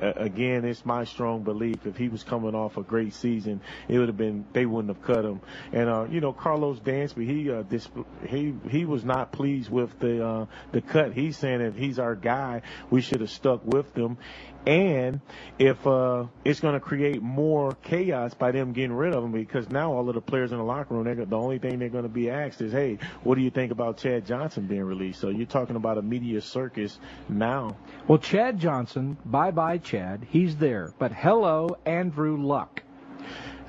again, 0.00 0.64
it's 0.64 0.84
my 0.84 1.04
strong 1.04 1.42
belief 1.42 1.86
if 1.86 1.96
he 1.96 2.08
was 2.08 2.24
coming 2.24 2.54
off 2.54 2.76
a 2.76 2.82
great 2.82 3.14
season, 3.14 3.60
it 3.88 3.98
would 3.98 4.08
have 4.08 4.16
been 4.16 4.44
they 4.52 4.66
wouldn't 4.66 4.94
have 4.94 5.04
cut 5.04 5.24
him. 5.24 5.40
And 5.72 5.88
uh, 5.88 6.06
you 6.10 6.20
know, 6.20 6.32
Karlos 6.32 6.80
Dansby, 6.80 7.26
he 7.26 7.50
uh, 7.50 7.62
dis- 7.62 7.88
he 8.26 8.54
he 8.68 8.84
was 8.84 9.04
not 9.04 9.32
pleased 9.32 9.70
with 9.70 9.98
the 10.00 10.26
uh, 10.26 10.46
the 10.72 10.80
cut. 10.80 11.12
He's 11.12 11.36
saying 11.36 11.60
if 11.60 11.76
he's 11.76 11.98
our 11.98 12.14
guy, 12.14 12.62
we 12.90 13.00
should 13.00 13.20
have 13.20 13.30
stuck 13.30 13.64
with 13.64 13.92
them. 13.94 14.18
And 14.66 15.20
if 15.58 15.86
uh, 15.86 16.26
it's 16.44 16.60
going 16.60 16.74
to 16.74 16.80
create 16.80 17.22
more 17.22 17.76
chaos 17.82 18.34
by 18.34 18.52
them 18.52 18.72
getting 18.72 18.92
rid 18.92 19.14
of 19.14 19.24
him, 19.24 19.32
because 19.32 19.70
now 19.70 19.92
all 19.92 20.08
of 20.08 20.14
the 20.14 20.20
players 20.20 20.52
in 20.52 20.58
the 20.58 20.64
locker 20.64 20.94
room, 20.94 21.04
the 21.04 21.36
only 21.36 21.58
thing 21.58 21.78
they're 21.78 21.88
going 21.88 22.04
to 22.04 22.10
be 22.10 22.30
asked 22.30 22.60
is, 22.60 22.72
"Hey, 22.72 22.98
what 23.22 23.36
do 23.36 23.40
you 23.40 23.50
think 23.50 23.72
about 23.72 23.96
Chad 23.96 24.26
Johnson 24.26 24.66
being 24.66 24.84
released?" 24.84 25.20
So 25.20 25.28
you're 25.30 25.46
talking 25.46 25.76
about 25.76 25.98
a 25.98 26.02
media 26.02 26.40
circus 26.40 26.98
now. 27.28 27.76
Well, 28.06 28.18
Chad 28.18 28.58
Johnson, 28.58 29.16
bye 29.24 29.50
bye, 29.50 29.78
Chad. 29.78 30.26
He's 30.28 30.56
there, 30.56 30.92
but 30.98 31.12
hello, 31.12 31.76
Andrew 31.86 32.36
Luck. 32.36 32.82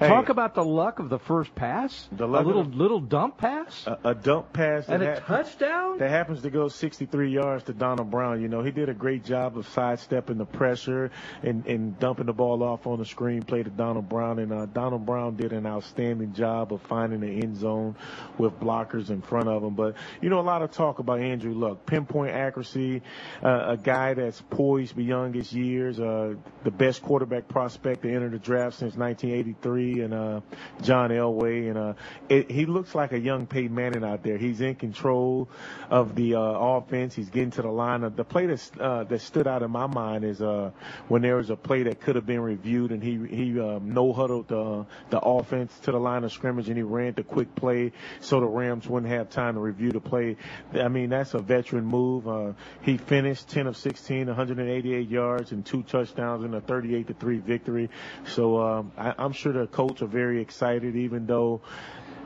Hey, 0.02 0.08
Talk 0.08 0.30
about 0.30 0.56
the 0.56 0.64
luck 0.64 0.98
of 0.98 1.10
the 1.10 1.20
first 1.20 1.54
pass. 1.54 2.10
The 2.12 2.26
a 2.26 2.28
little 2.28 2.62
of, 2.62 2.74
little 2.74 3.00
dump 3.00 3.38
pass. 3.38 3.86
A, 3.86 4.00
a 4.04 4.16
dump 4.16 4.52
pass 4.52 4.90
and 4.90 5.04
a 5.04 5.20
ha- 5.20 5.44
touchdown. 5.44 6.00
That 6.00 6.10
happens 6.10 6.42
to 6.42 6.50
go 6.50 6.70
63 6.70 7.32
yards 7.32 7.66
to 7.66 7.74
Donald 7.74 8.10
Brown. 8.10 8.42
You 8.42 8.48
know 8.48 8.64
he 8.64 8.72
did 8.72 8.90
a 8.90 8.96
great 8.96 9.24
job 9.24 9.60
of 9.60 9.68
sidestepping 9.68 10.40
the 10.40 10.46
pressure 10.46 11.12
and, 11.44 11.68
and 11.68 12.00
dumping 12.00 12.26
the 12.26 12.34
ball 12.34 12.64
off 12.64 12.88
on 12.88 12.98
the 12.98 13.06
screen 13.06 13.44
play 13.44 13.62
to 13.62 13.70
Donald 13.70 14.10
Brown. 14.10 14.40
And 14.40 14.52
uh, 14.52 14.66
Donald 14.66 15.06
Brown 15.06 15.36
did 15.36 15.54
an 15.54 15.68
outstanding 15.68 16.34
job 16.34 16.74
of 16.74 16.82
finding 16.82 17.20
the 17.20 17.30
end 17.30 17.58
zone 17.58 17.96
with 18.40 18.60
blockers 18.60 19.12
in 19.12 19.22
front 19.22 19.50
of 19.50 19.62
him. 19.64 19.76
But 19.76 19.94
you 20.20 20.32
know 20.32 20.40
a 20.40 20.42
lot 20.42 20.64
of 20.64 20.72
talk 20.72 20.98
about 20.98 21.20
Andrew 21.20 21.54
Luck, 21.54 21.86
pinpoint 21.86 22.32
accuracy, 22.32 23.04
uh, 23.44 23.74
a 23.74 23.78
guy 23.78 24.16
that's 24.16 24.42
poised 24.50 24.96
beyond 24.96 25.36
his 25.36 25.54
years, 25.54 26.00
uh, 26.00 26.34
the 26.64 26.72
best 26.72 27.04
quarterback 27.04 27.48
prospect 27.48 28.02
to 28.02 28.12
enter 28.12 28.30
the 28.30 28.40
draft 28.40 28.80
since 28.80 28.96
1983 28.96 29.91
and 30.00 30.14
uh, 30.14 30.42
John 30.82 31.10
Elway, 31.10 31.68
and 31.70 31.78
uh, 31.78 31.94
it, 32.30 32.50
he 32.50 32.66
looks 32.66 32.96
like 32.96 33.12
a 33.12 33.20
young 33.20 33.46
Peyton 33.46 33.76
Manning 33.76 34.04
out 34.04 34.24
there. 34.24 34.38
He's 34.38 34.62
in 34.62 34.76
control 34.76 35.50
of 35.90 36.16
the 36.16 36.36
uh, 36.36 36.40
offense. 36.40 37.14
He's 37.14 37.30
getting 37.30 37.52
to 37.52 37.62
the 37.62 37.70
line. 37.70 38.02
The 38.16 38.24
play 38.24 38.46
that 38.46 38.72
uh, 38.80 39.04
that 39.06 39.20
stood 39.20 39.48
out 39.48 39.64
in 39.64 39.72
my 39.72 39.88
mind 39.88 40.24
is 40.24 40.42
uh, 40.42 40.72
when 41.10 41.22
there 41.22 41.36
was 41.36 41.50
a 41.50 41.56
play 41.56 41.84
that 41.84 42.00
could 42.00 42.16
have 42.16 42.26
been 42.26 42.42
reviewed, 42.42 42.92
and 42.92 43.04
he 43.04 43.20
he 43.28 43.60
um, 43.60 43.94
no 43.94 44.14
huddled 44.14 44.48
the 44.48 44.86
the 45.10 45.20
offense 45.20 45.78
to 45.80 45.92
the 45.92 46.00
line 46.00 46.24
of 46.24 46.32
scrimmage, 46.32 46.68
and 46.68 46.78
he 46.78 46.84
ran 46.84 47.14
the 47.14 47.24
quick 47.24 47.54
play 47.56 47.92
so 48.20 48.40
the 48.40 48.46
Rams 48.46 48.88
wouldn't 48.88 49.12
have 49.12 49.30
time 49.30 49.56
to 49.56 49.60
review 49.60 49.92
the 49.92 50.00
play. 50.00 50.38
I 50.74 50.88
mean, 50.88 51.10
that's 51.10 51.34
a 51.34 51.40
veteran 51.40 51.86
move. 51.86 52.28
Uh, 52.28 52.54
he 52.82 52.98
finished 52.98 53.50
10 53.50 53.68
of 53.68 53.78
16, 53.78 54.28
188 54.28 55.10
yards, 55.10 55.52
and 55.52 55.66
two 55.66 55.84
touchdowns 55.84 56.46
in 56.46 56.54
a 56.54 56.62
38 56.62 57.08
to 57.08 57.14
three 57.14 57.38
victory. 57.38 57.90
So 58.28 58.62
um, 58.62 58.92
I, 58.98 59.14
I'm 59.18 59.34
sure 59.34 59.54
the 59.54 59.68
coach 59.68 59.81
are 60.02 60.08
very 60.08 60.42
excited, 60.42 60.96
even 60.96 61.26
though 61.26 61.62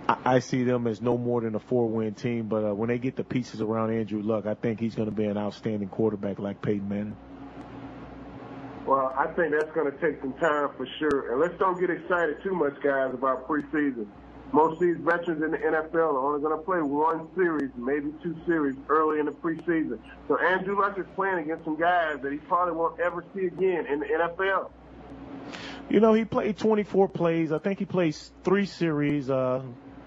I, 0.08 0.39
see 0.39 0.64
them 0.64 0.88
as 0.88 1.01
no 1.01 1.18
more 1.18 1.41
than 1.41 1.56
a 1.56 1.60
four-win 1.60 2.14
team. 2.14 2.47
But 2.47 2.64
uh, 2.64 2.76
when 2.76 2.89
they 2.89 2.99
get 2.99 3.16
the 3.16 3.24
pieces 3.24 3.62
around 3.62 3.91
Andrew 3.91 4.22
Luck, 4.22 4.45
I 4.45 4.53
think 4.53 4.80
he's 4.80 4.95
going 4.95 5.10
to 5.10 5.16
be 5.16 5.26
an 5.26 5.38
outstanding 5.38 5.89
quarterback 5.89 6.39
like 6.39 6.62
Peyton 6.62 6.88
Manning. 6.88 7.18
Well, 8.86 9.14
I 9.18 9.26
think 9.34 9.51
that's 9.51 9.74
going 9.74 9.91
to 9.91 9.97
take 9.97 10.22
some 10.22 10.34
time 10.34 10.70
for 10.78 10.88
sure. 10.99 11.32
And 11.32 11.41
let's 11.41 11.58
don't 11.58 11.80
get 11.80 11.89
excited 11.89 12.38
too 12.43 12.53
much, 12.53 12.76
guys, 12.84 13.14
about 13.14 13.47
preseason. 13.47 14.06
Most 14.51 14.74
of 14.74 14.80
these 14.82 14.97
veterans 14.97 15.43
in 15.43 15.51
the 15.51 15.58
NFL 15.58 16.14
are 16.14 16.28
only 16.28 16.39
going 16.39 16.56
to 16.56 16.64
play 16.64 16.82
one 16.82 17.28
series, 17.36 17.72
maybe 17.76 18.14
two 18.22 18.36
series 18.45 18.76
early 18.89 19.20
in 19.20 19.26
the 19.26 19.32
preseason. 19.32 19.97
So 20.28 20.38
Andrew 20.38 20.80
Luck 20.80 20.99
is 20.99 21.06
playing 21.16 21.39
against 21.39 21.66
some 21.66 21.80
guys 21.80 22.18
that 22.22 22.32
he 22.32 22.38
probably 22.38 22.76
won't 22.76 22.99
ever 22.99 23.26
see 23.34 23.47
again 23.47 23.88
in 23.88 23.99
the 23.99 24.06
NFL. 24.06 24.70
You 25.89 26.00
know, 26.00 26.14
he 26.14 26.26
played 26.26 26.58
24 26.58 27.10
plays. 27.10 27.52
I 27.52 27.60
think 27.60 27.80
he 27.80 27.86
plays 27.86 28.32
three 28.43 28.66
series. 28.66 29.30
Uh, 29.30 29.62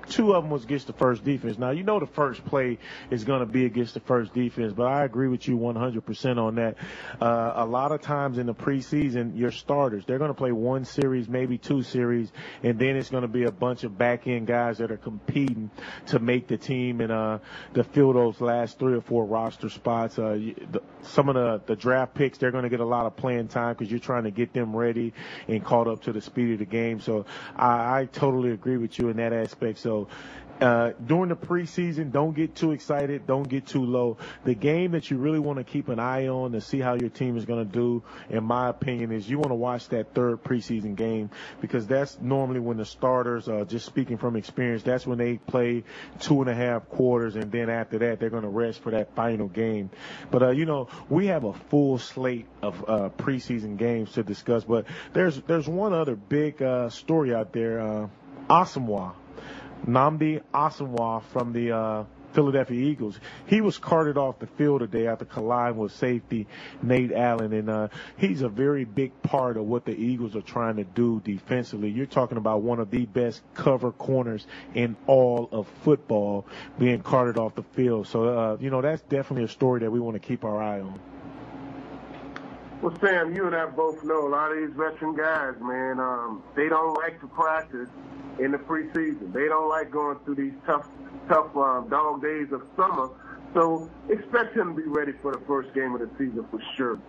two 0.09 0.35
of 0.35 0.43
them 0.43 0.51
was 0.51 0.65
against 0.65 0.87
the 0.87 0.93
first 0.93 1.25
defense. 1.25 1.59
Now, 1.59 1.71
you 1.71 1.83
know 1.83 1.99
the 1.99 2.07
first 2.07 2.45
play 2.45 2.79
is 3.11 3.25
going 3.25 3.41
to 3.41 3.47
be 3.47 3.65
against 3.65 3.95
the 3.95 4.01
first 4.01 4.35
defense, 4.35 4.73
but 4.73 4.87
I 4.87 5.05
agree 5.05 5.29
with 5.29 5.47
you 5.49 5.59
100% 5.59 6.39
on 6.39 6.55
that. 6.57 6.77
Uh, 7.21 7.53
a 7.57 7.67
lot 7.67 7.93
of 7.93 8.01
times 8.01 8.39
in 8.39 8.47
the 8.47 8.55
preseason, 8.55 9.39
your 9.39 9.51
starters, 9.51 10.05
they're 10.07 10.19
going 10.19 10.31
to 10.31 10.35
play 10.35 10.53
one 10.53 10.85
series, 10.85 11.29
maybe 11.29 11.59
two 11.59 11.83
series, 11.83 12.31
and 12.63 12.79
then 12.79 12.97
it's 12.97 13.11
going 13.11 13.23
to 13.23 13.29
be 13.29 13.45
a 13.45 13.53
bunch 13.53 13.85
of 13.85 13.99
back 13.99 14.27
end 14.27 14.47
guys 14.47 14.79
that 14.79 14.91
are 14.91 14.97
competing 14.97 15.71
to 16.07 16.19
make 16.19 16.47
the 16.47 16.57
team 16.57 17.01
and, 17.01 17.13
uh, 17.13 17.39
to 17.75 17.85
fill 17.85 18.13
those 18.13 18.41
last 18.41 18.79
three 18.79 18.95
or 18.95 19.01
four 19.01 19.25
roster 19.25 19.69
spots. 19.69 20.19
Uh, 20.19 20.39
the, 20.71 20.83
some 21.03 21.29
of 21.29 21.35
the, 21.35 21.61
the 21.67 21.77
draft 21.77 22.15
picks, 22.15 22.39
they're 22.39 22.51
going 22.51 22.65
to 22.65 22.71
get 22.71 22.81
a 22.81 22.85
lot 22.85 23.07
of 23.07 23.17
playing 23.17 23.49
time 23.49 23.75
because 23.75 23.91
you're 23.91 24.01
trying 24.01 24.25
to 24.25 24.31
get 24.31 24.53
them 24.53 24.75
ready 24.75 25.13
and 25.49 25.65
caught 25.65 25.89
up 25.89 26.03
to 26.03 26.13
the 26.13 26.21
speed 26.21 26.53
of 26.53 26.59
the 26.61 26.65
game. 26.65 27.01
So 27.01 27.27
I, 27.57 28.01
I 28.01 28.05
totally 28.07 28.51
agree 28.51 28.77
with 28.77 28.99
you 28.99 29.09
in 29.09 29.17
that 29.17 29.33
aspect. 29.33 29.79
So 29.79 29.98
uh, 30.61 30.93
during 31.05 31.29
the 31.29 31.37
preseason, 31.37 32.11
don't 32.11 32.35
get 32.35 32.55
too 32.55 32.73
excited. 32.73 33.27
Don't 33.27 33.49
get 33.49 33.67
too 33.67 33.85
low. 33.85 34.17
The 34.45 34.55
game 34.55 34.93
that 34.93 35.11
you 35.11 35.17
really 35.19 35.39
want 35.39 35.59
to 35.59 35.65
keep 35.65 35.89
an 35.89 35.99
eye 35.99 36.29
on 36.29 36.53
to 36.53 36.61
see 36.61 36.81
how 36.81 36.95
your 36.95 37.11
team 37.11 37.37
is 37.37 37.45
going 37.45 37.65
to 37.65 37.73
do, 37.73 38.03
in 38.29 38.45
my 38.45 38.69
opinion, 38.69 39.13
is 39.13 39.29
you 39.29 39.39
want 39.39 39.51
to 39.51 39.55
watch 39.57 39.89
that 39.91 40.15
third 40.15 40.43
preseason 40.43 40.97
game 40.97 41.31
because 41.61 41.87
that's 41.87 42.19
normally 42.21 42.61
when 42.61 42.77
the 42.77 42.85
starters, 42.85 43.49
uh, 43.49 43.65
just 43.65 43.87
speaking 43.87 44.19
from 44.19 44.37
experience, 44.37 44.83
that's 44.83 45.07
when 45.07 45.19
they 45.19 45.37
play 45.37 45.85
two 46.21 46.41
and 46.41 46.51
a 46.51 46.55
half 46.55 46.89
quarters 46.89 47.37
and 47.37 47.53
then 47.53 47.71
after 47.71 47.99
that 47.99 48.19
they're 48.19 48.31
going 48.31 48.43
to 48.43 48.49
rest 48.49 48.81
for 48.81 48.91
that 48.91 49.15
final 49.15 49.49
game. 49.49 49.91
But, 50.31 50.43
uh, 50.43 50.51
you 50.51 50.67
know, 50.67 50.89
we 51.09 51.27
have 51.27 51.45
a 51.45 51.53
full 51.53 51.99
slate 51.99 52.47
of, 52.63 52.85
uh, 52.89 53.09
preseason 53.11 53.77
games 53.77 54.13
to 54.13 54.23
discuss, 54.23 54.65
but 54.65 54.87
there's, 55.13 55.41
there's 55.43 55.69
one 55.69 55.93
other 55.93 56.17
big, 56.17 56.61
uh, 56.63 56.91
story 56.91 57.35
out 57.35 57.53
there, 57.53 57.81
uh, 57.81 58.09
Asomugha. 58.51 59.15
Nnamdi 59.89 60.43
Asomugha 60.53 61.23
from 61.33 61.53
the 61.53 61.73
uh, 61.73 62.05
Philadelphia 62.33 62.79
Eagles. 62.79 63.19
He 63.47 63.63
was 63.63 63.79
carted 63.79 64.19
off 64.19 64.39
the 64.39 64.47
field 64.47 64.81
today 64.81 65.07
after 65.07 65.25
colliding 65.25 65.79
with 65.79 65.93
safety 65.93 66.47
Nate 66.83 67.13
Allen, 67.13 67.53
and 67.55 67.71
uh, 67.71 67.89
he's 68.19 68.43
a 68.43 68.49
very 68.51 68.85
big 68.85 69.23
part 69.23 69.57
of 69.57 69.65
what 69.65 69.87
the 69.87 69.93
Eagles 69.93 70.37
are 70.37 70.43
trying 70.43 70.77
to 70.77 70.85
do 70.85 71.21
defensively. 71.25 71.89
You're 71.89 72.07
talking 72.07 72.37
about 72.37 72.61
one 72.63 72.81
of 72.81 72.91
the 72.91 73.07
best 73.07 73.43
cover 73.55 73.91
corners 73.91 74.47
in 74.75 74.95
all 75.07 75.49
of 75.51 75.67
football 75.83 76.47
being 76.79 77.03
carted 77.03 77.39
off 77.39 77.55
the 77.55 77.63
field. 77.63 78.09
So, 78.09 78.25
uh, 78.25 78.57
you 78.61 78.71
know, 78.71 78.83
that's 78.83 79.03
definitely 79.03 79.45
a 79.45 79.49
story 79.49 79.81
that 79.81 79.91
we 79.91 80.01
want 80.01 80.21
to 80.21 80.27
keep 80.27 80.45
our 80.45 80.63
eye 80.63 80.81
on. 80.81 81.01
Well, 82.81 82.97
Sam, 83.01 83.35
you 83.35 83.45
and 83.45 83.57
I 83.57 83.67
both 83.67 84.05
know 84.05 84.29
a 84.29 84.31
lot 84.31 84.53
of 84.53 84.59
these 84.59 84.77
veteran 84.77 85.17
guys, 85.17 85.55
man. 85.61 85.99
Um, 85.99 86.45
they 86.55 86.69
don't 86.69 86.95
like 86.95 87.21
to 87.21 87.27
practice 87.27 87.89
in 88.39 88.53
the 88.53 88.59
preseason. 88.59 89.33
They 89.33 89.47
don't 89.47 89.69
like 89.69 89.91
going 89.91 90.21
through 90.21 90.37
these 90.37 90.53
tough, 90.65 90.87
tough 91.29 91.57
um, 91.57 91.89
dog 91.89 92.23
days 92.23 92.53
of 92.53 92.63
summer. 92.77 93.11
So 93.53 93.91
expect 94.09 94.57
him 94.57 94.77
to 94.77 94.81
be 94.81 94.89
ready 94.89 95.11
for 95.21 95.33
the 95.33 95.41
first 95.45 95.75
game 95.75 95.93
of 95.95 96.01
the 96.01 96.11
season 96.19 96.47
for 96.53 96.61
sure. 96.77 97.01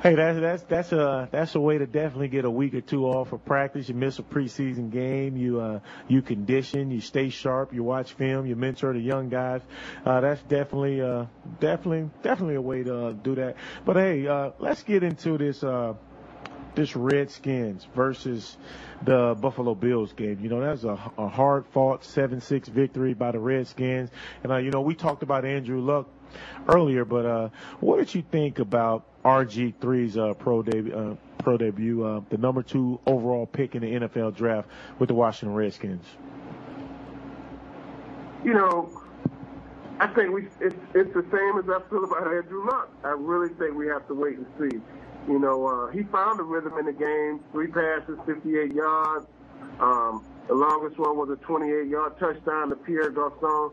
Hey, 0.00 0.14
that's 0.14 0.38
that's 0.38 0.62
that's 0.62 0.92
a 0.92 1.28
that's 1.32 1.56
a 1.56 1.60
way 1.60 1.78
to 1.78 1.84
definitely 1.84 2.28
get 2.28 2.44
a 2.44 2.50
week 2.50 2.72
or 2.74 2.80
two 2.80 3.06
off 3.06 3.32
of 3.32 3.44
practice. 3.44 3.88
You 3.88 3.96
miss 3.96 4.20
a 4.20 4.22
preseason 4.22 4.92
game, 4.92 5.36
you 5.36 5.60
uh 5.60 5.80
you 6.06 6.22
condition, 6.22 6.92
you 6.92 7.00
stay 7.00 7.30
sharp, 7.30 7.74
you 7.74 7.82
watch 7.82 8.12
film, 8.12 8.46
you 8.46 8.54
mentor 8.54 8.92
the 8.92 9.00
young 9.00 9.28
guys. 9.28 9.60
Uh, 10.06 10.20
that's 10.20 10.40
definitely 10.42 11.00
uh 11.00 11.26
definitely 11.58 12.10
definitely 12.22 12.54
a 12.54 12.60
way 12.60 12.84
to 12.84 13.06
uh, 13.06 13.10
do 13.10 13.34
that. 13.34 13.56
But 13.84 13.96
hey, 13.96 14.24
uh, 14.28 14.52
let's 14.60 14.84
get 14.84 15.02
into 15.02 15.36
this 15.36 15.64
uh 15.64 15.94
this 16.76 16.94
Redskins 16.94 17.84
versus 17.96 18.56
the 19.02 19.36
Buffalo 19.40 19.74
Bills 19.74 20.12
game. 20.12 20.38
You 20.40 20.48
know, 20.48 20.60
that 20.60 20.70
was 20.70 20.84
a, 20.84 20.96
a 21.18 21.28
hard 21.28 21.66
fought 21.66 22.02
7-6 22.02 22.66
victory 22.66 23.14
by 23.14 23.32
the 23.32 23.40
Redskins. 23.40 24.10
And, 24.44 24.52
uh, 24.52 24.58
you 24.58 24.70
know, 24.70 24.82
we 24.82 24.94
talked 24.94 25.24
about 25.24 25.44
Andrew 25.44 25.80
Luck 25.80 26.08
earlier, 26.68 27.04
but, 27.04 27.26
uh, 27.26 27.48
what 27.80 27.98
did 27.98 28.14
you 28.14 28.22
think 28.22 28.60
about 28.60 29.07
RG3's, 29.24 30.16
uh, 30.16 30.34
pro 30.34 30.62
debut, 30.62 30.94
uh, 30.94 31.14
pro 31.42 31.56
debut, 31.56 32.04
uh, 32.04 32.20
the 32.30 32.38
number 32.38 32.62
two 32.62 33.00
overall 33.06 33.46
pick 33.46 33.74
in 33.74 33.82
the 33.82 34.06
NFL 34.06 34.36
draft 34.36 34.68
with 34.98 35.08
the 35.08 35.14
Washington 35.14 35.54
Redskins? 35.54 36.04
You 38.44 38.54
know, 38.54 39.02
I 40.00 40.06
think 40.08 40.32
we 40.32 40.46
it's 40.60 40.76
it's 40.94 41.12
the 41.12 41.24
same 41.32 41.58
as 41.58 41.68
I 41.68 41.80
feel 41.90 42.04
about 42.04 42.32
Andrew 42.32 42.66
Luck. 42.66 42.88
I 43.04 43.08
really 43.08 43.52
think 43.54 43.74
we 43.74 43.88
have 43.88 44.06
to 44.08 44.14
wait 44.14 44.36
and 44.36 44.46
see. 44.58 44.78
You 45.28 45.38
know, 45.38 45.66
uh, 45.66 45.90
he 45.90 46.04
found 46.04 46.40
a 46.40 46.44
rhythm 46.44 46.78
in 46.78 46.86
the 46.86 46.92
game. 46.92 47.40
Three 47.52 47.66
passes, 47.66 48.18
58 48.24 48.72
yards. 48.72 49.26
Um, 49.80 50.24
the 50.46 50.54
longest 50.54 50.98
one 50.98 51.18
was 51.18 51.28
a 51.30 51.36
28-yard 51.44 52.18
touchdown 52.18 52.70
to 52.70 52.76
Pierre 52.76 53.10
Garcon. 53.10 53.72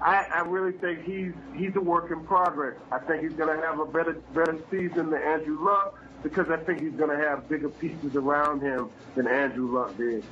I, 0.00 0.26
I 0.32 0.40
really 0.40 0.72
think 0.72 1.04
he's 1.04 1.32
he's 1.54 1.74
a 1.76 1.80
work 1.80 2.10
in 2.10 2.24
progress. 2.24 2.76
I 2.90 2.98
think 2.98 3.22
he's 3.22 3.32
going 3.32 3.56
to 3.56 3.64
have 3.64 3.78
a 3.78 3.86
better 3.86 4.14
better 4.34 4.58
season 4.70 5.10
than 5.10 5.22
Andrew 5.22 5.64
Luck 5.64 5.98
because 6.22 6.50
I 6.50 6.56
think 6.56 6.80
he's 6.80 6.92
going 6.92 7.10
to 7.10 7.24
have 7.24 7.48
bigger 7.48 7.68
pieces 7.68 8.16
around 8.16 8.60
him 8.60 8.90
than 9.14 9.26
Andrew 9.26 9.70
Luck 9.70 9.96
did. 9.96 10.24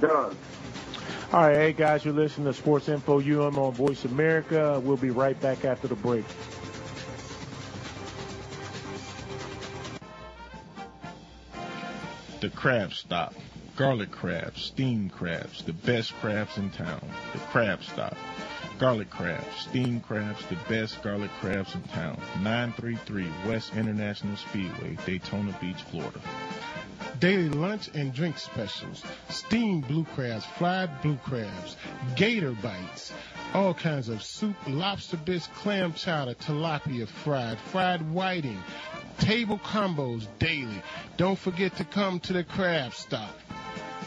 Does. 0.00 0.34
All 1.32 1.40
right, 1.40 1.56
hey 1.56 1.72
guys, 1.72 2.04
you're 2.04 2.14
listening 2.14 2.46
to 2.46 2.54
Sports 2.54 2.88
Info 2.88 3.20
UM 3.20 3.58
on 3.58 3.72
Voice 3.72 4.04
America. 4.04 4.80
We'll 4.84 4.96
be 4.96 5.10
right 5.10 5.38
back 5.40 5.64
after 5.64 5.88
the 5.88 5.96
break. 5.96 6.24
The 12.40 12.50
Crab 12.50 12.92
Stop. 12.92 13.34
Garlic 13.76 14.12
crabs, 14.12 14.62
steamed 14.62 15.10
crabs, 15.10 15.64
the 15.64 15.72
best 15.72 16.12
crabs 16.20 16.56
in 16.58 16.70
town. 16.70 17.00
The 17.32 17.38
Crab 17.40 17.82
Stop. 17.82 18.16
Garlic 18.78 19.08
crabs, 19.08 19.46
steamed 19.56 20.02
crabs, 20.02 20.44
the 20.46 20.56
best 20.68 21.00
garlic 21.02 21.30
crabs 21.40 21.74
in 21.76 21.82
town. 21.82 22.20
933 22.42 23.28
West 23.46 23.72
International 23.76 24.36
Speedway, 24.36 24.98
Daytona 25.06 25.56
Beach, 25.60 25.80
Florida. 25.90 26.20
Daily 27.20 27.48
lunch 27.48 27.88
and 27.94 28.12
drink 28.12 28.36
specials. 28.36 29.04
Steamed 29.28 29.86
blue 29.86 30.04
crabs, 30.04 30.44
fried 30.58 30.90
blue 31.02 31.16
crabs, 31.18 31.76
gator 32.16 32.50
bites, 32.50 33.12
all 33.54 33.74
kinds 33.74 34.08
of 34.08 34.20
soup, 34.22 34.56
lobster 34.66 35.18
bits, 35.18 35.46
clam 35.54 35.92
chowder, 35.92 36.34
tilapia 36.34 37.06
fried, 37.06 37.58
fried 37.70 38.02
whiting, 38.10 38.60
table 39.18 39.58
combos 39.58 40.26
daily. 40.40 40.82
Don't 41.16 41.38
forget 41.38 41.76
to 41.76 41.84
come 41.84 42.18
to 42.20 42.32
the 42.32 42.42
crab 42.42 42.92
stop. 42.92 43.38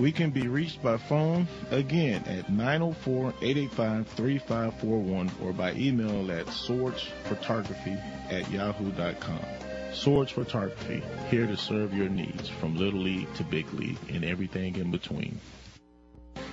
We 0.00 0.10
can 0.10 0.30
be 0.30 0.48
reached 0.48 0.82
by 0.82 0.96
phone 0.96 1.46
again 1.70 2.24
at 2.26 2.46
904-885-3541 2.48 5.30
or 5.42 5.52
by 5.52 5.74
email 5.74 6.32
at 6.32 6.46
swordsphotography 6.46 8.02
at 8.30 8.50
yahoo.com. 8.50 9.61
Swords 9.92 10.32
Photography, 10.32 11.02
here 11.30 11.46
to 11.46 11.56
serve 11.56 11.94
your 11.94 12.08
needs 12.08 12.48
from 12.48 12.76
Little 12.76 13.00
League 13.00 13.32
to 13.34 13.44
Big 13.44 13.70
League 13.74 13.98
and 14.08 14.24
everything 14.24 14.76
in 14.76 14.90
between. 14.90 15.38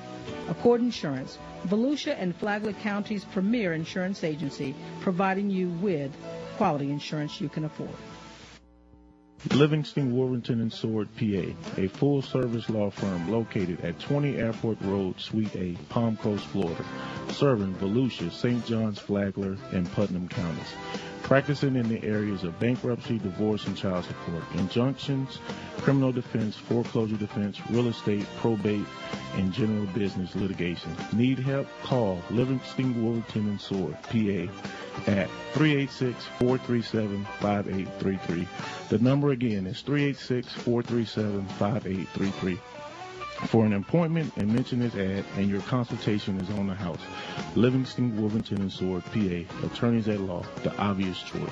Accord 0.49 0.81
Insurance, 0.81 1.37
Volusia 1.67 2.15
and 2.19 2.35
Flagler 2.35 2.73
County's 2.73 3.23
premier 3.25 3.73
insurance 3.73 4.23
agency, 4.23 4.75
providing 5.01 5.49
you 5.49 5.69
with 5.69 6.11
quality 6.57 6.91
insurance 6.91 7.39
you 7.41 7.49
can 7.49 7.65
afford. 7.65 7.89
Livingston, 9.51 10.15
Warrington, 10.15 10.61
and 10.61 10.71
Sword, 10.71 11.09
PA, 11.17 11.51
a 11.77 11.87
full-service 11.87 12.69
law 12.69 12.89
firm 12.89 13.29
located 13.29 13.81
at 13.81 13.99
20 13.99 14.37
Airport 14.37 14.77
Road, 14.81 15.19
Suite 15.19 15.53
A, 15.55 15.75
Palm 15.89 16.15
Coast, 16.17 16.45
Florida, 16.47 16.83
serving 17.29 17.73
Volusia, 17.75 18.31
St. 18.31 18.65
John's, 18.65 18.99
Flagler, 18.99 19.57
and 19.71 19.91
Putnam 19.91 20.29
counties. 20.29 20.73
Practicing 21.23 21.75
in 21.75 21.87
the 21.87 22.03
areas 22.03 22.43
of 22.43 22.59
bankruptcy, 22.59 23.17
divorce, 23.17 23.65
and 23.67 23.77
child 23.77 24.05
support, 24.05 24.43
injunctions, 24.55 25.39
criminal 25.77 26.11
defense, 26.11 26.55
foreclosure 26.55 27.17
defense, 27.17 27.59
real 27.69 27.87
estate, 27.87 28.25
probate, 28.37 28.85
and 29.35 29.53
general 29.53 29.85
business 29.87 30.35
litigation. 30.35 30.95
Need 31.13 31.39
help? 31.39 31.67
Call 31.83 32.21
Livingston, 32.29 33.03
Warrington, 33.03 33.47
and 33.47 33.59
Sword, 33.59 33.97
PA, 34.03 34.47
at 35.07 35.27
386-437-5833. 35.53 38.47
The 38.89 38.99
number 38.99 39.31
again 39.33 39.67
is 39.67 39.83
386-437-5833. 39.83 42.57
For 43.47 43.65
an 43.65 43.73
appointment 43.73 44.31
and 44.37 44.53
mention 44.53 44.79
this 44.79 44.95
ad 44.95 45.25
and 45.35 45.49
your 45.49 45.59
consultation 45.63 46.39
is 46.39 46.49
on 46.51 46.67
the 46.67 46.73
house. 46.73 47.01
Livingston, 47.55 48.15
Wilmington, 48.15 48.61
and 48.61 48.71
Sword, 48.71 49.03
PA. 49.05 49.43
Attorneys 49.65 50.07
at 50.07 50.21
law. 50.21 50.45
The 50.63 50.73
obvious 50.77 51.21
choice. 51.21 51.51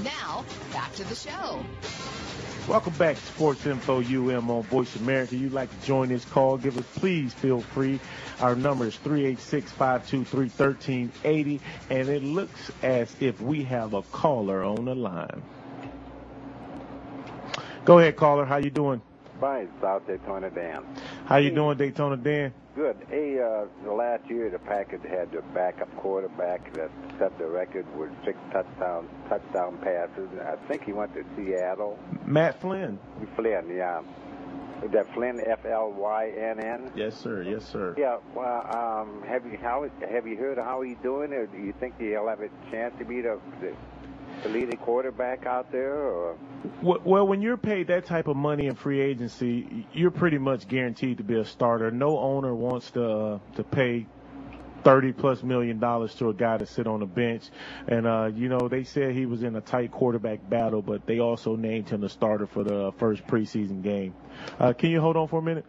Now, 0.04 0.44
back 0.72 0.94
to 0.96 1.04
the 1.04 1.14
show. 1.14 1.64
Welcome 2.68 2.92
back 2.94 3.16
to 3.16 3.22
Sports 3.22 3.66
Info 3.66 4.00
UM 4.00 4.50
on 4.50 4.62
Voice 4.64 4.94
America. 4.96 5.34
You'd 5.34 5.52
like 5.52 5.70
to 5.70 5.86
join 5.86 6.08
this 6.08 6.24
call, 6.24 6.56
give 6.56 6.78
us 6.78 6.84
please 6.96 7.34
feel 7.34 7.60
free. 7.60 7.98
Our 8.40 8.54
number 8.54 8.86
is 8.86 8.96
386-523-1380 8.98 11.60
and 11.90 12.08
it 12.08 12.22
looks 12.22 12.70
as 12.82 13.14
if 13.18 13.40
we 13.40 13.64
have 13.64 13.94
a 13.94 14.02
caller 14.02 14.62
on 14.62 14.84
the 14.84 14.94
line. 14.94 15.42
Go 17.84 17.98
ahead, 17.98 18.14
caller. 18.16 18.44
How 18.44 18.58
you 18.58 18.70
doing? 18.70 19.02
Fine, 19.40 19.70
South 19.80 20.06
Daytona 20.06 20.50
Dan. 20.50 20.84
How 21.24 21.36
you 21.38 21.50
doing, 21.50 21.78
Daytona 21.78 22.16
Dan? 22.18 22.52
Good. 22.76 22.96
Hey, 23.08 23.40
uh, 23.40 23.64
the 23.84 23.92
last 23.92 24.28
year 24.28 24.50
the 24.50 24.58
Packers 24.58 25.00
had 25.08 25.32
their 25.32 25.42
backup 25.54 25.94
quarterback 25.96 26.72
that 26.74 26.90
set 27.18 27.36
the 27.38 27.46
record 27.46 27.86
with 27.96 28.10
six 28.24 28.38
touchdown 28.52 29.08
touchdown 29.28 29.78
passes. 29.78 30.28
I 30.40 30.56
think 30.68 30.84
he 30.84 30.92
went 30.92 31.14
to 31.14 31.24
Seattle. 31.36 31.98
Matt 32.26 32.60
Flynn. 32.60 32.98
Flynn, 33.34 33.74
yeah. 33.74 34.02
Is 34.84 34.90
that 34.92 35.12
Flynn 35.14 35.40
F 35.46 35.64
L 35.64 35.90
Y 35.92 36.32
N 36.38 36.60
N? 36.60 36.92
Yes, 36.94 37.16
sir. 37.16 37.42
Yes, 37.42 37.66
sir. 37.66 37.94
Yeah. 37.98 38.18
Well, 38.34 38.66
um, 38.74 39.22
have 39.26 39.44
you 39.46 39.58
how 39.60 39.88
have 40.10 40.26
you 40.26 40.36
heard 40.36 40.58
how 40.58 40.82
he's 40.82 40.96
doing, 41.02 41.32
or 41.32 41.46
do 41.46 41.58
you 41.58 41.72
think 41.80 41.98
he'll 41.98 42.28
have 42.28 42.40
a 42.40 42.48
chance 42.70 42.94
to 42.98 43.04
be 43.04 43.20
the, 43.20 43.38
the 44.42 44.48
the 44.48 44.58
leading 44.58 44.78
quarterback 44.78 45.46
out 45.46 45.70
there? 45.72 45.94
Or? 45.94 46.36
Well, 46.82 47.26
when 47.26 47.42
you're 47.42 47.56
paid 47.56 47.88
that 47.88 48.06
type 48.06 48.28
of 48.28 48.36
money 48.36 48.66
in 48.66 48.74
free 48.74 49.00
agency, 49.00 49.86
you're 49.92 50.10
pretty 50.10 50.38
much 50.38 50.68
guaranteed 50.68 51.18
to 51.18 51.24
be 51.24 51.38
a 51.38 51.44
starter. 51.44 51.90
No 51.90 52.18
owner 52.18 52.54
wants 52.54 52.90
to 52.92 53.04
uh, 53.04 53.38
to 53.56 53.64
pay 53.64 54.06
thirty 54.82 55.12
plus 55.12 55.42
million 55.42 55.78
dollars 55.78 56.14
to 56.16 56.28
a 56.28 56.34
guy 56.34 56.58
to 56.58 56.66
sit 56.66 56.86
on 56.86 57.00
the 57.00 57.06
bench. 57.06 57.44
And 57.88 58.06
uh, 58.06 58.30
you 58.34 58.48
know, 58.48 58.68
they 58.68 58.84
said 58.84 59.14
he 59.14 59.26
was 59.26 59.42
in 59.42 59.56
a 59.56 59.60
tight 59.60 59.92
quarterback 59.92 60.48
battle, 60.48 60.82
but 60.82 61.06
they 61.06 61.18
also 61.18 61.56
named 61.56 61.88
him 61.88 62.00
the 62.00 62.08
starter 62.08 62.46
for 62.46 62.64
the 62.64 62.92
first 62.98 63.26
preseason 63.26 63.82
game. 63.82 64.14
Uh, 64.58 64.72
can 64.72 64.90
you 64.90 65.00
hold 65.00 65.16
on 65.16 65.28
for 65.28 65.40
a 65.40 65.42
minute? 65.42 65.64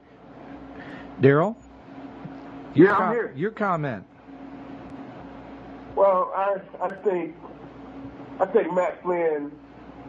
Daryl? 1.20 1.56
Yeah, 2.74 2.96
I'm 2.96 3.14
here. 3.14 3.34
Your 3.36 3.52
comment. 3.52 4.06
Well, 5.96 6.32
I 6.36 6.58
I 6.82 6.90
think 7.04 7.36
I 8.42 8.48
think 8.48 8.74
Matt 8.74 9.04
Flynn 9.04 9.52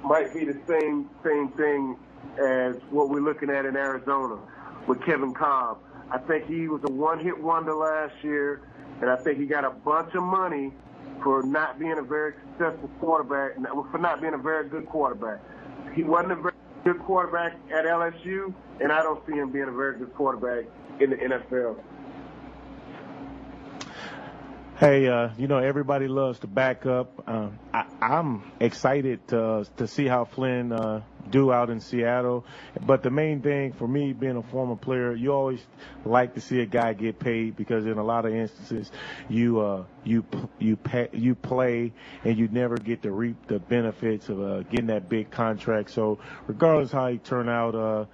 might 0.03 0.33
be 0.33 0.47
the 0.47 0.59
same 0.67 1.11
same 1.23 1.51
thing 1.51 1.99
as 2.43 2.77
what 2.89 3.11
we're 3.11 3.21
looking 3.21 3.51
at 3.51 3.67
in 3.67 3.77
Arizona 3.77 4.39
with 4.89 5.05
Kevin 5.05 5.35
Kolb. 5.35 5.77
I 6.11 6.17
think 6.17 6.47
he 6.47 6.67
was 6.67 6.81
a 6.85 6.91
one-hit 6.91 7.39
wonder 7.39 7.75
last 7.75 8.15
year, 8.23 8.63
and 9.03 9.11
I 9.11 9.17
think 9.17 9.39
he 9.39 9.45
got 9.45 9.67
a 9.67 9.71
bunch 9.71 10.15
of 10.15 10.23
money 10.23 10.73
for 11.23 11.43
not 11.43 11.79
being 11.79 11.99
a 11.99 12.03
very 12.03 12.33
successful 12.53 12.89
quarterback, 13.01 13.57
for 13.91 13.99
not 13.99 14.23
being 14.23 14.33
a 14.33 14.39
very 14.39 14.67
good 14.67 14.87
quarterback. 14.87 15.41
He 15.95 16.03
wasn't 16.03 16.33
a 16.33 16.37
very 16.37 16.55
good 16.85 17.01
quarterback 17.01 17.53
at 17.71 17.85
LSU, 17.85 18.55
and 18.81 18.91
I 18.91 19.03
don't 19.03 19.25
see 19.27 19.35
him 19.35 19.53
being 19.53 19.69
a 19.69 19.73
very 19.73 19.99
good 19.99 20.15
quarterback 20.15 20.65
in 21.01 21.11
the 21.11 21.17
NFL. 21.17 21.77
Hey, 24.83 25.07
uh, 25.07 25.29
you 25.39 25.47
know 25.47 25.59
everybody 25.59 26.09
loves 26.09 26.41
to 26.41 26.49
back 26.49 26.87
up. 26.87 27.23
Um, 27.29 27.57
I, 27.73 27.85
I'm 28.01 28.43
excited 28.59 29.29
to 29.29 29.65
to 29.77 29.87
see 29.87 30.09
how 30.09 30.25
Flynn 30.25 30.73
uh, 30.73 31.03
do 31.31 31.53
out 31.53 31.71
in 31.71 31.79
Seattle. 31.79 32.45
But 32.85 33.05
the 33.05 33.11
main 33.11 33.43
thing 33.43 33.75
for 33.75 33.87
me, 33.87 34.13
being 34.13 34.37
a 34.37 34.43
former 34.43 34.75
player, 34.75 35.15
you 35.15 35.33
always 35.33 35.65
like 36.05 36.35
to 36.35 36.41
see 36.41 36.63
a 36.63 36.67
guy 36.67 36.95
get 36.95 37.21
paid 37.21 37.55
because 37.55 37.87
in 37.87 37.97
a 37.97 38.03
lot 38.03 38.27
of 38.27 38.35
instances, 38.35 38.91
you 39.29 39.61
uh, 39.61 39.85
you 40.03 40.25
you 40.59 40.75
pay, 40.75 41.09
you 41.13 41.37
play 41.37 41.93
and 42.25 42.37
you 42.37 42.49
never 42.49 42.77
get 42.77 43.03
to 43.03 43.13
reap 43.13 43.37
the 43.47 43.61
benefits 43.61 44.29
of 44.31 44.43
uh, 44.43 44.63
getting 44.63 44.89
that 44.89 45.09
big 45.09 45.31
contract. 45.31 45.93
So 45.93 46.19
regardless 46.49 46.91
how 46.91 47.07
he 47.07 47.19
turn 47.19 47.49
out. 47.49 48.09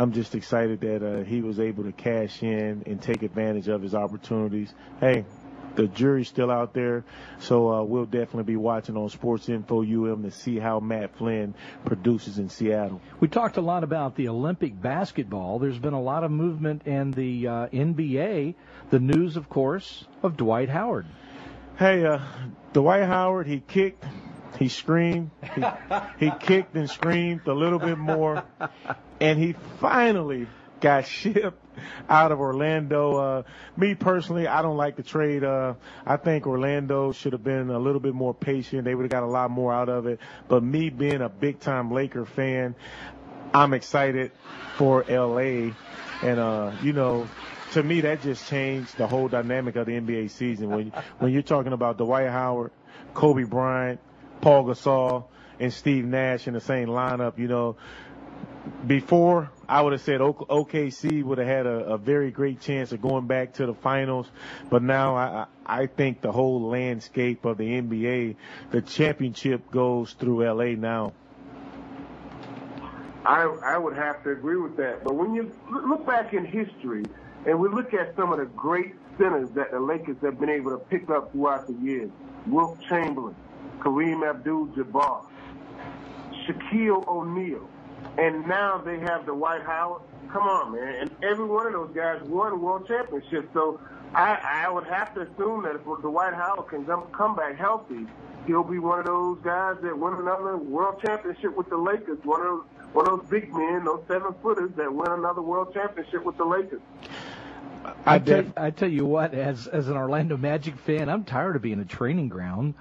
I'm 0.00 0.12
just 0.12 0.34
excited 0.34 0.80
that 0.80 1.06
uh, 1.06 1.24
he 1.24 1.42
was 1.42 1.60
able 1.60 1.84
to 1.84 1.92
cash 1.92 2.42
in 2.42 2.84
and 2.86 3.02
take 3.02 3.22
advantage 3.22 3.68
of 3.68 3.82
his 3.82 3.94
opportunities. 3.94 4.72
Hey, 4.98 5.26
the 5.74 5.88
jury's 5.88 6.26
still 6.26 6.50
out 6.50 6.72
there, 6.72 7.04
so 7.38 7.70
uh, 7.70 7.82
we'll 7.82 8.06
definitely 8.06 8.44
be 8.44 8.56
watching 8.56 8.96
on 8.96 9.10
Sports 9.10 9.50
Info 9.50 9.82
UM 9.82 10.22
to 10.22 10.30
see 10.30 10.58
how 10.58 10.80
Matt 10.80 11.14
Flynn 11.16 11.54
produces 11.84 12.38
in 12.38 12.48
Seattle. 12.48 13.02
We 13.20 13.28
talked 13.28 13.58
a 13.58 13.60
lot 13.60 13.84
about 13.84 14.16
the 14.16 14.28
Olympic 14.28 14.80
basketball. 14.80 15.58
There's 15.58 15.78
been 15.78 15.92
a 15.92 16.00
lot 16.00 16.24
of 16.24 16.30
movement 16.30 16.86
in 16.86 17.10
the 17.10 17.46
uh, 17.46 17.66
NBA. 17.66 18.54
The 18.88 19.00
news, 19.00 19.36
of 19.36 19.50
course, 19.50 20.06
of 20.22 20.38
Dwight 20.38 20.70
Howard. 20.70 21.04
Hey, 21.78 22.06
uh, 22.06 22.20
Dwight 22.72 23.04
Howard, 23.04 23.46
he 23.46 23.60
kicked 23.60 24.02
he 24.58 24.68
screamed. 24.68 25.30
He, 25.54 25.62
he 26.18 26.32
kicked 26.38 26.74
and 26.74 26.88
screamed 26.90 27.46
a 27.46 27.54
little 27.54 27.78
bit 27.78 27.96
more, 27.96 28.44
and 29.20 29.38
he 29.38 29.54
finally 29.78 30.46
got 30.80 31.06
shipped 31.06 31.58
out 32.08 32.32
of 32.32 32.40
Orlando. 32.40 33.16
Uh, 33.16 33.42
me 33.76 33.94
personally, 33.94 34.46
I 34.46 34.62
don't 34.62 34.76
like 34.76 34.96
the 34.96 35.02
trade. 35.02 35.44
Uh, 35.44 35.74
I 36.06 36.16
think 36.16 36.46
Orlando 36.46 37.12
should 37.12 37.32
have 37.32 37.44
been 37.44 37.70
a 37.70 37.78
little 37.78 38.00
bit 38.00 38.14
more 38.14 38.34
patient. 38.34 38.84
They 38.84 38.94
would 38.94 39.04
have 39.04 39.10
got 39.10 39.22
a 39.22 39.30
lot 39.30 39.50
more 39.50 39.72
out 39.72 39.88
of 39.88 40.06
it. 40.06 40.20
But 40.48 40.62
me 40.62 40.90
being 40.90 41.22
a 41.22 41.28
big 41.28 41.60
time 41.60 41.90
Laker 41.92 42.24
fan, 42.24 42.74
I'm 43.54 43.72
excited 43.74 44.32
for 44.76 45.04
LA. 45.08 45.72
And, 46.22 46.38
uh, 46.38 46.72
you 46.82 46.92
know, 46.92 47.28
to 47.72 47.82
me, 47.82 48.00
that 48.02 48.22
just 48.22 48.48
changed 48.48 48.96
the 48.98 49.06
whole 49.06 49.28
dynamic 49.28 49.76
of 49.76 49.86
the 49.86 49.92
NBA 49.92 50.30
season. 50.30 50.70
When, 50.70 50.92
when 51.18 51.32
you're 51.32 51.42
talking 51.42 51.72
about 51.72 51.98
Dwight 51.98 52.28
Howard, 52.28 52.72
Kobe 53.14 53.44
Bryant, 53.44 54.00
Paul 54.40 54.64
Gasol, 54.64 55.24
and 55.58 55.72
Steve 55.72 56.06
Nash 56.06 56.48
in 56.48 56.54
the 56.54 56.60
same 56.60 56.88
lineup, 56.88 57.38
you 57.38 57.46
know, 57.46 57.76
before 58.86 59.50
I 59.68 59.82
would 59.82 59.92
have 59.92 60.02
said 60.02 60.20
OKC 60.20 61.22
would 61.22 61.38
have 61.38 61.46
had 61.46 61.66
a, 61.66 61.94
a, 61.94 61.98
very 61.98 62.30
great 62.30 62.60
chance 62.60 62.92
of 62.92 63.00
going 63.00 63.26
back 63.26 63.54
to 63.54 63.66
the 63.66 63.74
finals, 63.74 64.28
but 64.68 64.82
now 64.82 65.16
I, 65.16 65.46
I 65.64 65.86
think 65.86 66.20
the 66.20 66.32
whole 66.32 66.68
landscape 66.68 67.44
of 67.44 67.58
the 67.58 67.64
NBA, 67.64 68.36
the 68.70 68.82
championship 68.82 69.70
goes 69.70 70.12
through 70.12 70.44
LA 70.44 70.76
now. 70.76 71.12
I 73.24 73.42
I 73.42 73.78
would 73.78 73.96
have 73.96 74.24
to 74.24 74.30
agree 74.30 74.56
with 74.56 74.76
that, 74.78 75.04
but 75.04 75.14
when 75.14 75.34
you 75.34 75.52
look 75.70 76.06
back 76.06 76.32
in 76.32 76.44
history 76.44 77.04
and 77.46 77.60
we 77.60 77.68
look 77.68 77.92
at 77.92 78.16
some 78.16 78.32
of 78.32 78.38
the 78.38 78.46
great 78.46 78.94
centers 79.18 79.50
that 79.50 79.70
the 79.70 79.80
Lakers 79.80 80.16
have 80.22 80.40
been 80.40 80.48
able 80.48 80.70
to 80.70 80.78
pick 80.78 81.10
up 81.10 81.32
throughout 81.32 81.66
the 81.66 81.74
years, 81.74 82.10
Wilt 82.46 82.80
Chamberlain, 82.88 83.36
Kareem 83.80 84.28
Abdul-Jabbar, 84.28 85.26
Shaquille 86.46 87.06
O'Neal, 87.06 87.68
and 88.20 88.46
now 88.46 88.78
they 88.78 88.98
have 89.00 89.26
the 89.26 89.32
Dwight 89.32 89.62
Howard. 89.62 90.02
Come 90.32 90.44
on, 90.44 90.72
man! 90.72 90.94
And 91.00 91.10
every 91.22 91.46
one 91.46 91.66
of 91.66 91.72
those 91.72 91.90
guys 91.94 92.22
won 92.22 92.52
a 92.52 92.56
world 92.56 92.86
championships. 92.86 93.48
So 93.52 93.80
I, 94.14 94.64
I 94.64 94.70
would 94.70 94.84
have 94.84 95.14
to 95.14 95.22
assume 95.22 95.64
that 95.64 95.76
if 95.76 95.84
the 95.84 95.96
Dwight 96.02 96.34
Howard 96.34 96.68
can 96.68 96.84
come 96.84 97.04
come 97.12 97.34
back 97.34 97.56
healthy, 97.56 98.06
he'll 98.46 98.62
be 98.62 98.78
one 98.78 99.00
of 99.00 99.06
those 99.06 99.38
guys 99.42 99.76
that 99.82 99.98
win 99.98 100.14
another 100.14 100.56
world 100.56 101.00
championship 101.04 101.56
with 101.56 101.68
the 101.68 101.76
Lakers. 101.76 102.18
One 102.22 102.40
of 102.40 102.46
those, 102.46 102.64
one 102.92 103.08
of 103.08 103.20
those 103.20 103.30
big 103.30 103.52
men, 103.52 103.84
those 103.84 104.02
seven 104.06 104.34
footers 104.42 104.70
that 104.76 104.92
win 104.92 105.10
another 105.10 105.42
world 105.42 105.74
championship 105.74 106.24
with 106.24 106.36
the 106.36 106.44
Lakers. 106.44 106.80
I, 108.04 108.18
tell, 108.18 108.44
I 108.56 108.70
tell 108.70 108.90
you 108.90 109.06
what, 109.06 109.32
as 109.34 109.66
as 109.66 109.88
an 109.88 109.96
Orlando 109.96 110.36
Magic 110.36 110.76
fan, 110.78 111.08
I'm 111.08 111.24
tired 111.24 111.56
of 111.56 111.62
being 111.62 111.80
a 111.80 111.84
training 111.84 112.28
ground. 112.28 112.74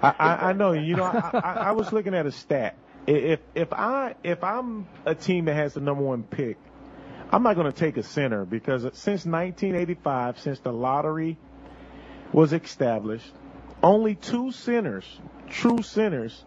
I, 0.00 0.14
I, 0.18 0.48
I 0.50 0.52
know. 0.52 0.72
You 0.72 0.96
know, 0.96 1.04
I, 1.04 1.30
I, 1.32 1.52
I 1.68 1.72
was 1.72 1.92
looking 1.92 2.14
at 2.14 2.24
a 2.24 2.32
stat. 2.32 2.76
If 3.06 3.40
if 3.54 3.72
I 3.72 4.14
if 4.24 4.42
I'm 4.42 4.86
a 5.04 5.14
team 5.14 5.44
that 5.44 5.54
has 5.54 5.74
the 5.74 5.80
number 5.80 6.02
one 6.02 6.22
pick, 6.22 6.56
I'm 7.30 7.42
not 7.42 7.54
going 7.54 7.70
to 7.70 7.78
take 7.78 7.98
a 7.98 8.02
center 8.02 8.44
because 8.44 8.82
since 8.82 9.26
1985, 9.26 10.40
since 10.40 10.58
the 10.60 10.72
lottery 10.72 11.36
was 12.32 12.52
established, 12.52 13.30
only 13.82 14.14
two 14.14 14.52
centers, 14.52 15.04
true 15.50 15.82
centers, 15.82 16.44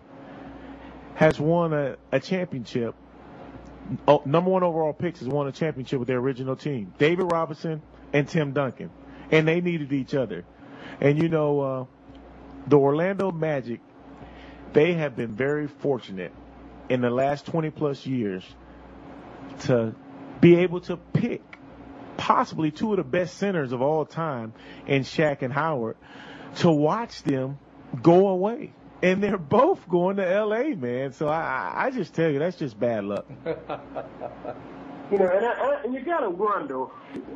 has 1.15 1.39
won 1.39 1.73
a, 1.73 1.97
a 2.11 2.19
championship. 2.19 2.95
Oh, 4.07 4.23
number 4.25 4.49
one 4.49 4.63
overall 4.63 4.93
picks 4.93 5.19
has 5.19 5.27
won 5.27 5.47
a 5.47 5.51
championship 5.51 5.99
with 5.99 6.07
their 6.07 6.17
original 6.17 6.55
team. 6.55 6.91
David 6.97 7.31
Robinson 7.31 7.83
and 8.13 8.27
Tim 8.27 8.53
Duncan, 8.53 8.89
and 9.31 9.47
they 9.47 9.61
needed 9.61 9.93
each 9.93 10.15
other. 10.15 10.43
And 10.99 11.21
you 11.21 11.29
know, 11.29 11.59
uh, 11.61 11.85
the 12.65 12.77
Orlando 12.77 13.31
Magic, 13.31 13.79
they 14.73 14.93
have 14.93 15.15
been 15.15 15.35
very 15.35 15.67
fortunate 15.67 16.33
in 16.89 17.01
the 17.01 17.09
last 17.09 17.45
20 17.47 17.69
plus 17.71 18.05
years 18.05 18.43
to 19.61 19.93
be 20.39 20.55
able 20.57 20.81
to 20.81 20.97
pick 20.97 21.41
possibly 22.17 22.71
two 22.71 22.91
of 22.91 22.97
the 22.97 23.03
best 23.03 23.37
centers 23.37 23.71
of 23.71 23.81
all 23.81 24.05
time 24.05 24.53
in 24.87 25.03
Shaq 25.03 25.41
and 25.41 25.53
Howard 25.53 25.97
to 26.57 26.71
watch 26.71 27.23
them 27.23 27.57
go 28.01 28.27
away. 28.29 28.73
And 29.01 29.21
they're 29.21 29.37
both 29.37 29.87
going 29.87 30.17
to 30.17 30.45
LA, 30.45 30.75
man. 30.75 31.11
So 31.13 31.27
I, 31.27 31.71
I 31.75 31.91
just 31.91 32.15
tell 32.15 32.31
you, 32.31 32.39
that's 32.39 32.57
just 32.57 32.79
bad 32.79 33.03
luck. 33.03 33.27
you 33.45 33.53
know, 35.19 35.29
and, 35.29 35.45
I, 35.45 35.81
and 35.83 35.93
you 35.93 36.01
gotta 36.01 36.29
wonder 36.29 36.85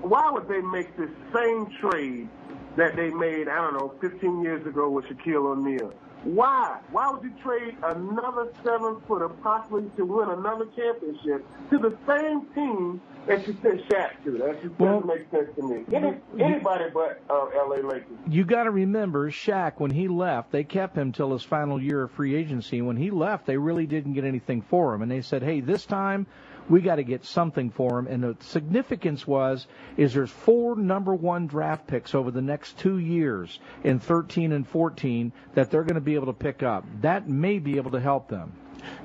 why 0.01 0.31
would 0.31 0.47
they 0.47 0.61
make 0.61 0.97
this 0.97 1.11
same 1.33 1.67
trade 1.79 2.29
that 2.77 2.95
they 2.95 3.09
made, 3.09 3.47
I 3.47 3.57
don't 3.57 3.73
know, 3.73 3.93
15 4.01 4.41
years 4.41 4.65
ago 4.65 4.89
with 4.89 5.05
Shaquille 5.05 5.45
O'Neal. 5.45 5.93
Why? 6.23 6.79
Why 6.91 7.09
would 7.11 7.23
you 7.23 7.33
trade 7.41 7.75
another 7.83 8.51
seven 8.63 9.01
footer 9.07 9.29
possibly 9.29 9.89
to 9.97 10.05
win 10.05 10.29
another 10.29 10.65
championship 10.75 11.45
to 11.71 11.77
the 11.79 11.97
same 12.07 12.45
team 12.53 13.01
that 13.25 13.47
you 13.47 13.57
sent 13.63 13.81
Shaq 13.89 14.23
to? 14.25 14.37
That 14.37 14.61
just 14.61 14.79
well, 14.79 15.01
doesn't 15.01 15.07
make 15.07 15.31
sense 15.31 15.55
to 15.55 15.63
me. 15.63 15.83
Any, 15.93 16.17
anybody 16.39 16.85
but 16.93 17.21
uh, 17.27 17.47
LA 17.55 17.77
Lakers. 17.87 18.17
You 18.27 18.45
got 18.45 18.63
to 18.63 18.71
remember, 18.71 19.31
Shaq, 19.31 19.73
when 19.77 19.91
he 19.91 20.07
left, 20.07 20.51
they 20.51 20.63
kept 20.63 20.95
him 20.95 21.11
till 21.11 21.33
his 21.33 21.43
final 21.43 21.81
year 21.81 22.03
of 22.03 22.11
free 22.11 22.35
agency. 22.35 22.81
When 22.81 22.97
he 22.97 23.09
left, 23.09 23.47
they 23.47 23.57
really 23.57 23.87
didn't 23.87 24.13
get 24.13 24.23
anything 24.23 24.61
for 24.61 24.93
him, 24.93 25.01
and 25.01 25.11
they 25.11 25.21
said, 25.21 25.41
"Hey, 25.41 25.59
this 25.59 25.85
time 25.85 26.27
we 26.71 26.81
got 26.81 26.95
to 26.95 27.03
get 27.03 27.25
something 27.25 27.69
for 27.69 27.99
him. 27.99 28.07
And 28.07 28.23
the 28.23 28.37
significance 28.45 29.27
was 29.27 29.67
is 29.97 30.13
there's 30.13 30.31
four 30.31 30.75
number 30.75 31.13
one 31.13 31.47
draft 31.47 31.85
picks 31.85 32.15
over 32.15 32.31
the 32.31 32.41
next 32.41 32.77
two 32.79 32.97
years 32.97 33.59
in 33.83 33.99
13 33.99 34.53
and 34.53 34.67
14 34.67 35.33
that 35.53 35.69
they're 35.69 35.83
going 35.83 35.95
to 35.95 36.01
be 36.01 36.15
able 36.15 36.27
to 36.27 36.33
pick 36.33 36.63
up. 36.63 36.85
That 37.01 37.27
may 37.29 37.59
be 37.59 37.77
able 37.77 37.91
to 37.91 37.99
help 37.99 38.29
them 38.29 38.53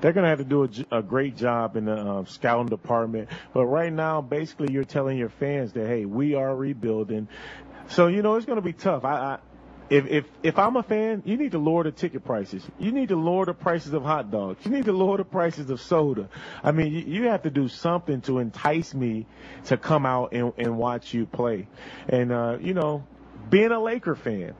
they're 0.01 0.15
going 0.15 0.25
to 0.25 0.31
have 0.31 0.39
to 0.39 0.45
do 0.45 0.65
a, 0.65 0.99
a, 0.99 1.03
great 1.03 1.37
job 1.37 1.77
in 1.77 1.85
the 1.85 1.95
uh, 1.95 2.25
scouting 2.25 2.69
department. 2.69 3.29
But 3.53 3.67
right 3.67 3.93
now, 3.93 4.23
basically, 4.23 4.73
you're 4.73 4.85
telling 4.85 5.19
your 5.19 5.29
fans 5.29 5.73
that 5.75 5.87
hey, 5.87 6.07
we 6.07 6.35
are 6.35 6.57
rebuilding. 6.57 7.29
So 7.89 8.09
you 8.09 8.23
know 8.23 8.37
it's 8.37 8.47
going 8.47 8.57
to 8.57 8.63
be 8.63 8.73
tough. 8.73 9.05
I, 9.05 9.15
I 9.15 9.39
if 9.89 10.07
if 10.07 10.25
if 10.43 10.59
I'm 10.59 10.77
a 10.77 10.83
fan, 10.83 11.23
you 11.25 11.37
need 11.37 11.53
to 11.53 11.59
lower 11.59 11.85
the 11.85 11.93
ticket 11.93 12.25
prices. 12.25 12.63
You 12.79 12.93
need 12.93 13.09
to 13.11 13.17
lower 13.17 13.45
the 13.45 13.55
prices 13.55 13.93
of 13.93 14.03
hot 14.03 14.31
dogs. 14.31 14.65
You 14.65 14.73
need 14.73 14.87
to 14.87 14.93
lower 14.93 15.17
the 15.17 15.25
prices 15.25 15.71
of 15.71 15.81
soda. 15.81 16.29
I 16.63 16.73
mean, 16.73 16.93
you, 16.93 17.01
you 17.01 17.23
have 17.25 17.43
to 17.43 17.51
do 17.51 17.69
something 17.69 18.21
to 18.23 18.39
entice 18.39 18.95
me 18.95 19.27
to 19.67 19.77
come 19.77 20.05
out 20.05 20.33
and, 20.33 20.53
and 20.59 20.77
watch 20.77 21.15
you 21.15 21.27
play. 21.27 21.69
And 22.09 22.33
uh, 22.33 22.59
you 22.61 22.75
know, 22.75 23.07
being 23.49 23.71
a 23.71 23.81
Laker 23.81 24.17
fan, 24.17 24.55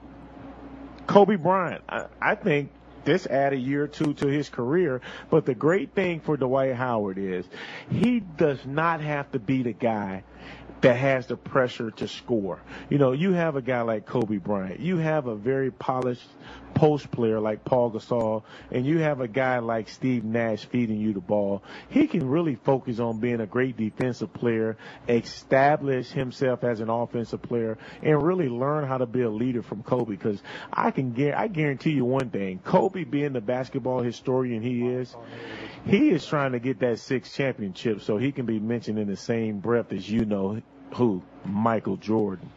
Kobe 1.07 1.35
Bryant, 1.35 1.83
I, 1.89 2.05
I 2.21 2.35
think 2.35 2.71
this 3.03 3.25
add 3.25 3.53
a 3.53 3.57
year 3.57 3.83
or 3.83 3.87
two 3.87 4.13
to 4.15 4.27
his 4.27 4.49
career. 4.49 5.01
But 5.29 5.45
the 5.45 5.55
great 5.55 5.93
thing 5.93 6.19
for 6.19 6.37
Dwight 6.37 6.75
Howard 6.75 7.17
is 7.17 7.45
he 7.89 8.19
does 8.19 8.59
not 8.65 9.01
have 9.01 9.31
to 9.31 9.39
be 9.39 9.63
the 9.63 9.73
guy 9.73 10.23
that 10.81 10.95
has 10.95 11.27
the 11.27 11.37
pressure 11.37 11.91
to 11.91 12.07
score. 12.07 12.59
You 12.89 12.97
know, 12.97 13.11
you 13.11 13.33
have 13.33 13.55
a 13.55 13.61
guy 13.61 13.81
like 13.81 14.05
Kobe 14.05 14.37
Bryant. 14.37 14.79
You 14.79 14.97
have 14.97 15.27
a 15.27 15.35
very 15.35 15.71
polished 15.71 16.27
post 16.77 17.09
player 17.09 17.39
like 17.39 17.65
Paul 17.65 17.91
Gasol, 17.91 18.43
and 18.71 18.85
you 18.85 18.99
have 18.99 19.19
a 19.19 19.27
guy 19.27 19.57
like 19.59 19.89
Steve 19.89 20.23
Nash 20.23 20.65
feeding 20.65 20.99
you 20.99 21.11
the 21.11 21.19
ball. 21.19 21.63
He 21.89 22.05
can 22.05 22.29
really 22.29 22.53
focus 22.53 22.99
on 22.99 23.19
being 23.19 23.41
a 23.41 23.47
great 23.47 23.75
defensive 23.77 24.31
player, 24.31 24.77
establish 25.09 26.11
himself 26.11 26.63
as 26.63 26.79
an 26.79 26.89
offensive 26.89 27.41
player, 27.41 27.79
and 28.03 28.21
really 28.21 28.47
learn 28.47 28.87
how 28.87 28.99
to 28.99 29.07
be 29.07 29.23
a 29.23 29.29
leader 29.29 29.63
from 29.63 29.81
Kobe. 29.81 30.11
Because 30.11 30.39
I 30.71 30.91
can, 30.91 31.33
I 31.33 31.47
guarantee 31.47 31.91
you 31.91 32.05
one 32.05 32.29
thing: 32.29 32.59
Kobe, 32.63 33.03
being 33.05 33.33
the 33.33 33.41
basketball 33.41 34.03
historian 34.03 34.61
he 34.61 34.87
is, 34.87 35.15
he 35.85 36.11
is 36.11 36.23
trying 36.27 36.51
to 36.51 36.59
get 36.59 36.79
that 36.81 36.99
sixth 36.99 37.33
championship 37.33 38.01
so 38.01 38.17
he 38.17 38.31
can 38.31 38.45
be 38.45 38.59
mentioned 38.59 38.99
in 38.99 39.07
the 39.07 39.17
same 39.17 39.59
breath 39.59 39.91
as 39.91 40.07
you 40.07 40.25
know 40.25 40.61
who 40.93 41.23
Michael 41.43 41.97
Jordan. 41.97 42.51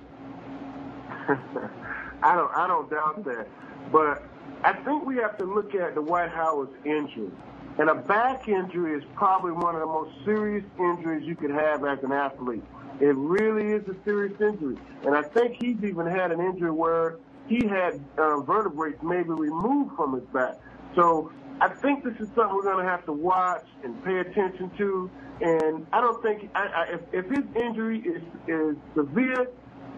I 2.23 2.35
don't 2.35 2.53
I 2.55 2.67
don't 2.67 2.91
doubt 2.91 3.25
that, 3.25 3.49
but 3.93 4.23
I 4.63 4.73
think 4.73 5.07
we 5.07 5.17
have 5.17 5.39
to 5.39 5.45
look 5.45 5.75
at 5.75 5.95
the 5.95 6.03
Dwight 6.03 6.31
Howard's 6.31 6.75
injury. 6.85 7.31
And 7.79 7.89
a 7.89 7.95
back 7.95 8.49
injury 8.49 8.93
is 8.93 9.05
probably 9.15 9.53
one 9.53 9.75
of 9.75 9.81
the 9.81 9.87
most 9.87 10.13
serious 10.25 10.65
injuries 10.79 11.27
you 11.27 11.35
could 11.35 11.51
have 11.51 11.85
as 11.85 11.99
an 12.03 12.13
athlete. 12.13 12.63
It 13.01 13.17
really 13.17 13.73
is 13.73 13.89
a 13.89 13.97
serious 14.05 14.39
injury. 14.41 14.77
And 15.05 15.15
I 15.15 15.23
think 15.23 15.57
he's 15.63 15.83
even 15.83 16.07
had 16.07 16.31
an 16.33 16.41
injury 16.41 16.71
where 16.71 17.17
he 17.49 17.67
had 17.67 18.05
uh, 18.19 18.41
vertebrae 18.41 18.93
maybe 19.03 19.31
removed 19.31 19.97
from 19.97 20.13
his 20.13 20.25
back. 20.25 20.57
So 20.95 21.33
I 21.61 21.69
think 21.69 22.05
this 22.05 22.15
is 22.15 22.29
something 22.35 22.55
we're 22.55 22.63
going 22.63 22.85
to 22.85 22.91
have 22.91 23.07
to 23.07 23.13
watch 23.13 23.65
and 23.83 24.05
pay 24.05 24.19
attention 24.19 24.71
to. 24.77 25.11
And 25.41 25.87
I 25.93 26.03
don't 26.03 26.23
think 26.23 26.51
I, 26.55 26.67
I, 26.67 26.95
if, 26.95 27.01
if 27.13 27.31
his 27.31 27.47
injury 27.57 28.01
is, 28.01 28.23
is 28.47 28.77
severe, 28.95 29.49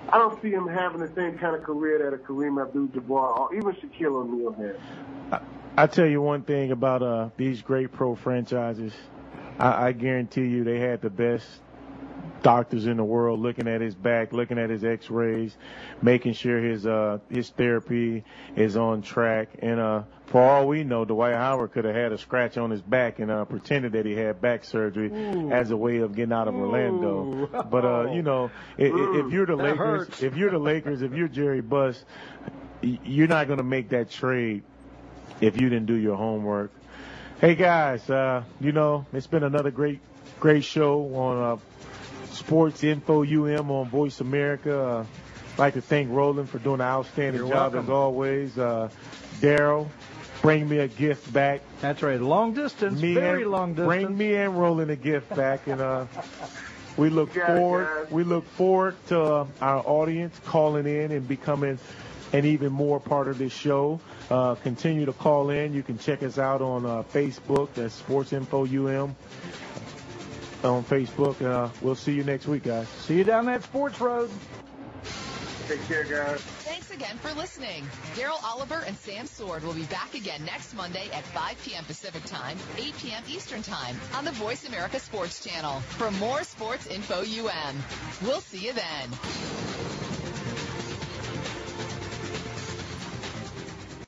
I 0.08 0.18
don't 0.18 0.40
see 0.42 0.50
him 0.50 0.66
having 0.66 1.00
the 1.00 1.12
same 1.14 1.38
kind 1.38 1.56
of 1.56 1.62
career 1.62 1.98
that 1.98 2.14
a 2.14 2.18
Kareem 2.18 2.60
Abdul-Jabbar 2.60 3.38
or 3.38 3.54
even 3.54 3.72
Shaquille 3.72 4.16
O'Neal 4.16 4.52
had. 4.52 5.40
I, 5.76 5.86
tell 5.86 6.06
you 6.06 6.20
one 6.20 6.42
thing 6.42 6.70
about 6.70 7.02
uh, 7.02 7.30
these 7.36 7.62
great 7.62 7.92
pro 7.92 8.14
franchises. 8.14 8.92
I, 9.58 9.88
I 9.88 9.92
guarantee 9.92 10.46
you 10.46 10.64
they 10.64 10.78
had 10.78 11.00
the 11.00 11.10
best 11.10 11.46
doctors 12.42 12.86
in 12.86 12.96
the 12.96 13.04
world 13.04 13.38
looking 13.40 13.68
at 13.68 13.80
his 13.80 13.94
back, 13.94 14.32
looking 14.32 14.58
at 14.58 14.68
his 14.68 14.82
x-rays, 14.84 15.56
making 16.00 16.32
sure 16.32 16.60
his 16.60 16.86
uh 16.86 17.18
his 17.30 17.50
therapy 17.50 18.24
is 18.56 18.76
on 18.76 19.02
track. 19.02 19.48
And 19.60 19.78
uh 19.78 20.02
for 20.26 20.40
all 20.40 20.66
we 20.66 20.82
know, 20.82 21.04
Dwight 21.04 21.34
Howard 21.34 21.72
could 21.72 21.84
have 21.84 21.94
had 21.94 22.10
a 22.12 22.18
scratch 22.18 22.56
on 22.56 22.70
his 22.70 22.82
back 22.82 23.18
and 23.18 23.30
uh 23.30 23.44
pretended 23.44 23.92
that 23.92 24.06
he 24.06 24.12
had 24.12 24.40
back 24.40 24.64
surgery 24.64 25.12
Ooh. 25.12 25.52
as 25.52 25.70
a 25.70 25.76
way 25.76 25.98
of 25.98 26.16
getting 26.16 26.32
out 26.32 26.48
of 26.48 26.54
Ooh. 26.54 26.62
Orlando. 26.62 27.46
But 27.70 27.84
uh 27.84 28.10
you 28.12 28.22
know, 28.22 28.50
if, 28.76 28.92
if 28.92 29.32
you're 29.32 29.46
the 29.46 29.56
that 29.56 29.62
Lakers, 29.62 29.78
hurts. 30.08 30.22
if 30.22 30.36
you're 30.36 30.50
the 30.50 30.58
Lakers, 30.58 31.02
if 31.02 31.12
you're 31.12 31.28
Jerry 31.28 31.60
Buss, 31.60 32.04
you're 32.82 33.28
not 33.28 33.46
going 33.46 33.58
to 33.58 33.64
make 33.64 33.90
that 33.90 34.10
trade 34.10 34.64
if 35.40 35.60
you 35.60 35.68
didn't 35.68 35.86
do 35.86 35.94
your 35.94 36.16
homework. 36.16 36.72
Hey 37.40 37.54
guys, 37.54 38.08
uh, 38.10 38.42
you 38.60 38.72
know, 38.72 39.06
it's 39.12 39.26
been 39.26 39.44
another 39.44 39.70
great, 39.70 40.00
great 40.40 40.64
show 40.64 41.02
on 41.14 41.38
uh, 41.38 41.56
Sports 42.32 42.82
Info 42.82 43.22
UM 43.24 43.70
on 43.70 43.88
Voice 43.88 44.20
America. 44.20 44.78
Uh, 44.78 45.06
I'd 45.52 45.58
like 45.58 45.74
to 45.74 45.82
thank 45.82 46.10
Roland 46.10 46.48
for 46.48 46.58
doing 46.58 46.80
an 46.80 46.86
outstanding 46.86 47.40
You're 47.42 47.50
job 47.50 47.74
welcome. 47.74 47.84
as 47.84 47.90
always. 47.90 48.58
Uh, 48.58 48.88
Daryl, 49.40 49.88
bring 50.40 50.68
me 50.68 50.78
a 50.78 50.88
gift 50.88 51.32
back. 51.32 51.60
That's 51.80 52.02
right, 52.02 52.20
long 52.20 52.54
distance, 52.54 53.00
me 53.00 53.14
very 53.14 53.42
and, 53.42 53.50
long 53.50 53.74
distance. 53.74 53.86
Bring 53.86 54.16
me 54.16 54.34
and 54.34 54.58
Roland 54.58 54.90
a 54.90 54.96
gift 54.96 55.34
back, 55.34 55.66
and 55.66 55.80
uh, 55.80 56.06
we 56.96 57.10
look 57.10 57.32
forward. 57.32 58.10
We 58.10 58.24
look 58.24 58.46
forward 58.50 58.96
to 59.08 59.20
uh, 59.20 59.46
our 59.60 59.82
audience 59.86 60.38
calling 60.46 60.86
in 60.86 61.12
and 61.12 61.28
becoming 61.28 61.78
an 62.32 62.46
even 62.46 62.72
more 62.72 62.98
part 62.98 63.28
of 63.28 63.36
this 63.36 63.52
show. 63.52 64.00
Uh, 64.30 64.54
continue 64.54 65.04
to 65.04 65.12
call 65.12 65.50
in. 65.50 65.74
You 65.74 65.82
can 65.82 65.98
check 65.98 66.22
us 66.22 66.38
out 66.38 66.62
on 66.62 66.86
uh, 66.86 67.02
Facebook. 67.02 67.74
That's 67.74 67.92
Sports 67.92 68.32
Info 68.32 68.64
UM 68.64 69.14
on 70.64 70.84
Facebook. 70.84 71.40
Uh, 71.42 71.68
we'll 71.80 71.94
see 71.94 72.12
you 72.12 72.24
next 72.24 72.46
week, 72.46 72.64
guys. 72.64 72.88
See 72.88 73.16
you 73.18 73.24
down 73.24 73.46
that 73.46 73.62
sports 73.62 74.00
road. 74.00 74.30
Take 75.68 75.86
care, 75.86 76.04
guys. 76.04 76.40
Thanks 76.40 76.90
again 76.90 77.16
for 77.18 77.32
listening. 77.34 77.84
Daryl 78.14 78.42
Oliver 78.44 78.82
and 78.86 78.96
Sam 78.96 79.26
Sword 79.26 79.62
will 79.62 79.74
be 79.74 79.84
back 79.84 80.14
again 80.14 80.44
next 80.44 80.74
Monday 80.74 81.08
at 81.12 81.24
5 81.24 81.62
p.m. 81.64 81.84
Pacific 81.84 82.24
Time, 82.24 82.58
8 82.76 82.94
p.m. 82.98 83.22
Eastern 83.28 83.62
Time 83.62 83.96
on 84.14 84.24
the 84.24 84.32
Voice 84.32 84.66
America 84.66 84.98
Sports 84.98 85.44
Channel 85.44 85.80
for 85.80 86.10
more 86.12 86.42
sports 86.42 86.86
info 86.88 87.20
UM. 87.20 87.76
We'll 88.22 88.40
see 88.40 88.66
you 88.66 88.72
then. 88.72 90.01